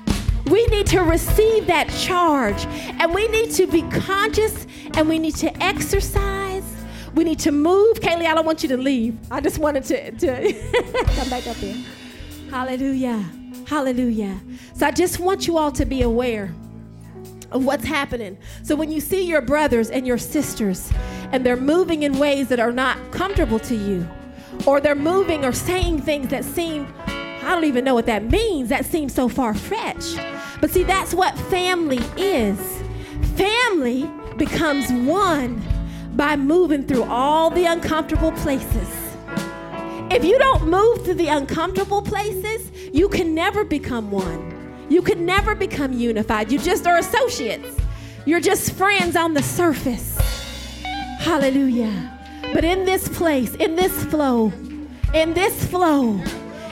We 0.50 0.66
need 0.66 0.86
to 0.88 1.00
receive 1.00 1.68
that 1.68 1.88
charge, 1.88 2.66
and 3.00 3.14
we 3.14 3.26
need 3.28 3.52
to 3.52 3.66
be 3.66 3.80
conscious, 3.84 4.66
and 4.98 5.08
we 5.08 5.18
need 5.18 5.36
to 5.36 5.62
exercise. 5.62 6.64
We 7.14 7.24
need 7.24 7.38
to 7.40 7.50
move. 7.50 8.00
Kaleigh, 8.00 8.26
I 8.26 8.34
don't 8.34 8.44
want 8.44 8.62
you 8.62 8.68
to 8.68 8.76
leave. 8.76 9.16
I 9.30 9.40
just 9.40 9.56
wanted 9.58 9.84
to, 9.84 10.10
to 10.10 10.52
come 11.16 11.30
back 11.30 11.46
up 11.46 11.56
here. 11.56 11.82
Hallelujah. 12.50 13.24
Hallelujah. 13.66 14.40
So 14.74 14.86
I 14.86 14.90
just 14.90 15.18
want 15.18 15.46
you 15.46 15.56
all 15.56 15.72
to 15.72 15.84
be 15.84 16.02
aware 16.02 16.54
of 17.50 17.64
what's 17.64 17.84
happening. 17.84 18.36
So 18.62 18.74
when 18.74 18.90
you 18.90 19.00
see 19.00 19.22
your 19.22 19.40
brothers 19.40 19.90
and 19.90 20.06
your 20.06 20.18
sisters 20.18 20.92
and 21.32 21.46
they're 21.46 21.56
moving 21.56 22.02
in 22.02 22.18
ways 22.18 22.48
that 22.48 22.60
are 22.60 22.72
not 22.72 22.98
comfortable 23.10 23.58
to 23.60 23.74
you, 23.74 24.06
or 24.66 24.80
they're 24.80 24.94
moving 24.94 25.44
or 25.44 25.52
saying 25.52 26.02
things 26.02 26.28
that 26.28 26.44
seem, 26.44 26.86
I 27.06 27.54
don't 27.54 27.64
even 27.64 27.84
know 27.84 27.94
what 27.94 28.06
that 28.06 28.24
means, 28.24 28.68
that 28.68 28.84
seems 28.84 29.14
so 29.14 29.28
far 29.28 29.54
fetched. 29.54 30.18
But 30.60 30.70
see, 30.70 30.82
that's 30.82 31.14
what 31.14 31.38
family 31.38 32.00
is. 32.16 32.58
Family 33.36 34.10
becomes 34.36 34.90
one 35.06 35.62
by 36.16 36.36
moving 36.36 36.86
through 36.86 37.04
all 37.04 37.50
the 37.50 37.64
uncomfortable 37.64 38.32
places. 38.32 38.88
If 40.10 40.24
you 40.24 40.38
don't 40.38 40.68
move 40.68 41.04
through 41.04 41.14
the 41.14 41.28
uncomfortable 41.28 42.02
places, 42.02 42.70
you 42.94 43.08
can 43.08 43.34
never 43.34 43.64
become 43.64 44.12
one. 44.12 44.86
You 44.88 45.02
can 45.02 45.26
never 45.26 45.56
become 45.56 45.92
unified. 45.92 46.52
You 46.52 46.60
just 46.60 46.86
are 46.86 46.96
associates. 46.98 47.76
You're 48.24 48.38
just 48.38 48.70
friends 48.70 49.16
on 49.16 49.34
the 49.34 49.42
surface. 49.42 50.16
Hallelujah. 51.18 52.12
But 52.52 52.62
in 52.62 52.84
this 52.84 53.08
place, 53.08 53.56
in 53.56 53.74
this 53.74 54.04
flow, 54.04 54.52
in 55.12 55.34
this 55.34 55.64
flow, 55.66 56.22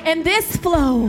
in 0.07 0.23
this 0.23 0.57
flow, 0.59 1.09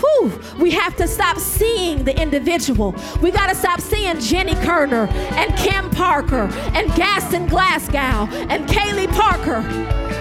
whew, 0.00 0.40
we 0.58 0.70
have 0.70 0.96
to 0.96 1.06
stop 1.06 1.36
seeing 1.36 2.04
the 2.04 2.18
individual. 2.18 2.94
We 3.20 3.30
got 3.30 3.48
to 3.48 3.54
stop 3.54 3.78
seeing 3.78 4.18
Jenny 4.20 4.54
Kerner 4.64 5.06
and 5.34 5.54
Kim 5.58 5.90
Parker 5.90 6.48
and 6.72 6.90
Gaston 6.94 7.46
Glasgow 7.46 8.26
and 8.48 8.66
Kaleigh 8.70 9.12
Parker. 9.12 9.56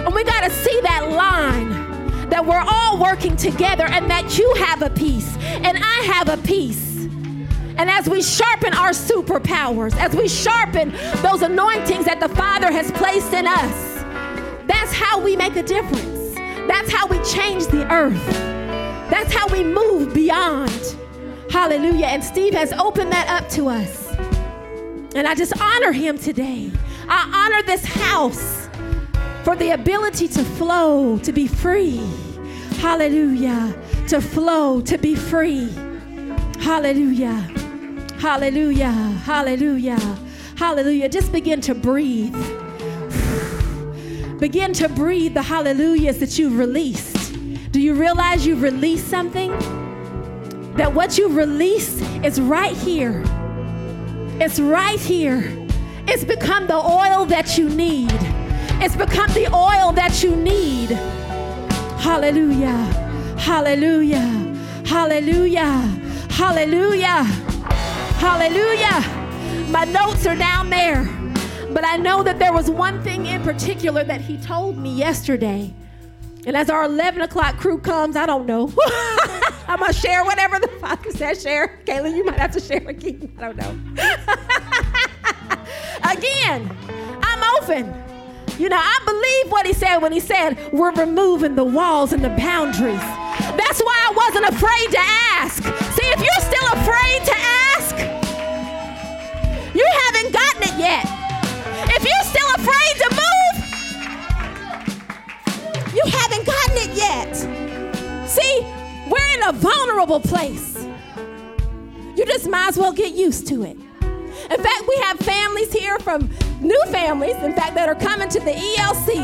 And 0.06 0.14
we 0.14 0.26
got 0.26 0.44
to 0.44 0.50
see 0.50 0.82
that 0.82 1.10
line 1.10 1.87
that 2.30 2.46
we're 2.46 2.64
all 2.66 3.02
working 3.02 3.36
together 3.36 3.86
and 3.86 4.10
that 4.10 4.38
you 4.38 4.54
have 4.56 4.82
a 4.82 4.90
piece 4.90 5.36
and 5.38 5.78
I 5.78 6.04
have 6.14 6.30
a 6.30 6.38
piece. 6.44 6.88
And 7.78 7.90
as 7.92 8.10
we 8.10 8.22
sharpen 8.22 8.74
our 8.74 8.90
superpowers, 8.90 9.96
as 9.98 10.16
we 10.16 10.28
sharpen 10.28 10.92
those 11.22 11.44
anointings 11.44 12.06
that 12.06 12.20
the 12.20 12.30
Father 12.30 12.72
has 12.72 12.92
placed 12.92 13.34
in 13.34 13.46
us, 13.46 14.04
that's 14.68 14.92
how 14.92 15.22
we 15.22 15.36
make 15.36 15.56
a 15.56 15.64
difference. 15.64 16.34
That's 16.68 16.92
how 16.92 17.08
we 17.08 17.22
change 17.24 17.68
the 17.68 17.90
earth. 17.92 18.26
That's 19.10 19.34
how 19.34 19.48
we 19.48 19.64
move 19.64 20.14
beyond. 20.14 20.96
Hallelujah. 21.50 22.08
And 22.08 22.24
Steve 22.24 22.54
has 22.54 22.74
opened 22.74 23.12
that 23.12 23.30
up 23.30 23.50
to 23.52 23.70
us. 23.70 24.12
And 25.16 25.28
I 25.28 25.34
just 25.34 25.60
honor 25.62 25.92
him 25.92 26.18
today. 26.18 26.72
I 27.08 27.32
honor 27.34 27.64
this 27.64 27.86
house 27.86 28.67
for 29.48 29.56
the 29.56 29.72
ability 29.72 30.28
to 30.28 30.44
flow, 30.44 31.18
to 31.20 31.32
be 31.32 31.48
free. 31.48 32.06
Hallelujah. 32.80 33.82
To 34.10 34.20
flow, 34.20 34.82
to 34.82 34.98
be 34.98 35.16
free. 35.16 35.70
Hallelujah. 36.60 37.32
Hallelujah. 38.20 38.92
Hallelujah. 38.92 40.18
Hallelujah. 40.58 41.08
Just 41.08 41.32
begin 41.32 41.62
to 41.62 41.74
breathe. 41.74 42.34
Begin 44.42 44.74
to 44.74 44.90
breathe 44.90 45.34
the 45.34 45.44
hallelujahs 45.44 46.20
that 46.20 46.38
you've 46.38 46.58
released. 46.58 47.34
Do 47.72 47.80
you 47.80 47.94
realize 47.94 48.46
you've 48.46 48.62
released 48.62 49.08
something? 49.08 49.52
That 50.76 50.94
what 50.94 51.18
you've 51.18 51.38
released 51.38 52.02
is 52.22 52.42
right 52.42 52.76
here. 52.76 53.24
It's 54.42 54.60
right 54.60 55.00
here. 55.00 55.50
It's 56.06 56.26
become 56.26 56.68
the 56.68 56.76
oil 56.76 57.26
that 57.28 57.58
you 57.58 57.70
need. 57.70 58.37
It's 58.80 58.96
become 58.96 59.32
the 59.34 59.48
oil 59.54 59.92
that 59.94 60.24
you 60.24 60.36
need. 60.36 60.92
Hallelujah. 62.00 62.78
Hallelujah. 63.38 64.20
Hallelujah. 64.86 65.72
Hallelujah. 66.30 67.24
Hallelujah. 68.20 69.02
My 69.70 69.84
notes 69.84 70.26
are 70.26 70.36
down 70.36 70.70
there. 70.70 71.04
But 71.72 71.86
I 71.86 71.98
know 71.98 72.24
that 72.24 72.40
there 72.40 72.54
was 72.54 72.70
one 72.70 73.04
thing 73.04 73.26
in 73.26 73.44
particular 73.44 74.04
that 74.04 74.22
he 74.22 74.38
told 74.38 74.78
me 74.78 74.94
yesterday. 74.94 75.74
And 76.46 76.56
as 76.56 76.70
our 76.70 76.86
11 76.86 77.22
o'clock 77.22 77.58
crew 77.58 77.78
comes, 77.78 78.16
I 78.16 78.26
don't 78.26 78.46
know. 78.46 78.74
I'm 79.68 79.80
going 79.80 79.92
to 79.92 79.98
share 79.98 80.24
whatever 80.24 80.60
the 80.60 80.70
Father 80.80 81.12
says, 81.12 81.42
share. 81.42 81.80
Kayla, 81.86 82.16
you 82.16 82.24
might 82.24 82.40
have 82.40 82.52
to 82.52 82.60
share 82.62 82.88
again. 82.88 83.34
I 83.38 83.52
don't 83.52 83.58
know. 83.58 83.76
again, 86.10 86.78
I'm 87.22 87.62
open. 87.62 88.07
You 88.60 88.70
know, 88.70 88.80
I 88.80 89.00
believe 89.06 89.52
what 89.52 89.68
he 89.68 89.74
said 89.74 89.98
when 89.98 90.12
he 90.12 90.20
said, 90.20 90.58
We're 90.74 90.92
removing 90.94 91.56
the 91.56 91.64
walls 91.64 92.12
and 92.12 92.24
the 92.24 92.30
boundaries. 92.30 93.00
That's 93.56 93.80
why 93.82 93.96
I 94.10 94.14
wasn't 94.16 94.46
afraid 94.46 94.92
to 94.92 95.00
ask. 95.00 95.64
See, 95.64 96.08
if 96.08 96.20
you're 96.20 96.42
still 96.42 96.68
afraid 96.74 97.24
to 97.26 97.36
ask, 97.38 97.96
you 99.76 99.86
haven't 100.06 100.34
gotten 100.34 100.64
it 100.64 100.80
yet. 100.80 101.06
If 101.96 102.04
you're 102.04 102.24
still 102.24 102.50
afraid 102.56 102.98
to 103.04 103.10
move, 103.22 103.56
you 105.94 106.04
haven't 106.18 106.46
gotten 106.48 106.78
it 106.78 106.98
yet. 106.98 107.36
See, 108.28 108.66
we're 109.08 109.34
in 109.36 109.44
a 109.44 109.52
vulnerable 109.52 110.20
place. 110.20 110.88
You 112.16 112.26
just 112.26 112.50
might 112.50 112.70
as 112.70 112.78
well 112.78 112.92
get 112.92 113.14
used 113.14 113.46
to 113.50 113.64
it. 113.64 113.78
In 114.50 114.64
fact, 114.64 114.84
we 114.88 114.96
have 115.04 115.20
families 115.20 115.72
here 115.72 116.00
from 116.00 116.30
new 116.62 116.82
families, 116.88 117.36
in 117.38 117.54
fact, 117.54 117.76
that 117.76 117.90
are 117.90 117.96
coming 117.96 118.30
to 118.30 118.40
the 118.40 118.52
ELC. 118.52 119.16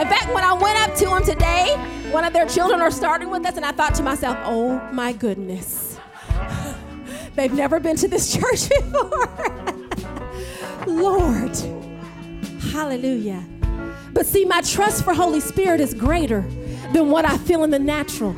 In 0.00 0.08
fact, 0.08 0.32
when 0.34 0.44
I 0.44 0.52
went 0.54 0.78
up 0.80 0.94
to 0.96 1.06
them 1.06 1.24
today, 1.24 1.76
one 2.10 2.24
of 2.24 2.32
their 2.32 2.46
children 2.46 2.80
are 2.80 2.90
starting 2.90 3.30
with 3.30 3.46
us, 3.46 3.56
and 3.56 3.64
I 3.64 3.72
thought 3.72 3.94
to 3.96 4.02
myself, 4.02 4.36
oh 4.44 4.80
my 4.92 5.12
goodness. 5.12 5.98
They've 7.34 7.52
never 7.52 7.80
been 7.80 7.96
to 7.96 8.08
this 8.08 8.32
church 8.36 8.68
before. 8.68 9.28
Lord. 10.86 11.56
Hallelujah. 12.72 13.44
But 14.12 14.26
see, 14.26 14.44
my 14.44 14.60
trust 14.60 15.04
for 15.04 15.14
Holy 15.14 15.40
Spirit 15.40 15.80
is 15.80 15.94
greater 15.94 16.42
than 16.92 17.10
what 17.10 17.24
I 17.24 17.38
feel 17.38 17.64
in 17.64 17.70
the 17.70 17.78
natural. 17.78 18.32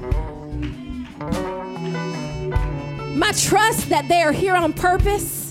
My 3.15 3.33
trust 3.33 3.89
that 3.89 4.07
they 4.09 4.23
are 4.23 4.33
here 4.33 4.55
on 4.55 4.73
purpose 4.73 5.44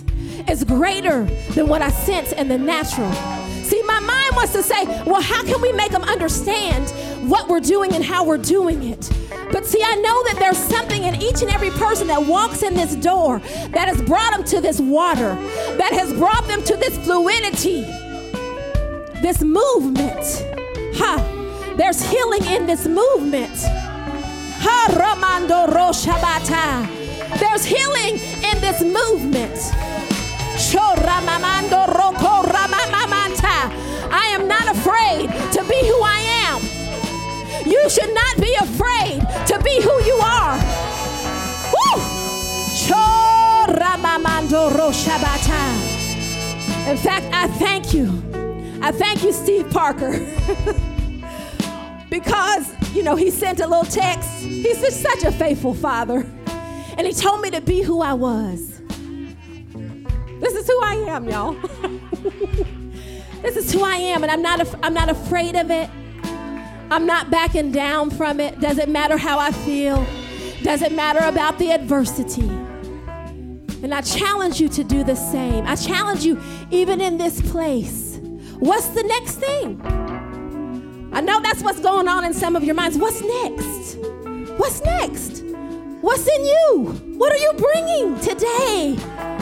is 0.49 0.63
greater 0.63 1.25
than 1.51 1.67
what 1.67 1.81
I 1.81 1.89
sense 1.89 2.31
in 2.33 2.47
the 2.47 2.57
natural. 2.57 3.11
See, 3.63 3.81
my 3.83 3.99
mind 3.99 4.35
wants 4.35 4.53
to 4.53 4.63
say, 4.63 4.85
well, 5.05 5.21
how 5.21 5.43
can 5.43 5.61
we 5.61 5.71
make 5.71 5.91
them 5.91 6.03
understand 6.03 6.89
what 7.29 7.47
we're 7.47 7.59
doing 7.59 7.93
and 7.93 8.03
how 8.03 8.25
we're 8.25 8.37
doing 8.37 8.83
it? 8.83 9.09
But 9.51 9.65
see, 9.65 9.81
I 9.83 9.95
know 9.95 10.23
that 10.25 10.35
there's 10.39 10.57
something 10.57 11.03
in 11.03 11.15
each 11.21 11.41
and 11.41 11.51
every 11.51 11.69
person 11.71 12.07
that 12.07 12.25
walks 12.25 12.63
in 12.63 12.73
this 12.73 12.95
door 12.95 13.39
that 13.69 13.87
has 13.87 14.01
brought 14.01 14.33
them 14.33 14.43
to 14.45 14.61
this 14.61 14.79
water, 14.79 15.35
that 15.77 15.93
has 15.93 16.13
brought 16.13 16.47
them 16.47 16.63
to 16.63 16.75
this 16.75 16.97
fluidity, 16.99 17.81
this 19.21 19.41
movement. 19.41 20.25
Ha! 20.97 21.73
There's 21.77 22.01
healing 22.07 22.43
in 22.45 22.65
this 22.65 22.87
movement. 22.87 23.57
Ha 24.59 24.87
Ramando. 24.91 25.67
There's 27.39 27.65
healing 27.65 28.19
in 28.19 28.61
this 28.61 28.81
movement. 28.81 30.12
Shoramamando 30.74 31.86
Roko. 31.86 32.41
I 34.11 34.26
am 34.34 34.47
not 34.47 34.76
afraid 34.76 35.30
to 35.51 35.63
be 35.65 35.80
who 35.88 36.01
I 36.01 36.19
am. 36.47 36.61
You 37.69 37.88
should 37.91 38.11
not 38.11 38.38
be 38.38 38.55
afraid 38.55 39.21
to 39.49 39.59
be 39.63 39.80
who 39.84 40.03
you 40.03 40.15
are. 40.15 40.57
Woo! 41.74 42.01
Shoramamando 42.74 44.71
Roshabata. 44.71 45.61
In 46.89 46.97
fact, 46.97 47.28
I 47.32 47.47
thank 47.59 47.93
you. 47.93 48.07
I 48.82 48.91
thank 48.91 49.24
you, 49.24 49.32
Steve 49.32 49.69
Parker. 49.69 50.13
because, 52.09 52.74
you 52.95 53.03
know, 53.03 53.15
he 53.15 53.30
sent 53.30 53.59
a 53.59 53.67
little 53.67 53.86
text. 53.86 54.39
He's 54.39 54.82
just 54.82 55.03
such 55.03 55.24
a 55.24 55.32
faithful 55.32 55.76
father. 55.76 56.26
And 56.97 57.05
he 57.05 57.13
told 57.13 57.41
me 57.41 57.51
to 57.51 57.61
be 57.61 57.84
who 57.84 58.01
I 58.01 58.13
was. 58.13 58.74
This 60.43 60.55
is 60.55 60.67
who 60.67 60.77
I 60.83 60.95
am, 61.07 61.29
y'all. 61.29 61.53
this 63.41 63.55
is 63.55 63.71
who 63.71 63.81
I 63.81 63.95
am, 63.95 64.23
and 64.23 64.31
I'm 64.31 64.41
not, 64.41 64.59
af- 64.59 64.75
I'm 64.83 64.93
not 64.93 65.07
afraid 65.07 65.55
of 65.55 65.71
it. 65.71 65.89
I'm 66.91 67.05
not 67.05 67.31
backing 67.31 67.71
down 67.71 68.09
from 68.09 68.41
it. 68.41 68.59
Doesn't 68.59 68.91
matter 68.91 69.15
how 69.15 69.39
I 69.39 69.53
feel, 69.53 70.05
doesn't 70.61 70.93
matter 70.93 71.19
about 71.19 71.59
the 71.59 71.71
adversity. 71.71 72.49
And 73.83 73.93
I 73.93 74.01
challenge 74.01 74.59
you 74.59 74.67
to 74.67 74.83
do 74.83 75.05
the 75.05 75.15
same. 75.15 75.65
I 75.65 75.77
challenge 75.77 76.25
you, 76.25 76.37
even 76.71 76.99
in 76.99 77.17
this 77.17 77.41
place. 77.49 78.19
What's 78.59 78.87
the 78.87 79.03
next 79.03 79.35
thing? 79.35 79.79
I 81.13 81.21
know 81.21 81.39
that's 81.41 81.63
what's 81.63 81.79
going 81.79 82.09
on 82.09 82.25
in 82.25 82.33
some 82.33 82.57
of 82.57 82.65
your 82.65 82.75
minds. 82.75 82.97
What's 82.97 83.21
next? 83.21 83.97
What's 84.57 84.81
next? 84.81 85.43
What's 86.01 86.27
in 86.27 86.45
you? 86.45 87.15
What 87.17 87.31
are 87.31 87.37
you 87.37 87.53
bringing 87.53 88.19
today? 88.19 89.32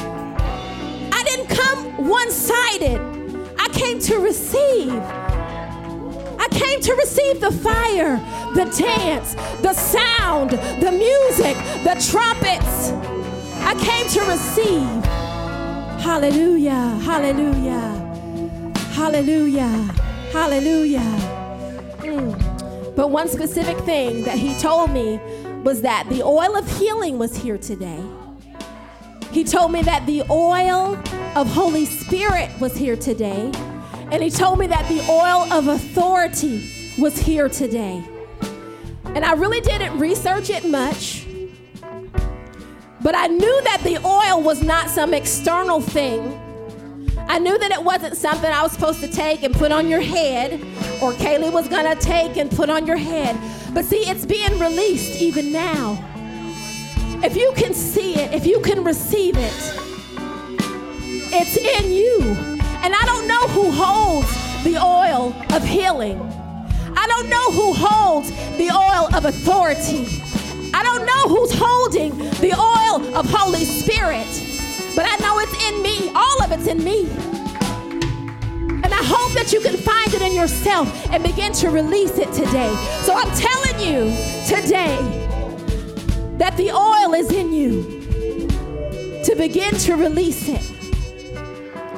One 2.02 2.32
sided, 2.32 3.00
I 3.60 3.68
came 3.74 4.00
to 4.00 4.18
receive. 4.18 4.92
I 4.92 6.48
came 6.50 6.82
to 6.82 6.96
receive 6.96 7.40
the 7.40 7.52
fire, 7.52 8.18
the 8.56 8.66
dance, 8.76 9.36
the 9.62 9.72
sound, 9.76 10.50
the 10.50 10.92
music, 10.92 11.56
the 11.84 11.94
trumpets. 12.10 12.92
I 13.62 13.76
came 13.76 14.08
to 14.08 14.22
receive. 14.32 15.06
Hallelujah, 16.02 16.98
hallelujah, 17.04 18.74
hallelujah, 18.96 19.68
hallelujah. 20.34 21.00
Mm. 22.00 22.96
But 22.96 23.12
one 23.12 23.28
specific 23.28 23.78
thing 23.82 24.24
that 24.24 24.40
he 24.40 24.58
told 24.58 24.90
me 24.90 25.20
was 25.64 25.84
that 25.84 26.10
the 26.10 26.24
oil 26.24 26.58
of 26.58 26.68
healing 26.80 27.20
was 27.20 27.38
here 27.38 27.60
today. 27.60 28.04
He 29.32 29.46
told 29.46 29.72
me 29.72 29.82
that 29.84 30.06
the 30.06 30.24
oil 30.30 30.98
of 31.36 31.48
Holy 31.48 31.86
Spirit 31.86 32.50
was 32.60 32.76
here 32.76 32.98
today. 32.98 33.52
And 34.12 34.22
he 34.22 34.30
told 34.30 34.60
me 34.60 34.68
that 34.68 34.88
the 34.90 35.00
oil 35.10 35.52
of 35.54 35.70
authority 35.70 36.94
was 36.98 37.18
here 37.18 37.48
today. 37.48 38.04
And 39.06 39.24
I 39.24 39.34
really 39.34 39.62
didn't 39.62 39.98
research 39.98 40.50
it 40.50 40.66
much. 40.66 41.26
But 43.02 43.16
I 43.16 43.28
knew 43.28 43.62
that 43.64 43.82
the 43.84 44.06
oil 44.06 44.42
was 44.42 44.62
not 44.62 44.90
some 44.90 45.14
external 45.14 45.80
thing. 45.80 46.38
I 47.30 47.40
knew 47.40 47.58
that 47.58 47.72
it 47.72 47.82
wasn't 47.82 48.18
something 48.18 48.52
I 48.52 48.62
was 48.62 48.74
supposed 48.74 49.00
to 49.00 49.08
take 49.08 49.44
and 49.44 49.54
put 49.54 49.72
on 49.72 49.88
your 49.88 50.02
head, 50.02 50.62
or 51.02 51.14
Kaleigh 51.14 51.52
was 51.52 51.70
gonna 51.70 51.96
take 51.96 52.36
and 52.36 52.52
put 52.52 52.70
on 52.70 52.86
your 52.86 52.98
head. 52.98 53.40
But 53.74 53.86
see, 53.86 54.02
it's 54.10 54.26
being 54.26 54.60
released 54.60 55.22
even 55.22 55.54
now. 55.54 56.11
If 57.24 57.38
you 57.38 57.54
can 57.56 57.76
see 57.76 58.16
it, 58.16 58.34
if 58.34 58.48
you 58.48 58.60
can 58.62 58.84
receive 58.84 59.36
it, 59.38 59.54
it's 61.32 61.56
in 61.56 61.92
you. 61.92 62.22
And 62.84 62.96
I 62.96 63.04
don't 63.06 63.28
know 63.28 63.48
who 63.50 63.70
holds 63.70 64.64
the 64.64 64.78
oil 64.84 65.36
of 65.52 65.64
healing. 65.64 66.20
I 66.98 67.06
don't 67.08 67.30
know 67.30 67.52
who 67.52 67.74
holds 67.74 68.32
the 68.58 68.72
oil 68.72 69.14
of 69.16 69.26
authority. 69.26 70.08
I 70.74 70.82
don't 70.82 71.06
know 71.06 71.28
who's 71.28 71.54
holding 71.54 72.18
the 72.42 72.56
oil 72.58 73.16
of 73.16 73.30
Holy 73.30 73.66
Spirit. 73.66 74.28
But 74.96 75.06
I 75.08 75.16
know 75.18 75.38
it's 75.40 75.64
in 75.70 75.82
me. 75.84 76.12
All 76.16 76.42
of 76.42 76.52
it's 76.52 76.66
in 76.66 76.84
me. 76.84 77.08
And 78.84 78.92
I 78.92 79.04
hope 79.04 79.34
that 79.34 79.54
you 79.54 79.62
can 79.62 79.78
find 79.78 80.12
it 80.16 80.24
in 80.24 80.34
yourself 80.34 80.90
and 81.12 81.24
begin 81.24 81.54
to 81.54 81.70
release 81.70 82.18
it 82.18 82.34
today. 82.34 82.74
So 83.04 83.14
I'm 83.14 83.30
telling 83.38 83.80
you 83.80 84.10
today 84.48 85.31
that 86.42 86.58
the 86.58 86.72
oil 86.72 87.14
is 87.14 87.32
in 87.32 87.54
you 87.54 87.84
to 89.24 89.36
begin 89.38 89.72
to 89.76 89.96
release 89.96 90.50
it. 90.50 90.72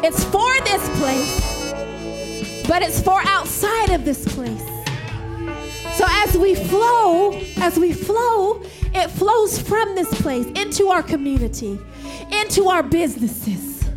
It's 0.03 0.21
for 0.25 0.53
this 0.65 0.99
place, 0.99 1.71
but 2.67 2.83
it's 2.83 3.01
for 3.01 3.21
outside 3.23 3.91
of 3.91 4.03
this 4.03 4.27
place. 4.35 4.61
So 5.95 6.03
as 6.09 6.37
we 6.37 6.55
flow, 6.55 7.39
as 7.55 7.79
we 7.79 7.93
flow, 7.93 8.61
it 8.93 9.09
flows 9.11 9.61
from 9.61 9.95
this 9.95 10.13
place 10.21 10.47
into 10.61 10.89
our 10.89 11.03
community, 11.03 11.79
into 12.29 12.67
our 12.67 12.83
businesses. 12.83 13.87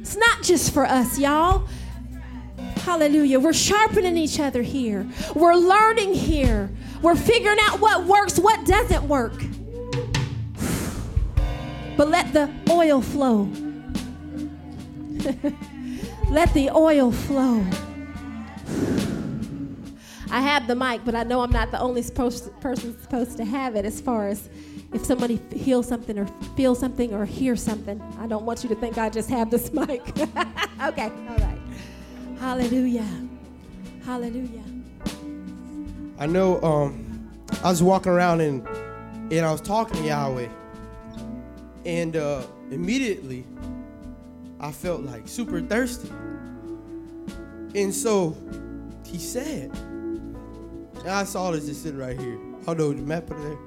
It's 0.00 0.16
not 0.16 0.42
just 0.42 0.74
for 0.74 0.86
us, 0.86 1.20
y'all. 1.20 1.68
Hallelujah. 2.78 3.38
We're 3.38 3.52
sharpening 3.52 4.16
each 4.16 4.40
other 4.40 4.62
here. 4.62 5.06
We're 5.36 5.54
learning 5.54 6.14
here. 6.14 6.68
We're 7.00 7.14
figuring 7.14 7.58
out 7.62 7.78
what 7.78 8.06
works, 8.06 8.40
what 8.40 8.66
doesn't 8.66 9.04
work. 9.04 9.34
But 11.96 12.08
let 12.08 12.32
the 12.32 12.50
oil 12.70 13.00
flow. 13.00 13.48
let 16.30 16.52
the 16.54 16.70
oil 16.70 17.12
flow. 17.12 17.64
I 20.30 20.40
have 20.40 20.66
the 20.66 20.74
mic, 20.74 21.04
but 21.04 21.14
I 21.14 21.24
know 21.24 21.42
I'm 21.42 21.50
not 21.50 21.70
the 21.70 21.78
only 21.78 22.02
person 22.02 23.00
supposed 23.02 23.36
to 23.36 23.44
have 23.44 23.76
it 23.76 23.84
as 23.84 24.00
far 24.00 24.28
as 24.28 24.48
if 24.92 25.04
somebody 25.04 25.36
feels 25.36 25.86
something 25.86 26.18
or 26.18 26.26
feels 26.56 26.78
something 26.78 27.12
or 27.12 27.24
hears 27.24 27.62
something. 27.62 28.00
I 28.18 28.26
don't 28.26 28.44
want 28.44 28.62
you 28.62 28.68
to 28.70 28.74
think 28.74 28.98
I 28.98 29.10
just 29.10 29.28
have 29.30 29.50
this 29.50 29.72
mic. 29.74 30.02
okay, 30.82 31.10
all 31.28 31.36
right. 31.38 31.58
Hallelujah. 32.38 33.06
Hallelujah. 34.04 34.64
I 36.18 36.26
know 36.26 36.60
um, 36.62 37.30
I 37.62 37.70
was 37.70 37.82
walking 37.82 38.12
around 38.12 38.40
and 38.40 38.66
and 39.32 39.46
I 39.46 39.52
was 39.52 39.60
talking 39.60 39.96
to 40.02 40.06
Yahweh, 40.06 40.48
and 41.84 42.16
uh, 42.16 42.42
immediately 42.70 43.44
I 44.60 44.70
felt 44.70 45.02
like 45.02 45.26
super 45.26 45.60
thirsty. 45.60 46.10
And 47.74 47.92
so 47.92 48.36
he 49.06 49.18
said, 49.18 49.70
and 49.70 51.10
I 51.10 51.24
saw 51.24 51.50
this 51.50 51.66
just 51.66 51.82
sitting 51.82 51.98
right 51.98 52.18
here. 52.18 52.38
I 52.62 52.74
don't 52.74 52.78
know 52.78 52.92
the 52.92 53.02
map 53.02 53.30
of 53.30 53.42
there. 53.42 53.58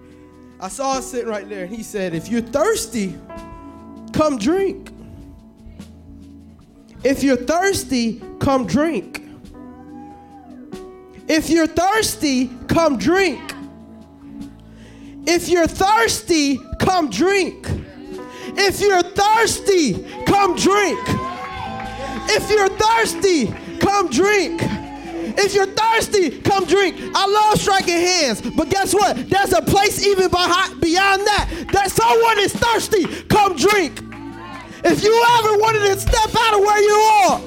I 0.59 0.69
saw 0.69 0.97
it 0.97 1.01
sitting 1.01 1.27
right 1.27 1.47
there, 1.49 1.65
he 1.65 1.83
said, 1.83 2.15
If 2.15 2.29
you're 2.29 2.41
thirsty, 2.41 3.15
come 4.13 4.37
drink. 4.37 4.91
If 7.03 7.23
you're 7.23 7.35
thirsty, 7.35 8.21
come 8.39 8.65
drink. 8.65 9.21
If 11.27 11.49
you're 11.49 11.67
thirsty, 11.67 12.49
come 12.67 12.97
drink. 12.97 13.53
If 15.27 15.49
you're 15.49 15.67
thirsty, 15.67 16.59
come 16.79 17.09
drink. 17.09 17.67
If 18.57 18.81
you're 18.81 19.03
thirsty, 19.03 19.93
come 20.25 20.55
drink. 20.55 20.99
If 22.27 22.49
you're 22.49 22.69
thirsty, 22.69 23.47
come 23.79 24.09
drink. 24.09 24.61
If 25.37 25.53
you're 25.53 25.67
thirsty, 25.67 26.41
come 26.41 26.65
drink. 26.65 26.95
I 27.13 27.27
love 27.27 27.59
striking 27.59 27.95
hands, 27.95 28.41
but 28.41 28.69
guess 28.69 28.93
what? 28.93 29.29
There's 29.29 29.53
a 29.53 29.61
place 29.61 30.05
even 30.05 30.29
behind, 30.29 30.79
beyond 30.79 31.27
that. 31.27 31.67
That 31.73 31.91
someone 31.91 32.39
is 32.39 32.53
thirsty, 32.53 33.05
come 33.25 33.55
drink. 33.55 34.01
If 34.83 35.03
you 35.03 35.25
ever 35.39 35.57
wanted 35.57 35.79
to 35.79 35.99
step 35.99 36.29
out 36.37 36.53
of 36.53 36.59
where 36.61 36.81
you 36.81 36.95
are, 36.95 37.41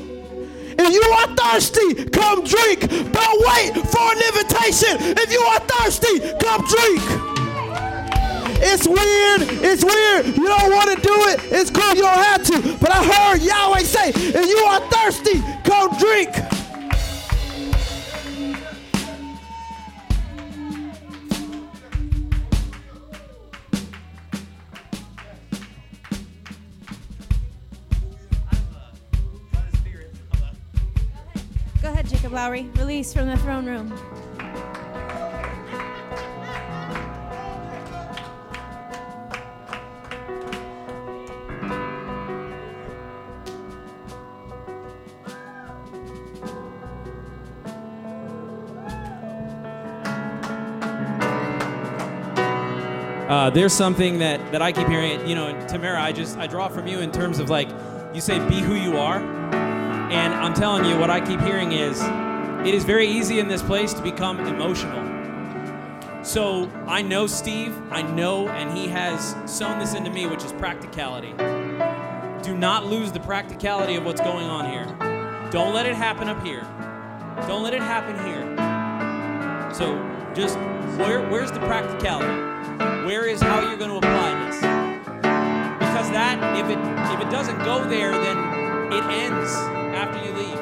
if 0.81 0.95
you 0.95 1.03
are 1.03 1.35
thirsty, 1.35 2.05
come 2.11 2.45
drink. 2.45 2.81
Don't 2.89 3.41
wait 3.51 3.75
for 3.89 4.13
an 4.13 4.21
invitation. 4.31 4.97
If 5.19 5.33
you 5.33 5.41
are 5.41 5.61
thirsty, 5.61 6.21
come 6.39 6.65
drink. 6.67 7.28
It's 8.61 8.87
weird. 8.87 9.63
It's 9.63 9.85
weird. 9.85 10.27
You 10.37 10.47
don't 10.47 10.73
want 10.73 10.91
to 10.91 11.01
do 11.01 11.15
it. 11.29 11.41
It's 11.53 11.71
cool. 11.71 11.95
You 11.95 12.03
don't 12.03 12.25
have 12.25 12.43
to. 12.45 12.77
But 12.79 12.91
I 12.91 13.05
heard 13.05 13.43
Yahweh 13.43 13.83
say, 13.83 14.11
if 14.11 14.49
you 14.49 14.59
are 14.59 14.81
thirsty, 14.91 15.41
come 15.65 15.97
drink. 15.99 16.35
Go 31.81 31.93
ahead, 31.93 32.09
Jacob 32.09 32.33
Lowry. 32.33 32.69
Release 32.77 33.15
from 33.15 33.29
the 33.29 33.37
throne 33.37 33.65
room. 33.65 34.18
Uh, 53.29 53.51
there's 53.51 53.75
something 53.75 54.19
that, 54.21 54.53
that 54.53 54.63
I 54.63 54.73
keep 54.73 54.89
hearing. 54.89 55.29
You 55.29 55.35
know, 55.35 55.67
Tamara, 55.67 56.01
I 56.01 56.13
just 56.13 56.39
I 56.39 56.47
draw 56.47 56.69
from 56.69 56.87
you 56.87 57.01
in 57.01 57.13
terms 57.13 57.39
of 57.39 57.51
like 57.51 57.69
you 58.15 58.23
say, 58.23 58.39
be 58.49 58.61
who 58.61 58.75
you 58.75 58.97
are, 58.97 59.19
and 59.19 60.33
I'm 60.33 60.55
telling 60.55 60.87
you, 60.87 60.99
what 60.99 61.11
I 61.11 61.21
keep 61.21 61.39
hearing 61.41 61.73
is, 61.73 62.01
it 62.67 62.75
is 62.75 62.85
very 62.85 63.07
easy 63.07 63.39
in 63.39 63.47
this 63.47 63.63
place 63.63 63.93
to 63.93 64.03
become 64.03 64.41
emotional. 64.41 65.05
So 66.25 66.71
I 66.87 67.03
know 67.03 67.27
Steve, 67.27 67.77
I 67.93 68.01
know, 68.01 68.49
and 68.49 68.77
he 68.77 68.89
has 68.89 69.37
sown 69.45 69.79
this 69.79 69.95
into 69.95 70.11
me, 70.11 70.27
which 70.27 70.43
is 70.43 70.53
practicality. 70.55 71.33
Do 72.43 72.57
not 72.57 72.87
lose 72.87 73.13
the 73.13 73.21
practicality 73.21 73.97
of 73.97 74.07
what's 74.07 74.23
going 74.23 74.47
on 74.47 74.71
here. 74.71 74.87
Don't 75.51 75.75
let 75.75 75.85
it 75.85 75.95
happen 75.95 76.31
up 76.31 76.43
here. 76.43 76.67
Don't 77.47 77.63
let 77.63 77.75
it 77.75 77.83
happen 77.83 78.17
here. 78.27 78.55
So 79.75 79.97
just 80.35 80.57
where, 80.99 81.29
where's 81.29 81.53
the 81.53 81.61
practicality? 81.61 82.48
Where 82.79 83.27
is 83.27 83.41
how 83.41 83.61
you're 83.61 83.77
going 83.77 83.91
to 83.91 83.97
apply 83.97 84.47
this? 84.47 84.57
Because 84.57 86.11
that, 86.11 86.39
if 86.57 86.67
it 86.71 86.79
if 87.15 87.27
it 87.27 87.31
doesn't 87.31 87.59
go 87.59 87.85
there, 87.89 88.13
then 88.13 88.93
it 88.93 89.05
ends 89.05 89.53
after 89.97 90.25
you 90.25 90.33
leave, 90.33 90.59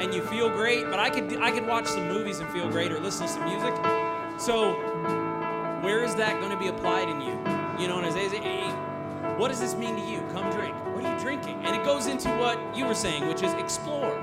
and 0.00 0.14
you 0.14 0.22
feel 0.22 0.48
great. 0.48 0.84
But 0.84 0.98
I 0.98 1.10
could 1.10 1.36
I 1.40 1.50
could 1.50 1.66
watch 1.66 1.86
some 1.86 2.08
movies 2.08 2.40
and 2.40 2.48
feel 2.50 2.68
great, 2.68 2.92
or 2.92 3.00
listen 3.00 3.26
to 3.26 3.32
some 3.32 3.44
music. 3.44 3.74
So 4.38 4.72
where 5.82 6.02
is 6.02 6.14
that 6.16 6.40
going 6.40 6.50
to 6.50 6.58
be 6.58 6.68
applied 6.68 7.08
in 7.08 7.20
you? 7.20 7.32
You 7.78 7.88
know, 7.88 7.98
and 7.98 8.06
as 8.06 8.14
hey, 8.14 8.68
what 9.36 9.48
does 9.48 9.60
this 9.60 9.74
mean 9.74 9.96
to 9.96 10.02
you? 10.10 10.20
Come 10.32 10.50
drink. 10.50 10.74
What 10.94 11.04
are 11.04 11.14
you 11.14 11.20
drinking? 11.20 11.64
And 11.64 11.76
it 11.76 11.84
goes 11.84 12.06
into 12.06 12.28
what 12.36 12.58
you 12.76 12.86
were 12.86 12.94
saying, 12.94 13.28
which 13.28 13.42
is 13.42 13.52
explore. 13.54 14.18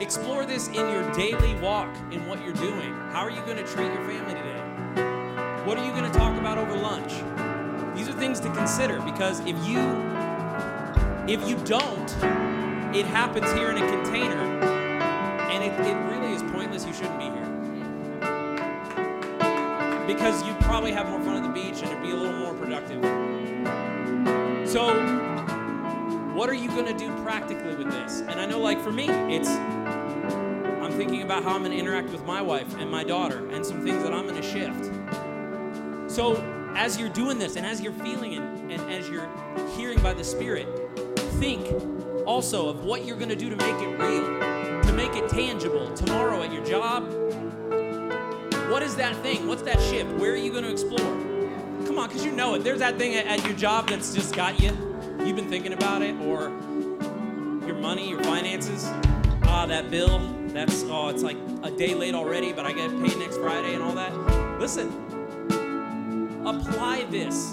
Explore 0.00 0.44
this 0.44 0.68
in 0.68 0.74
your 0.74 1.10
daily 1.12 1.54
walk, 1.60 1.88
in 2.10 2.26
what 2.26 2.42
you're 2.44 2.52
doing. 2.52 2.92
How 3.10 3.20
are 3.20 3.30
you 3.30 3.40
going 3.42 3.56
to 3.56 3.64
treat 3.64 3.92
your 3.92 4.06
family 4.06 4.34
today? 4.34 5.23
What 5.64 5.78
are 5.78 5.84
you 5.86 5.92
going 5.92 6.04
to 6.04 6.18
talk 6.18 6.38
about 6.38 6.58
over 6.58 6.76
lunch? 6.76 7.14
These 7.96 8.06
are 8.06 8.12
things 8.12 8.38
to 8.40 8.52
consider 8.52 9.00
because 9.00 9.40
if 9.40 9.56
you 9.66 9.80
if 11.26 11.48
you 11.48 11.56
don't, 11.64 12.10
it 12.94 13.06
happens 13.06 13.50
here 13.52 13.70
in 13.70 13.78
a 13.78 13.88
container, 13.88 14.42
and 15.50 15.64
it, 15.64 15.72
it 15.80 15.94
really 16.10 16.34
is 16.34 16.42
pointless. 16.52 16.84
You 16.84 16.92
shouldn't 16.92 17.18
be 17.18 17.24
here 17.24 17.54
because 20.06 20.46
you'd 20.46 20.60
probably 20.60 20.92
have 20.92 21.08
more 21.08 21.20
fun 21.20 21.36
at 21.36 21.42
the 21.42 21.48
beach 21.48 21.80
and 21.80 21.90
it'd 21.90 22.02
be 22.02 22.10
a 22.10 22.14
little 22.14 22.38
more 22.40 22.52
productive. 22.52 23.02
So, 24.68 24.92
what 26.34 26.50
are 26.50 26.54
you 26.54 26.68
going 26.68 26.86
to 26.86 26.92
do 26.92 27.08
practically 27.22 27.74
with 27.74 27.90
this? 27.90 28.20
And 28.20 28.38
I 28.38 28.44
know, 28.44 28.60
like 28.60 28.82
for 28.82 28.92
me, 28.92 29.08
it's 29.08 29.48
I'm 29.48 30.92
thinking 30.92 31.22
about 31.22 31.42
how 31.42 31.54
I'm 31.54 31.62
going 31.62 31.72
to 31.72 31.78
interact 31.78 32.10
with 32.10 32.26
my 32.26 32.42
wife 32.42 32.76
and 32.78 32.90
my 32.90 33.02
daughter 33.02 33.48
and 33.48 33.64
some 33.64 33.82
things 33.82 34.02
that 34.02 34.12
I'm 34.12 34.28
going 34.28 34.40
to 34.40 34.46
shift. 34.46 34.90
So, 36.14 36.36
as 36.76 36.96
you're 36.96 37.08
doing 37.08 37.40
this 37.40 37.56
and 37.56 37.66
as 37.66 37.80
you're 37.80 37.92
feeling 37.92 38.34
and, 38.34 38.70
and 38.70 38.80
as 38.92 39.08
you're 39.08 39.28
hearing 39.76 40.00
by 40.00 40.14
the 40.14 40.22
Spirit, 40.22 40.68
think 41.40 41.66
also 42.24 42.68
of 42.68 42.84
what 42.84 43.04
you're 43.04 43.16
going 43.16 43.30
to 43.30 43.34
do 43.34 43.50
to 43.50 43.56
make 43.56 43.74
it 43.82 43.98
real, 43.98 44.22
to 44.84 44.92
make 44.92 45.12
it 45.16 45.28
tangible 45.28 45.92
tomorrow 45.94 46.40
at 46.40 46.52
your 46.52 46.64
job. 46.64 47.02
What 48.70 48.84
is 48.84 48.94
that 48.94 49.16
thing? 49.24 49.48
What's 49.48 49.62
that 49.62 49.80
shift? 49.80 50.08
Where 50.12 50.30
are 50.30 50.36
you 50.36 50.52
going 50.52 50.62
to 50.62 50.70
explore? 50.70 51.00
Come 51.84 51.98
on, 51.98 52.06
because 52.06 52.24
you 52.24 52.30
know 52.30 52.54
it. 52.54 52.62
There's 52.62 52.78
that 52.78 52.96
thing 52.96 53.16
at, 53.16 53.26
at 53.26 53.44
your 53.44 53.56
job 53.56 53.88
that's 53.88 54.14
just 54.14 54.36
got 54.36 54.60
you. 54.60 54.68
You've 55.24 55.34
been 55.34 55.50
thinking 55.50 55.72
about 55.72 56.00
it, 56.02 56.14
or 56.20 56.42
your 57.66 57.74
money, 57.74 58.08
your 58.08 58.22
finances. 58.22 58.88
Ah, 59.46 59.66
that 59.66 59.90
bill. 59.90 60.20
That's, 60.46 60.84
oh, 60.84 61.08
it's 61.08 61.24
like 61.24 61.38
a 61.64 61.72
day 61.72 61.92
late 61.92 62.14
already, 62.14 62.52
but 62.52 62.66
I 62.66 62.72
get 62.72 62.88
paid 63.02 63.16
next 63.16 63.38
Friday 63.38 63.74
and 63.74 63.82
all 63.82 63.96
that. 63.96 64.60
Listen, 64.60 65.03
apply 66.46 67.04
this 67.10 67.52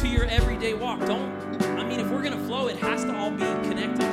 to 0.00 0.08
your 0.08 0.24
everyday 0.24 0.74
walk. 0.74 0.98
Don't, 1.00 1.30
I 1.62 1.84
mean, 1.84 2.00
if 2.00 2.10
we're 2.10 2.22
going 2.22 2.36
to 2.36 2.44
flow, 2.46 2.66
it 2.66 2.76
has 2.78 3.04
to 3.04 3.16
all 3.16 3.30
be 3.30 3.44
connected. 3.68 4.10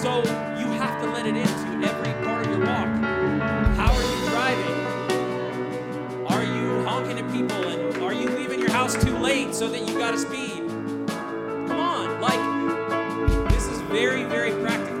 So 0.00 0.18
you 0.58 0.66
have 0.78 1.02
to 1.02 1.10
let 1.10 1.26
it 1.26 1.36
into 1.36 1.88
every 1.88 2.12
part 2.24 2.46
of 2.46 2.52
your 2.52 2.60
walk. 2.60 2.88
How 3.76 3.92
are 3.92 4.02
you 4.02 4.30
driving? 4.30 4.76
Are 6.26 6.44
you 6.44 6.84
honking 6.84 7.18
at 7.18 7.32
people? 7.32 7.68
And 7.68 7.96
are 8.02 8.12
you 8.12 8.28
leaving 8.28 8.60
your 8.60 8.70
house 8.70 8.94
too 9.02 9.18
late 9.18 9.52
so 9.54 9.68
that 9.68 9.88
you 9.88 9.98
got 9.98 10.12
to 10.12 10.18
speed? 10.18 10.68
Come 11.08 11.80
on, 11.80 12.20
like, 12.20 13.50
this 13.50 13.66
is 13.66 13.80
very, 13.82 14.22
very 14.24 14.52
practical. 14.62 15.00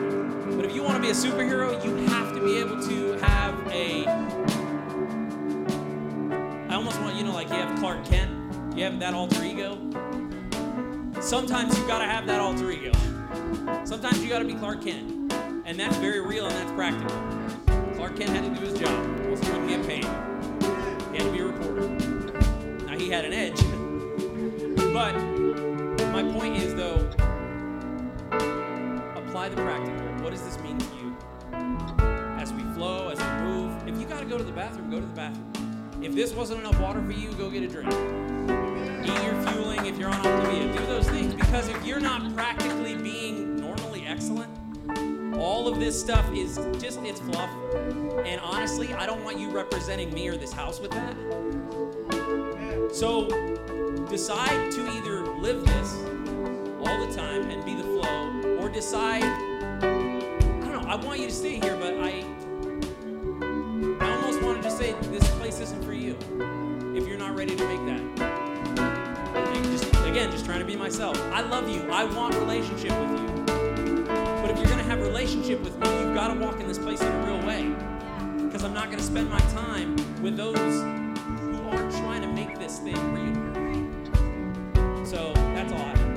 But 0.56 0.64
if 0.64 0.74
you 0.74 0.82
want 0.82 0.96
to 0.96 1.02
be 1.02 1.10
a 1.10 1.14
superhero, 1.14 1.82
you 1.84 1.94
have 2.08 2.34
to 2.34 2.44
be 2.44 2.58
able 2.58 2.82
to 2.88 3.09
like 7.40 7.48
you 7.48 7.56
have 7.56 7.78
Clark 7.78 8.04
Kent, 8.04 8.30
you 8.76 8.84
have 8.84 9.00
that 9.00 9.14
alter 9.14 9.42
ego. 9.42 9.78
Sometimes 11.22 11.74
you've 11.74 11.88
gotta 11.88 12.04
have 12.04 12.26
that 12.26 12.38
alter 12.38 12.70
ego. 12.70 12.92
Sometimes 13.84 14.22
you 14.22 14.28
gotta 14.28 14.44
be 14.44 14.52
Clark 14.52 14.82
Kent, 14.82 15.32
and 15.64 15.80
that's 15.80 15.96
very 15.96 16.20
real 16.20 16.44
and 16.44 16.54
that's 16.54 16.70
practical. 16.72 17.16
Clark 17.96 18.16
Kent 18.18 18.28
had 18.28 18.44
to 18.44 18.60
do 18.60 18.66
his 18.66 18.78
job, 18.78 18.92
he 19.24 19.30
wouldn't 19.30 19.68
get 19.68 19.86
paid. 19.86 20.04
He 20.04 21.16
had 21.16 21.28
to 21.28 21.32
be 21.32 21.38
a 21.38 21.46
reporter. 21.46 21.88
Now 22.84 22.98
he 22.98 23.08
had 23.08 23.24
an 23.24 23.32
edge, 23.32 23.56
but 24.92 25.14
my 26.12 26.22
point 26.34 26.58
is 26.58 26.74
though, 26.74 27.08
apply 29.16 29.48
the 29.48 29.56
practical. 29.56 30.22
What 30.22 30.32
does 30.32 30.42
this 30.42 30.58
mean 30.58 30.76
to 30.76 30.86
you? 30.96 31.16
As 32.38 32.52
we 32.52 32.64
flow, 32.74 33.08
as 33.08 33.18
we 33.18 33.48
move. 33.48 33.88
If 33.88 33.98
you 33.98 34.06
got 34.06 34.18
to 34.18 34.26
go 34.26 34.36
to 34.36 34.44
the 34.44 34.52
bathroom, 34.52 34.90
go 34.90 35.00
to 35.00 35.06
the 35.06 35.14
bathroom. 35.14 35.59
If 36.02 36.14
this 36.14 36.32
wasn't 36.32 36.60
enough 36.60 36.80
water 36.80 37.02
for 37.02 37.12
you, 37.12 37.30
go 37.34 37.50
get 37.50 37.62
a 37.62 37.68
drink. 37.68 37.92
Eat 39.04 39.22
your 39.22 39.42
fueling 39.42 39.84
if 39.84 39.98
you're 39.98 40.08
on 40.08 40.22
Optavia. 40.22 40.76
Do 40.76 40.86
those 40.86 41.08
things 41.08 41.34
because 41.34 41.68
if 41.68 41.84
you're 41.84 42.00
not 42.00 42.34
practically 42.34 42.96
being 42.96 43.56
normally 43.56 44.06
excellent, 44.06 44.50
all 45.38 45.68
of 45.68 45.78
this 45.78 46.00
stuff 46.00 46.24
is 46.34 46.56
just 46.78 47.00
it's 47.00 47.20
fluff. 47.20 47.50
And 48.24 48.40
honestly, 48.40 48.94
I 48.94 49.04
don't 49.04 49.22
want 49.24 49.38
you 49.38 49.50
representing 49.50 50.12
me 50.14 50.28
or 50.28 50.36
this 50.36 50.52
house 50.52 50.80
with 50.80 50.90
that. 50.92 51.14
So 52.94 53.28
decide 54.08 54.72
to 54.72 54.90
either 54.92 55.26
live 55.26 55.64
this 55.66 55.94
all 56.82 57.06
the 57.06 57.14
time 57.14 57.50
and 57.50 57.62
be 57.64 57.74
the 57.74 57.82
flow, 57.82 58.58
or 58.58 58.70
decide. 58.70 59.22
I 59.22 59.80
don't 59.80 60.82
know. 60.82 60.88
I 60.88 60.96
want 60.96 61.20
you 61.20 61.26
to 61.26 61.32
stay 61.32 61.60
here, 61.60 61.76
but 61.76 61.94
I. 61.98 62.24
I 64.00 64.16
almost 64.16 64.42
want 64.42 64.62
to 64.62 64.70
say 64.70 64.94
this 65.10 65.28
not 67.30 67.38
ready 67.38 67.54
to 67.54 67.64
make 67.68 67.84
that. 67.86 68.02
Like, 69.34 69.62
just, 69.64 69.84
again, 70.06 70.30
just 70.32 70.44
trying 70.44 70.58
to 70.58 70.64
be 70.64 70.74
myself. 70.74 71.16
I 71.32 71.42
love 71.42 71.68
you. 71.68 71.88
I 71.90 72.02
want 72.04 72.34
relationship 72.34 72.90
with 72.90 73.20
you. 73.20 73.28
But 73.46 74.50
if 74.50 74.58
you're 74.58 74.66
going 74.66 74.78
to 74.78 74.84
have 74.84 75.00
relationship 75.00 75.60
with 75.60 75.78
me, 75.78 75.88
you've 76.00 76.14
got 76.14 76.34
to 76.34 76.40
walk 76.40 76.58
in 76.58 76.66
this 76.66 76.78
place 76.78 77.00
in 77.00 77.06
a 77.06 77.26
real 77.26 77.40
way. 77.46 77.72
Because 78.44 78.64
I'm 78.64 78.74
not 78.74 78.86
going 78.86 78.98
to 78.98 79.04
spend 79.04 79.30
my 79.30 79.38
time 79.38 79.94
with 80.22 80.36
those 80.36 80.56
who 80.56 81.62
aren't 81.68 81.92
trying 81.92 82.22
to 82.22 82.28
make 82.28 82.58
this 82.58 82.80
thing 82.80 82.96
real. 83.14 83.36
So 85.06 85.32
that's 85.34 85.72
all 85.72 85.78
I 85.78 85.96
have. 85.96 86.10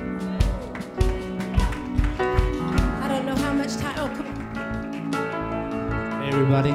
I 3.04 3.08
don't 3.08 3.24
know 3.26 3.36
how 3.36 3.52
much 3.52 3.76
time. 3.76 3.94
Oh, 3.98 4.08
come 4.16 4.26
on. 4.26 4.34
Hey 6.22 6.28
everybody, 6.30 6.72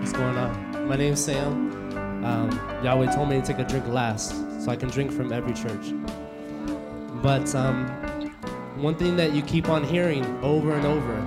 what's 0.00 0.12
going 0.12 0.36
on? 0.36 0.88
My 0.88 0.96
name's 0.96 1.24
Sam. 1.24 1.77
Um, 2.28 2.50
Yahweh 2.84 3.10
told 3.14 3.30
me 3.30 3.40
to 3.40 3.46
take 3.46 3.58
a 3.58 3.64
drink 3.64 3.86
last, 3.88 4.30
so 4.62 4.70
I 4.70 4.76
can 4.76 4.90
drink 4.90 5.10
from 5.10 5.32
every 5.32 5.54
church. 5.54 5.94
But 7.22 7.54
um, 7.54 7.88
one 8.76 8.96
thing 8.96 9.16
that 9.16 9.32
you 9.32 9.40
keep 9.42 9.70
on 9.70 9.82
hearing 9.82 10.24
over 10.44 10.74
and 10.74 10.84
over 10.84 11.26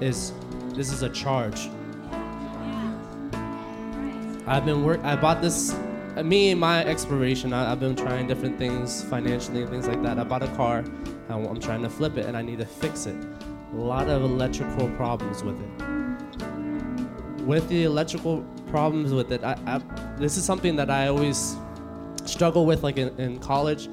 is 0.00 0.32
this 0.74 0.90
is 0.90 1.02
a 1.02 1.10
charge. 1.10 1.68
I've 4.46 4.64
been 4.64 4.82
work. 4.84 5.00
I 5.04 5.16
bought 5.16 5.42
this. 5.42 5.74
uh, 6.16 6.22
Me 6.24 6.50
and 6.50 6.58
my 6.58 6.82
exploration. 6.84 7.52
I, 7.52 7.70
I've 7.70 7.78
been 7.78 7.94
trying 7.94 8.26
different 8.26 8.58
things 8.58 9.04
financially 9.04 9.60
and 9.60 9.70
things 9.70 9.86
like 9.86 10.02
that. 10.02 10.18
I 10.18 10.24
bought 10.24 10.42
a 10.42 10.48
car. 10.56 10.82
I'm 11.28 11.60
trying 11.60 11.82
to 11.82 11.90
flip 11.90 12.16
it, 12.16 12.24
and 12.24 12.36
I 12.36 12.42
need 12.42 12.58
to 12.58 12.66
fix 12.66 13.04
it. 13.06 13.16
A 13.74 13.76
lot 13.76 14.08
of 14.08 14.22
electrical 14.22 14.88
problems 14.96 15.44
with 15.44 15.60
it. 15.60 15.89
With 17.50 17.68
the 17.68 17.82
electrical 17.82 18.44
problems 18.68 19.12
with 19.12 19.32
it, 19.32 19.42
I, 19.42 19.58
I, 19.66 19.78
this 20.18 20.36
is 20.36 20.44
something 20.44 20.76
that 20.76 20.88
I 20.88 21.08
always 21.08 21.56
struggle 22.24 22.64
with. 22.64 22.84
Like 22.84 22.96
in, 22.96 23.08
in 23.18 23.40
college, 23.40 23.88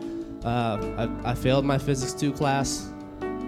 uh, 0.46 0.78
I, 1.26 1.32
I 1.32 1.34
failed 1.34 1.66
my 1.66 1.80
physics 1.80 2.14
two 2.14 2.32
class. 2.32 2.92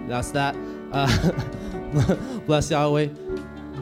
That's 0.08 0.32
that. 0.32 0.56
Uh, 0.90 2.40
bless 2.46 2.72
Yahweh. 2.72 3.06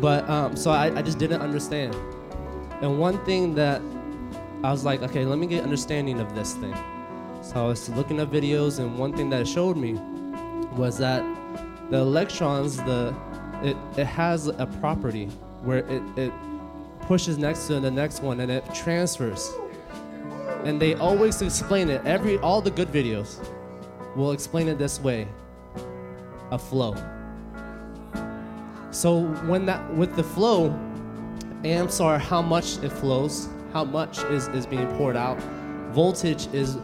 But 0.02 0.28
um, 0.28 0.54
so 0.54 0.70
I, 0.70 0.94
I 0.98 1.00
just 1.00 1.16
didn't 1.16 1.40
understand. 1.40 1.94
And 2.82 2.98
one 2.98 3.24
thing 3.24 3.54
that 3.54 3.80
I 4.62 4.70
was 4.70 4.84
like, 4.84 5.00
okay, 5.00 5.24
let 5.24 5.38
me 5.38 5.46
get 5.46 5.64
understanding 5.64 6.20
of 6.20 6.34
this 6.34 6.52
thing. 6.56 6.76
So 7.40 7.64
I 7.64 7.68
was 7.68 7.88
looking 7.88 8.20
at 8.20 8.30
videos, 8.30 8.80
and 8.80 8.98
one 8.98 9.14
thing 9.14 9.30
that 9.30 9.40
it 9.40 9.48
showed 9.48 9.78
me 9.78 9.94
was 10.76 10.98
that 10.98 11.22
the 11.88 11.96
electrons, 11.96 12.76
the 12.76 13.16
it, 13.62 13.78
it 13.96 14.04
has 14.04 14.48
a 14.48 14.66
property 14.78 15.30
where 15.62 15.78
it, 15.78 16.02
it 16.16 16.32
pushes 17.02 17.38
next 17.38 17.66
to 17.66 17.80
the 17.80 17.90
next 17.90 18.22
one 18.22 18.40
and 18.40 18.50
it 18.50 18.64
transfers. 18.74 19.50
And 20.64 20.80
they 20.80 20.94
always 20.94 21.40
explain 21.42 21.88
it. 21.88 22.04
Every 22.04 22.38
all 22.38 22.60
the 22.60 22.70
good 22.70 22.88
videos 22.88 23.38
will 24.16 24.32
explain 24.32 24.68
it 24.68 24.78
this 24.78 25.00
way: 25.00 25.28
a 26.50 26.58
flow. 26.58 26.96
So 28.90 29.26
when 29.46 29.66
that 29.66 29.94
with 29.94 30.16
the 30.16 30.24
flow, 30.24 30.76
amps 31.64 32.00
are 32.00 32.18
how 32.18 32.42
much 32.42 32.78
it 32.78 32.90
flows, 32.90 33.48
how 33.72 33.84
much 33.84 34.18
is, 34.24 34.48
is 34.48 34.66
being 34.66 34.86
poured 34.96 35.16
out. 35.16 35.38
Voltage 35.92 36.48
is 36.52 36.78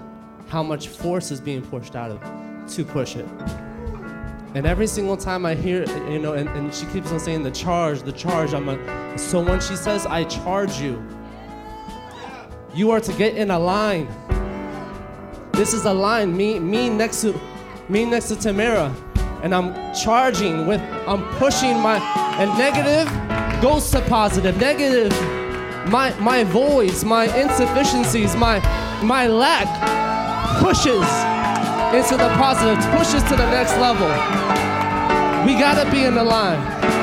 how 0.49 0.63
much 0.63 0.89
force 0.89 1.31
is 1.31 1.41
being 1.41 1.63
pushed 1.63 1.97
out 1.97 2.11
of 2.11 2.21
to 2.75 2.85
push 2.85 3.17
it. 3.17 3.27
And 4.55 4.67
every 4.67 4.87
single 4.87 5.17
time 5.17 5.45
I 5.45 5.57
hear, 5.57 5.85
you 6.09 6.21
know, 6.21 6.35
and, 6.35 6.49
and 6.51 6.73
she 6.73 6.87
keeps 6.87 7.11
on 7.11 7.19
saying 7.19 7.43
the 7.43 7.51
charge, 7.51 8.03
the 8.03 8.13
charge, 8.13 8.55
I'm 8.55 8.69
like, 8.69 9.19
so 9.19 9.41
when 9.41 9.61
she 9.61 9.75
says, 9.75 10.07
I 10.07 10.23
charge 10.23 10.81
you, 10.81 11.05
you 12.73 12.93
are 12.93 13.01
to 13.01 13.13
get 13.15 13.35
in 13.35 13.51
a 13.51 13.59
line. 13.59 14.07
This 15.55 15.75
is 15.75 15.87
a 15.87 15.93
line, 15.93 16.37
me, 16.37 16.61
me 16.61 16.89
next 16.89 17.23
to, 17.23 17.41
me 17.89 18.05
next 18.05 18.29
to 18.29 18.37
Tamara, 18.37 18.95
and 19.43 19.53
I'm 19.53 19.93
charging 19.93 20.69
with, 20.69 20.81
I'm 21.09 21.25
pushing 21.39 21.77
my, 21.81 21.99
and 22.39 22.57
negative 22.57 23.13
goes 23.61 23.91
to 23.91 24.01
positive. 24.03 24.55
positive, 24.55 24.61
negative, 24.61 25.91
my, 25.91 26.15
my 26.21 26.45
voids, 26.45 27.05
my 27.05 27.25
insufficiencies, 27.37 28.37
my, 28.37 28.61
my 29.03 29.27
lack 29.27 29.67
pushes 30.61 31.34
into 31.93 32.17
the 32.17 32.29
positive, 32.39 32.79
pushes 32.97 33.23
to 33.25 33.37
the 33.37 33.51
next 33.51 33.77
level. 33.79 34.09
We 35.45 35.59
gotta 35.59 35.91
be 35.91 36.05
in 36.05 36.15
the 36.15 36.25
line. 36.25 36.61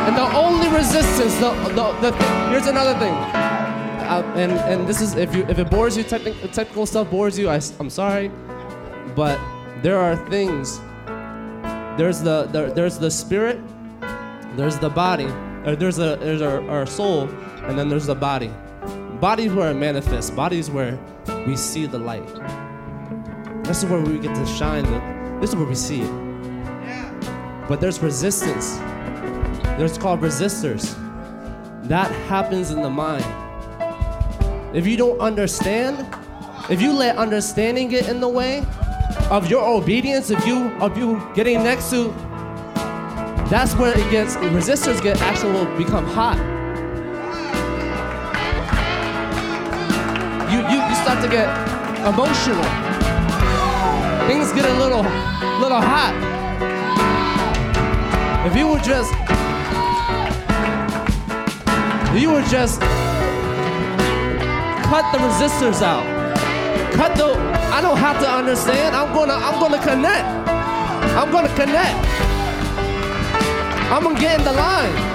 And 0.08 0.18
the 0.18 0.36
only 0.36 0.68
resistance, 0.70 1.36
the, 1.36 1.52
the, 1.76 1.92
the 2.02 2.12
here's 2.50 2.66
another 2.66 2.98
thing. 2.98 3.14
Uh, 3.14 4.24
and, 4.36 4.52
and 4.52 4.88
this 4.88 5.00
is, 5.00 5.16
if, 5.16 5.36
you, 5.36 5.46
if 5.48 5.60
it 5.60 5.70
bores 5.70 5.96
you, 5.96 6.04
technic, 6.04 6.36
technical 6.52 6.86
stuff 6.86 7.10
bores 7.12 7.38
you, 7.38 7.50
I, 7.50 7.62
I'm 7.80 7.90
sorry. 7.90 8.32
But 9.16 9.40
there 9.84 10.00
are 10.00 10.16
things, 10.30 10.80
there's 11.98 12.22
the, 12.22 12.50
the, 12.52 12.72
there's 12.76 12.98
the 12.98 13.12
spirit, 13.12 13.60
there's 14.56 14.80
the 14.80 14.90
body, 14.90 15.28
or 15.66 15.76
there's, 15.76 16.00
a, 16.00 16.18
there's 16.20 16.42
our, 16.42 16.68
our 16.70 16.86
soul, 16.86 17.30
and 17.68 17.78
then 17.78 17.90
there's 17.90 18.08
the 18.08 18.16
body. 18.16 18.52
Body's 19.22 19.54
where 19.54 19.72
it 19.72 19.76
manifests, 19.76 20.32
body's 20.32 20.70
where 20.72 21.00
we 21.46 21.56
see 21.56 21.86
the 21.86 22.00
light. 22.00 22.28
This 23.64 23.84
is 23.84 23.90
where 23.90 24.02
we 24.02 24.18
get 24.18 24.36
to 24.36 24.46
shine. 24.46 24.84
This 25.40 25.52
is 25.52 25.56
where 25.56 25.66
we 25.66 25.76
see 25.76 26.02
it. 26.02 26.12
But 27.68 27.80
there's 27.80 28.00
resistance. 28.00 28.78
There's 29.78 29.98
called 29.98 30.20
resistors. 30.22 30.96
That 31.84 32.12
happens 32.28 32.72
in 32.72 32.82
the 32.82 32.90
mind. 32.90 33.26
If 34.76 34.88
you 34.88 34.98
don't 34.98 35.20
understand, 35.20 36.06
if 36.70 36.82
you 36.82 36.92
let 36.92 37.18
understanding 37.18 37.88
get 37.88 38.10
in 38.10 38.20
the 38.20 38.28
way 38.28 38.66
of 39.30 39.50
your 39.50 39.64
obedience, 39.64 40.32
if 40.32 40.46
you 40.46 40.70
of 40.80 40.98
you 40.98 41.22
getting 41.36 41.64
next 41.64 41.90
to, 41.92 42.10
that's 43.50 43.74
where 43.76 43.98
it 43.98 44.10
gets 44.12 44.36
resistors 44.38 45.02
get 45.02 45.22
actually 45.22 45.54
will 45.54 45.78
become 45.78 46.06
hot. 46.06 46.38
You 50.52 50.60
you, 50.60 50.82
you 50.90 50.96
start 50.96 51.24
to 51.24 51.30
get 51.30 51.48
emotional 52.08 52.81
things 54.28 54.52
get 54.54 54.66
a 54.66 54.78
little, 54.78 55.04
little 55.60 55.82
hot. 55.82 56.14
If 58.46 58.56
you 58.56 58.68
would 58.68 58.84
just, 58.84 59.12
if 62.12 62.22
you 62.22 62.32
would 62.32 62.46
just 62.46 62.82
cut 64.90 65.12
the 65.12 65.20
resistors 65.20 65.82
out, 65.82 66.06
cut 66.94 67.16
the. 67.16 67.36
I 67.72 67.82
don't 67.82 67.98
have 67.98 68.20
to 68.20 68.30
understand. 68.30 68.96
I'm 68.96 69.14
gonna, 69.14 69.34
I'm 69.34 69.60
gonna 69.60 69.82
connect. 69.82 70.28
I'm 71.16 71.32
gonna 71.32 71.56
connect. 71.56 71.98
I'm 73.92 74.04
gonna 74.04 74.20
get 74.20 74.40
in 74.40 74.46
the 74.46 74.54
line. 74.54 75.12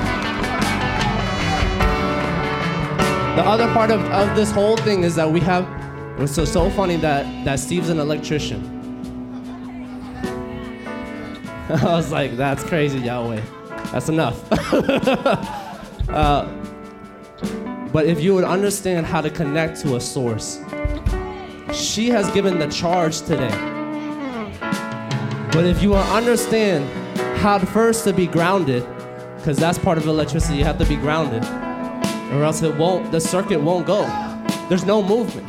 The 3.36 3.42
other 3.42 3.66
part 3.74 3.90
of, 3.90 4.00
of 4.12 4.34
this 4.34 4.50
whole 4.50 4.76
thing 4.78 5.02
is 5.02 5.14
that 5.16 5.30
we 5.30 5.40
have. 5.40 5.66
It's 6.18 6.34
so, 6.34 6.46
so 6.46 6.70
funny 6.70 6.96
that, 6.96 7.44
that 7.44 7.60
Steve's 7.60 7.90
an 7.90 7.98
electrician. 7.98 8.75
I 11.68 11.84
was 11.84 12.12
like, 12.12 12.36
that's 12.36 12.62
crazy, 12.62 13.00
Yahweh. 13.00 13.40
That's 13.90 14.08
enough. 14.08 14.40
uh, 16.08 16.46
but 17.92 18.06
if 18.06 18.20
you 18.20 18.34
would 18.34 18.44
understand 18.44 19.04
how 19.04 19.20
to 19.20 19.30
connect 19.30 19.80
to 19.80 19.96
a 19.96 20.00
source, 20.00 20.60
she 21.72 22.08
has 22.08 22.30
given 22.30 22.60
the 22.60 22.68
charge 22.68 23.20
today. 23.22 23.50
But 25.50 25.64
if 25.64 25.82
you 25.82 25.90
will 25.90 25.96
understand 25.96 26.88
how 27.38 27.58
to 27.58 27.66
first 27.66 28.04
to 28.04 28.12
be 28.12 28.28
grounded, 28.28 28.86
because 29.36 29.58
that's 29.58 29.78
part 29.78 29.98
of 29.98 30.06
electricity, 30.06 30.58
you 30.58 30.64
have 30.64 30.78
to 30.78 30.86
be 30.86 30.96
grounded, 30.96 31.44
or 32.32 32.44
else 32.44 32.62
it 32.62 32.76
won't, 32.76 33.10
the 33.10 33.20
circuit 33.20 33.60
won't 33.60 33.86
go. 33.86 34.02
There's 34.68 34.84
no 34.84 35.02
movement. 35.02 35.48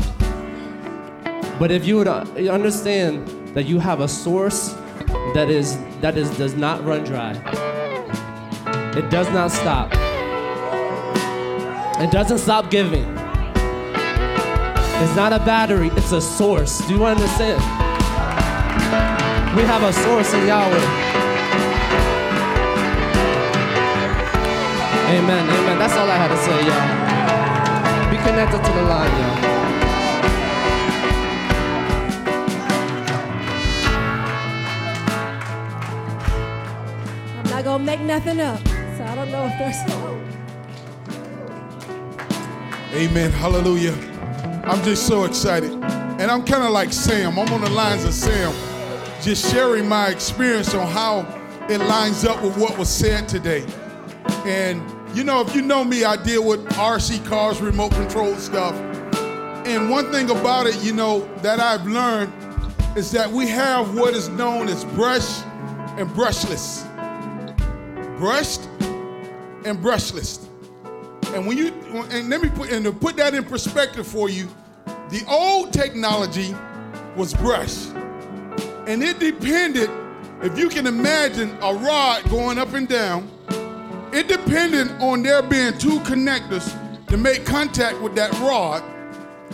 But 1.60 1.70
if 1.70 1.86
you 1.86 1.98
would 1.98 2.08
uh, 2.08 2.22
understand 2.50 3.28
that 3.56 3.68
you 3.68 3.78
have 3.78 4.00
a 4.00 4.08
source 4.08 4.74
that 5.34 5.50
is 5.50 5.78
that 6.02 6.18
is 6.18 6.30
does 6.38 6.56
not 6.56 6.84
run 6.86 7.04
dry. 7.04 7.34
It 8.96 9.10
does 9.10 9.30
not 9.30 9.52
stop. 9.52 9.92
It 12.00 12.12
doesn't 12.12 12.38
stop 12.40 12.70
giving. 12.70 13.06
It's 15.00 15.16
not 15.16 15.34
a 15.34 15.40
battery, 15.40 15.90
it's 15.94 16.12
a 16.12 16.22
source. 16.22 16.80
Do 16.88 16.96
you 16.96 17.06
understand? 17.06 17.62
We 19.56 19.64
have 19.64 19.84
a 19.84 19.94
source 19.94 20.34
in 20.34 20.48
Yahweh. 20.48 21.08
Amen, 25.10 25.50
amen. 25.50 25.80
That's 25.80 25.94
all 25.94 26.10
I 26.10 26.18
had 26.18 26.28
to 26.30 26.38
say, 26.38 26.58
y'all. 26.68 28.12
Be 28.12 28.18
connected 28.18 28.64
to 28.64 28.72
the 28.72 28.84
line, 28.84 29.12
y'all. 29.22 29.37
Up. 38.26 38.68
So 38.98 39.04
I 39.04 39.14
don't 39.14 39.32
know 39.32 39.46
if 39.46 39.54
there's. 39.60 39.76
Amen. 42.96 43.32
Hallelujah. 43.32 43.94
I'm 44.66 44.84
just 44.84 45.06
so 45.06 45.26
excited. 45.26 45.72
And 45.72 46.32
I'm 46.32 46.44
kind 46.44 46.64
of 46.64 46.72
like 46.72 46.92
Sam. 46.92 47.38
I'm 47.38 47.48
on 47.54 47.62
the 47.62 47.70
lines 47.70 48.06
of 48.06 48.14
Sam, 48.16 48.52
just 49.22 49.52
sharing 49.52 49.88
my 49.88 50.08
experience 50.08 50.74
on 50.74 50.88
how 50.88 51.28
it 51.70 51.78
lines 51.78 52.26
up 52.26 52.42
with 52.42 52.58
what 52.58 52.76
was 52.76 52.90
said 52.90 53.30
today. 53.30 53.64
And 54.46 54.82
you 55.16 55.24
know, 55.24 55.42
if 55.42 55.54
you 55.56 55.62
know 55.62 55.84
me, 55.84 56.04
I 56.04 56.16
deal 56.16 56.44
with 56.44 56.66
RC 56.70 57.24
cars, 57.24 57.62
remote 57.62 57.92
control 57.92 58.36
stuff. 58.38 58.74
And 59.68 59.92
one 59.92 60.12
thing 60.12 60.32
about 60.32 60.66
it, 60.66 60.84
you 60.84 60.92
know, 60.92 61.20
that 61.44 61.60
I've 61.60 61.86
learned 61.86 62.34
is 62.98 63.12
that 63.12 63.30
we 63.30 63.48
have 63.48 63.96
what 63.96 64.16
is 64.16 64.28
known 64.30 64.70
as 64.70 64.86
brush 64.86 65.44
and 66.00 66.10
brushless. 66.10 66.87
Brushed 68.18 68.66
and 69.66 69.78
brushless. 69.80 70.48
And 71.36 71.46
when 71.46 71.58
you 71.58 71.68
and 72.12 72.30
let 72.30 72.42
me 72.42 72.50
put 72.50 72.72
and 72.72 72.84
to 72.86 72.92
put 72.92 73.16
that 73.18 73.34
in 73.34 73.44
perspective 73.44 74.08
for 74.08 74.30
you, 74.30 74.48
the 75.10 75.24
old 75.30 75.72
technology 75.72 76.56
was 77.16 77.34
brush. 77.34 77.88
And 78.88 79.04
it 79.04 79.20
depended, 79.20 79.90
if 80.42 80.58
you 80.58 80.70
can 80.70 80.88
imagine 80.88 81.56
a 81.62 81.74
rod 81.76 82.28
going 82.30 82.58
up 82.58 82.74
and 82.74 82.88
down, 82.88 83.30
it 84.14 84.28
depended 84.28 84.90
on 85.02 85.22
there 85.22 85.42
being 85.42 85.78
two 85.78 86.00
connectors 86.00 86.74
to 87.08 87.18
make 87.18 87.46
contact 87.46 88.02
with 88.02 88.16
that 88.16 88.32
rod, 88.40 88.84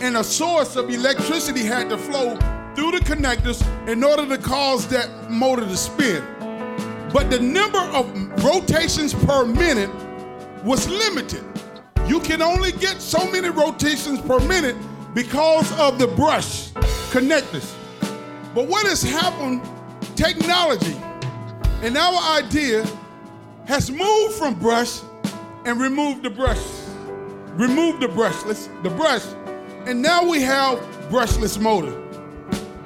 and 0.00 0.16
a 0.16 0.24
source 0.24 0.76
of 0.76 0.88
electricity 0.90 1.64
had 1.64 1.88
to 1.90 1.98
flow 1.98 2.36
through 2.74 2.92
the 2.92 3.00
connectors 3.00 3.62
in 3.88 4.02
order 4.02 4.26
to 4.26 4.38
cause 4.38 4.88
that 4.88 5.30
motor 5.30 5.62
to 5.62 5.76
spin. 5.76 6.24
But 7.14 7.30
the 7.30 7.38
number 7.38 7.78
of 7.78 8.12
rotations 8.42 9.14
per 9.14 9.44
minute 9.44 9.88
was 10.64 10.88
limited. 10.88 11.44
You 12.08 12.18
can 12.18 12.42
only 12.42 12.72
get 12.72 13.00
so 13.00 13.30
many 13.30 13.50
rotations 13.50 14.20
per 14.20 14.40
minute 14.40 14.74
because 15.14 15.70
of 15.78 16.00
the 16.00 16.08
brush 16.08 16.70
connectors. 17.12 17.72
But 18.52 18.66
what 18.66 18.84
has 18.88 19.00
happened, 19.00 19.62
technology 20.16 20.96
and 21.82 21.96
our 21.96 22.36
idea 22.36 22.84
has 23.66 23.92
moved 23.92 24.34
from 24.34 24.54
brush 24.54 24.98
and 25.64 25.80
removed 25.80 26.24
the 26.24 26.30
brush. 26.30 26.66
Removed 27.52 28.02
the 28.02 28.08
brushless, 28.08 28.68
the 28.82 28.90
brush, 28.90 29.24
and 29.86 30.02
now 30.02 30.28
we 30.28 30.42
have 30.42 30.80
brushless 31.10 31.60
motor. 31.60 31.92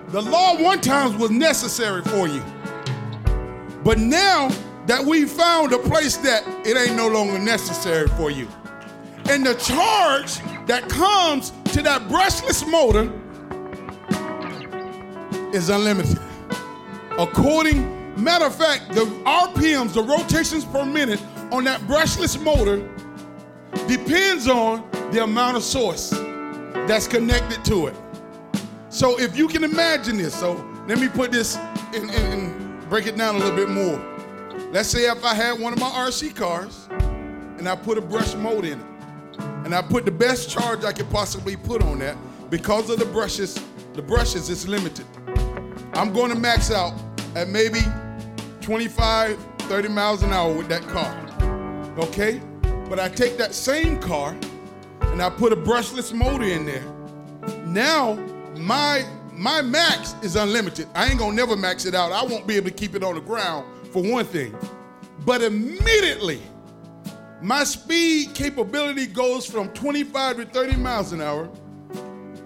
The 0.08 0.20
law 0.20 0.62
one 0.62 0.82
times 0.82 1.16
was 1.16 1.30
necessary 1.30 2.02
for 2.02 2.28
you. 2.28 2.42
But 3.88 3.98
now 3.98 4.50
that 4.84 5.02
we 5.02 5.24
found 5.24 5.72
a 5.72 5.78
place 5.78 6.18
that 6.18 6.46
it 6.66 6.76
ain't 6.76 6.94
no 6.94 7.08
longer 7.08 7.38
necessary 7.38 8.06
for 8.08 8.30
you. 8.30 8.46
And 9.30 9.46
the 9.46 9.54
charge 9.54 10.40
that 10.66 10.90
comes 10.90 11.54
to 11.72 11.80
that 11.80 12.02
brushless 12.02 12.70
motor 12.70 13.10
is 15.56 15.70
unlimited. 15.70 16.18
According, 17.18 18.22
matter 18.22 18.44
of 18.44 18.54
fact, 18.54 18.92
the 18.92 19.06
RPMs, 19.24 19.94
the 19.94 20.02
rotations 20.02 20.66
per 20.66 20.84
minute 20.84 21.22
on 21.50 21.64
that 21.64 21.80
brushless 21.86 22.38
motor 22.38 22.86
depends 23.86 24.48
on 24.48 24.86
the 25.12 25.24
amount 25.24 25.56
of 25.56 25.62
source 25.62 26.10
that's 26.86 27.08
connected 27.08 27.64
to 27.64 27.86
it. 27.86 27.96
So 28.90 29.18
if 29.18 29.34
you 29.34 29.48
can 29.48 29.64
imagine 29.64 30.18
this, 30.18 30.34
so 30.34 30.62
let 30.86 31.00
me 31.00 31.08
put 31.08 31.32
this 31.32 31.56
in. 31.94 32.10
and 32.10 32.67
break 32.88 33.06
it 33.06 33.16
down 33.16 33.36
a 33.36 33.38
little 33.38 33.56
bit 33.56 33.68
more. 33.68 33.98
Let's 34.72 34.88
say 34.88 35.10
if 35.10 35.24
I 35.24 35.34
had 35.34 35.60
one 35.60 35.72
of 35.72 35.78
my 35.78 35.90
RC 35.90 36.34
cars 36.34 36.88
and 37.58 37.68
I 37.68 37.76
put 37.76 37.98
a 37.98 38.00
brush 38.00 38.34
motor 38.34 38.68
in 38.68 38.80
it, 38.80 38.86
and 39.64 39.74
I 39.74 39.82
put 39.82 40.04
the 40.04 40.10
best 40.10 40.48
charge 40.48 40.84
I 40.84 40.92
could 40.92 41.10
possibly 41.10 41.56
put 41.56 41.82
on 41.82 41.98
that, 41.98 42.16
because 42.50 42.88
of 42.88 42.98
the 42.98 43.04
brushes, 43.04 43.62
the 43.92 44.02
brushes 44.02 44.48
is 44.48 44.66
limited. 44.66 45.06
I'm 45.92 46.12
going 46.12 46.30
to 46.30 46.38
max 46.38 46.70
out 46.70 46.94
at 47.34 47.48
maybe 47.48 47.80
25, 48.62 49.38
30 49.58 49.88
miles 49.88 50.22
an 50.22 50.32
hour 50.32 50.52
with 50.52 50.68
that 50.68 50.82
car. 50.88 51.14
Okay? 51.98 52.40
But 52.88 52.98
I 52.98 53.08
take 53.08 53.36
that 53.36 53.54
same 53.54 53.98
car 54.00 54.34
and 55.02 55.22
I 55.22 55.28
put 55.28 55.52
a 55.52 55.56
brushless 55.56 56.14
motor 56.14 56.44
in 56.44 56.64
there. 56.64 56.84
Now 57.66 58.14
my 58.56 59.04
my 59.38 59.62
max 59.62 60.16
is 60.22 60.34
unlimited. 60.34 60.88
I 60.96 61.06
ain't 61.06 61.20
gonna 61.20 61.36
never 61.36 61.56
max 61.56 61.84
it 61.84 61.94
out. 61.94 62.10
I 62.10 62.24
won't 62.24 62.44
be 62.44 62.56
able 62.56 62.70
to 62.70 62.74
keep 62.74 62.96
it 62.96 63.04
on 63.04 63.14
the 63.14 63.20
ground 63.20 63.64
for 63.92 64.02
one 64.02 64.24
thing. 64.24 64.52
But 65.24 65.42
immediately, 65.42 66.42
my 67.40 67.62
speed 67.62 68.34
capability 68.34 69.06
goes 69.06 69.46
from 69.46 69.68
25 69.68 70.38
to 70.38 70.44
30 70.46 70.76
miles 70.76 71.12
an 71.12 71.20
hour. 71.20 71.48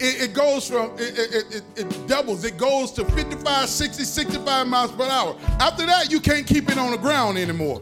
It, 0.01 0.22
it 0.22 0.34
goes 0.34 0.68
from, 0.68 0.90
it, 0.99 1.18
it, 1.18 1.55
it, 1.55 1.62
it 1.76 2.07
doubles. 2.09 2.45
It 2.45 2.59
goes 2.59 2.93
to 2.93 3.07
55, 3.07 3.68
60, 3.70 4.05
65 4.05 4.66
miles 4.66 4.93
per 4.93 5.05
hour. 5.05 5.34
After 5.61 5.86
that, 5.86 6.12
you 6.12 6.20
can't 6.20 6.47
keep 6.47 6.70
it 6.70 6.76
on 6.76 6.90
the 6.90 6.99
ground 6.99 7.38
anymore. 7.38 7.80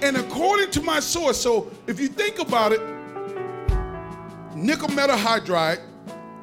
And 0.00 0.16
according 0.16 0.70
to 0.70 0.80
my 0.80 1.00
source, 1.00 1.38
so 1.38 1.70
if 1.86 2.00
you 2.00 2.08
think 2.08 2.38
about 2.38 2.72
it, 2.72 2.80
nickel 4.54 4.88
metal 4.88 5.16
hydride 5.16 5.80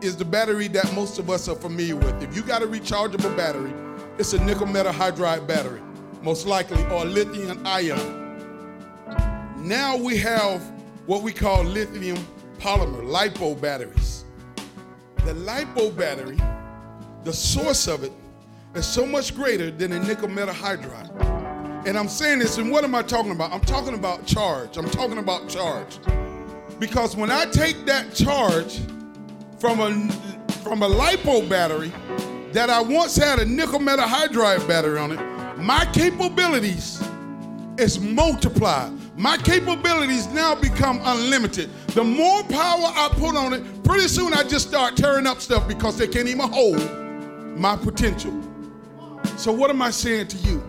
is 0.01 0.15
the 0.15 0.25
battery 0.25 0.67
that 0.69 0.93
most 0.93 1.17
of 1.19 1.29
us 1.29 1.47
are 1.47 1.55
familiar 1.55 1.95
with. 1.95 2.21
If 2.21 2.35
you 2.35 2.41
got 2.43 2.61
a 2.61 2.67
rechargeable 2.67 3.35
battery, 3.35 3.73
it's 4.17 4.33
a 4.33 4.43
nickel 4.43 4.67
metal 4.67 4.93
hydride 4.93 5.47
battery, 5.47 5.81
most 6.21 6.45
likely, 6.45 6.83
or 6.85 7.05
lithium 7.05 7.65
ion. 7.65 8.25
Now 9.57 9.97
we 9.97 10.17
have 10.17 10.61
what 11.07 11.23
we 11.23 11.31
call 11.31 11.63
lithium 11.63 12.17
polymer, 12.59 13.03
LiPo 13.03 13.59
batteries. 13.59 14.25
The 15.25 15.33
LiPo 15.33 15.95
battery, 15.97 16.37
the 17.23 17.33
source 17.33 17.87
of 17.87 18.03
it, 18.03 18.11
is 18.75 18.85
so 18.85 19.05
much 19.05 19.35
greater 19.35 19.71
than 19.71 19.93
a 19.93 19.99
nickel 19.99 20.27
metal 20.27 20.53
hydride. 20.53 21.85
And 21.87 21.97
I'm 21.97 22.09
saying 22.09 22.39
this, 22.39 22.57
and 22.57 22.71
what 22.71 22.83
am 22.83 22.93
I 22.93 23.01
talking 23.01 23.31
about? 23.31 23.51
I'm 23.51 23.61
talking 23.61 23.93
about 23.93 24.25
charge. 24.25 24.77
I'm 24.77 24.89
talking 24.89 25.17
about 25.17 25.47
charge. 25.49 25.99
Because 26.79 27.15
when 27.15 27.31
I 27.31 27.45
take 27.45 27.85
that 27.85 28.13
charge 28.13 28.79
from 29.59 29.79
a 29.79 30.11
from 30.63 30.83
a 30.83 30.89
lipo 30.89 31.47
battery 31.47 31.91
that 32.51 32.69
I 32.69 32.81
once 32.81 33.15
had 33.15 33.39
a 33.39 33.45
nickel 33.45 33.79
metal 33.79 34.05
hydride 34.05 34.67
battery 34.67 34.99
on 34.99 35.11
it, 35.11 35.57
my 35.57 35.85
capabilities 35.93 37.01
is 37.77 37.99
multiplied. 37.99 38.91
My 39.17 39.37
capabilities 39.37 40.27
now 40.27 40.55
become 40.55 40.99
unlimited. 41.03 41.69
The 41.87 42.03
more 42.03 42.43
power 42.43 42.91
I 42.93 43.09
put 43.13 43.35
on 43.35 43.53
it, 43.53 43.83
pretty 43.83 44.07
soon 44.07 44.33
I 44.33 44.43
just 44.43 44.67
start 44.67 44.95
tearing 44.95 45.25
up 45.25 45.41
stuff 45.41 45.67
because 45.67 45.97
they 45.97 46.07
can't 46.07 46.27
even 46.27 46.49
hold 46.49 46.79
my 47.57 47.75
potential. 47.75 48.31
So 49.37 49.51
what 49.51 49.69
am 49.69 49.81
I 49.81 49.89
saying 49.89 50.27
to 50.27 50.37
you? 50.37 50.63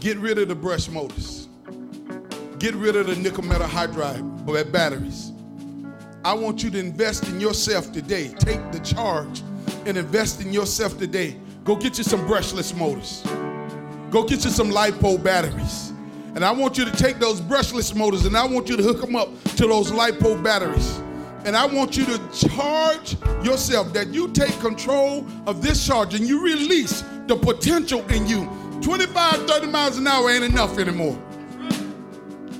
Get 0.00 0.16
rid 0.18 0.38
of 0.38 0.48
the 0.48 0.54
brush 0.54 0.88
motors. 0.88 1.48
Get 2.58 2.74
rid 2.74 2.96
of 2.96 3.06
the 3.06 3.16
nickel 3.16 3.44
metal 3.44 3.66
hydride 3.66 4.72
batteries. 4.72 5.32
I 6.26 6.32
want 6.32 6.64
you 6.64 6.70
to 6.70 6.78
invest 6.80 7.28
in 7.28 7.38
yourself 7.38 7.92
today. 7.92 8.26
Take 8.40 8.72
the 8.72 8.80
charge 8.80 9.44
and 9.86 9.96
invest 9.96 10.40
in 10.40 10.52
yourself 10.52 10.98
today. 10.98 11.36
Go 11.62 11.76
get 11.76 11.98
you 11.98 12.02
some 12.02 12.26
brushless 12.26 12.76
motors. 12.76 13.22
Go 14.10 14.24
get 14.24 14.42
you 14.42 14.50
some 14.50 14.72
LiPo 14.72 15.22
batteries. 15.22 15.92
And 16.34 16.44
I 16.44 16.50
want 16.50 16.78
you 16.78 16.84
to 16.84 16.90
take 16.90 17.20
those 17.20 17.40
brushless 17.40 17.94
motors 17.94 18.24
and 18.24 18.36
I 18.36 18.44
want 18.44 18.68
you 18.68 18.76
to 18.76 18.82
hook 18.82 19.02
them 19.02 19.14
up 19.14 19.28
to 19.54 19.68
those 19.68 19.92
LiPo 19.92 20.42
batteries. 20.42 20.96
And 21.44 21.56
I 21.56 21.64
want 21.64 21.96
you 21.96 22.04
to 22.06 22.18
charge 22.48 23.16
yourself 23.44 23.92
that 23.92 24.08
you 24.08 24.26
take 24.32 24.58
control 24.58 25.24
of 25.46 25.62
this 25.62 25.86
charge 25.86 26.12
and 26.16 26.26
you 26.26 26.42
release 26.42 27.04
the 27.28 27.36
potential 27.36 28.04
in 28.10 28.26
you. 28.26 28.50
25, 28.82 29.46
30 29.46 29.66
miles 29.68 29.96
an 29.96 30.08
hour 30.08 30.28
ain't 30.28 30.42
enough 30.42 30.76
anymore. 30.76 31.16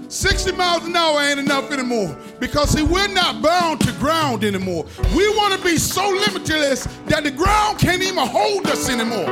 60 0.08 0.52
miles 0.52 0.84
an 0.84 0.94
hour 0.94 1.20
ain't 1.20 1.40
enough 1.40 1.70
anymore 1.72 2.16
because 2.38 2.70
see 2.70 2.82
we're 2.82 3.08
not 3.08 3.42
bound 3.42 3.80
to 3.80 3.92
ground 3.94 4.44
anymore 4.44 4.86
we 5.14 5.28
want 5.36 5.52
to 5.52 5.62
be 5.64 5.76
so 5.76 6.08
limitless 6.08 6.84
that 7.06 7.24
the 7.24 7.30
ground 7.30 7.78
can't 7.78 8.02
even 8.02 8.26
hold 8.26 8.66
us 8.66 8.88
anymore 8.88 9.26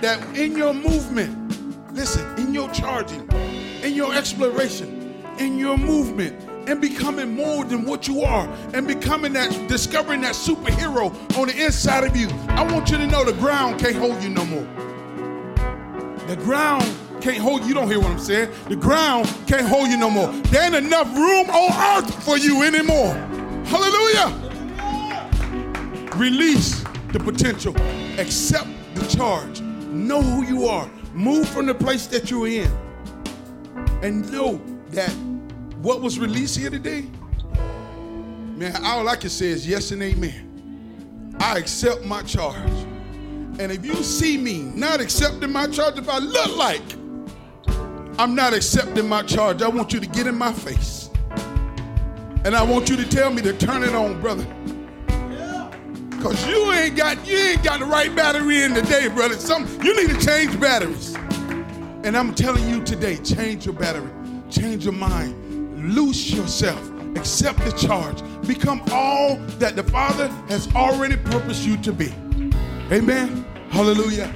that 0.00 0.20
in 0.36 0.56
your 0.56 0.72
movement 0.72 1.36
listen 1.92 2.24
in 2.38 2.54
your 2.54 2.70
charging 2.70 3.28
in 3.82 3.94
your 3.94 4.14
exploration 4.14 5.14
in 5.38 5.58
your 5.58 5.76
movement 5.76 6.48
and 6.68 6.80
becoming 6.80 7.34
more 7.34 7.64
than 7.64 7.84
what 7.84 8.06
you 8.06 8.20
are 8.20 8.46
and 8.74 8.86
becoming 8.86 9.32
that, 9.32 9.50
discovering 9.66 10.20
that 10.20 10.34
superhero 10.34 11.10
on 11.38 11.48
the 11.48 11.64
inside 11.64 12.04
of 12.04 12.16
you. 12.16 12.28
I 12.50 12.62
want 12.70 12.90
you 12.90 12.98
to 12.98 13.06
know 13.06 13.24
the 13.24 13.32
ground 13.32 13.80
can't 13.80 13.96
hold 13.96 14.22
you 14.22 14.28
no 14.28 14.44
more. 14.44 14.68
The 16.26 16.36
ground 16.36 16.84
can't 17.20 17.38
hold 17.38 17.62
you. 17.62 17.68
You 17.68 17.74
don't 17.74 17.88
hear 17.88 18.00
what 18.00 18.10
I'm 18.10 18.18
saying. 18.18 18.50
The 18.68 18.76
ground 18.76 19.26
can't 19.46 19.66
hold 19.66 19.88
you 19.88 19.96
no 19.96 20.10
more. 20.10 20.28
There 20.28 20.64
ain't 20.64 20.74
enough 20.74 21.14
room 21.14 21.48
on 21.50 21.98
earth 21.98 22.24
for 22.24 22.36
you 22.36 22.62
anymore. 22.62 23.14
Hallelujah. 23.66 24.34
Release 26.16 26.82
the 27.12 27.20
potential. 27.20 27.76
Accept 28.18 28.68
the 28.94 29.06
charge. 29.06 29.60
Know 29.60 30.22
who 30.22 30.44
you 30.44 30.66
are. 30.66 30.90
Move 31.14 31.48
from 31.48 31.66
the 31.66 31.74
place 31.74 32.06
that 32.08 32.30
you're 32.30 32.48
in. 32.48 32.70
And 34.02 34.30
know 34.32 34.60
that 34.90 35.10
what 35.82 36.00
was 36.00 36.18
released 36.18 36.58
here 36.58 36.70
today, 36.70 37.06
man, 38.56 38.84
all 38.84 39.08
I 39.08 39.16
can 39.16 39.30
say 39.30 39.46
is 39.46 39.66
yes 39.66 39.90
and 39.92 40.02
amen. 40.02 41.36
I 41.40 41.58
accept 41.58 42.04
my 42.04 42.22
charge. 42.22 42.56
And 43.58 43.70
if 43.72 43.84
you 43.84 43.94
see 43.96 44.38
me 44.38 44.62
not 44.62 45.00
accepting 45.00 45.52
my 45.52 45.66
charge, 45.66 45.98
if 45.98 46.08
I 46.08 46.18
look 46.18 46.56
like 46.56 46.82
I'm 48.20 48.34
not 48.34 48.52
accepting 48.52 49.08
my 49.08 49.22
charge, 49.22 49.62
I 49.62 49.68
want 49.68 49.94
you 49.94 50.00
to 50.00 50.06
get 50.06 50.26
in 50.26 50.36
my 50.36 50.52
face. 50.52 51.08
And 52.44 52.54
I 52.54 52.62
want 52.62 52.90
you 52.90 52.96
to 52.98 53.08
tell 53.08 53.30
me 53.30 53.40
to 53.40 53.54
turn 53.54 53.82
it 53.82 53.94
on, 53.94 54.20
brother. 54.20 54.46
Cause 56.20 56.46
you 56.46 56.70
ain't 56.70 56.98
got 56.98 57.26
you 57.26 57.38
ain't 57.38 57.64
got 57.64 57.80
the 57.80 57.86
right 57.86 58.14
battery 58.14 58.62
in 58.62 58.74
today, 58.74 59.08
brother. 59.08 59.36
Some 59.36 59.66
you 59.82 59.96
need 59.96 60.14
to 60.14 60.26
change 60.26 60.60
batteries. 60.60 61.14
And 62.04 62.14
I'm 62.14 62.34
telling 62.34 62.68
you 62.68 62.84
today, 62.84 63.16
change 63.16 63.64
your 63.64 63.74
battery, 63.74 64.10
change 64.50 64.84
your 64.84 64.92
mind, 64.92 65.94
loose 65.94 66.30
yourself, 66.30 66.90
accept 67.16 67.60
the 67.60 67.72
charge, 67.72 68.20
become 68.46 68.82
all 68.92 69.36
that 69.60 69.76
the 69.76 69.84
Father 69.84 70.28
has 70.50 70.68
already 70.74 71.16
purposed 71.16 71.64
you 71.64 71.78
to 71.78 71.90
be. 71.90 72.12
Amen. 72.92 73.46
Hallelujah. 73.70 74.30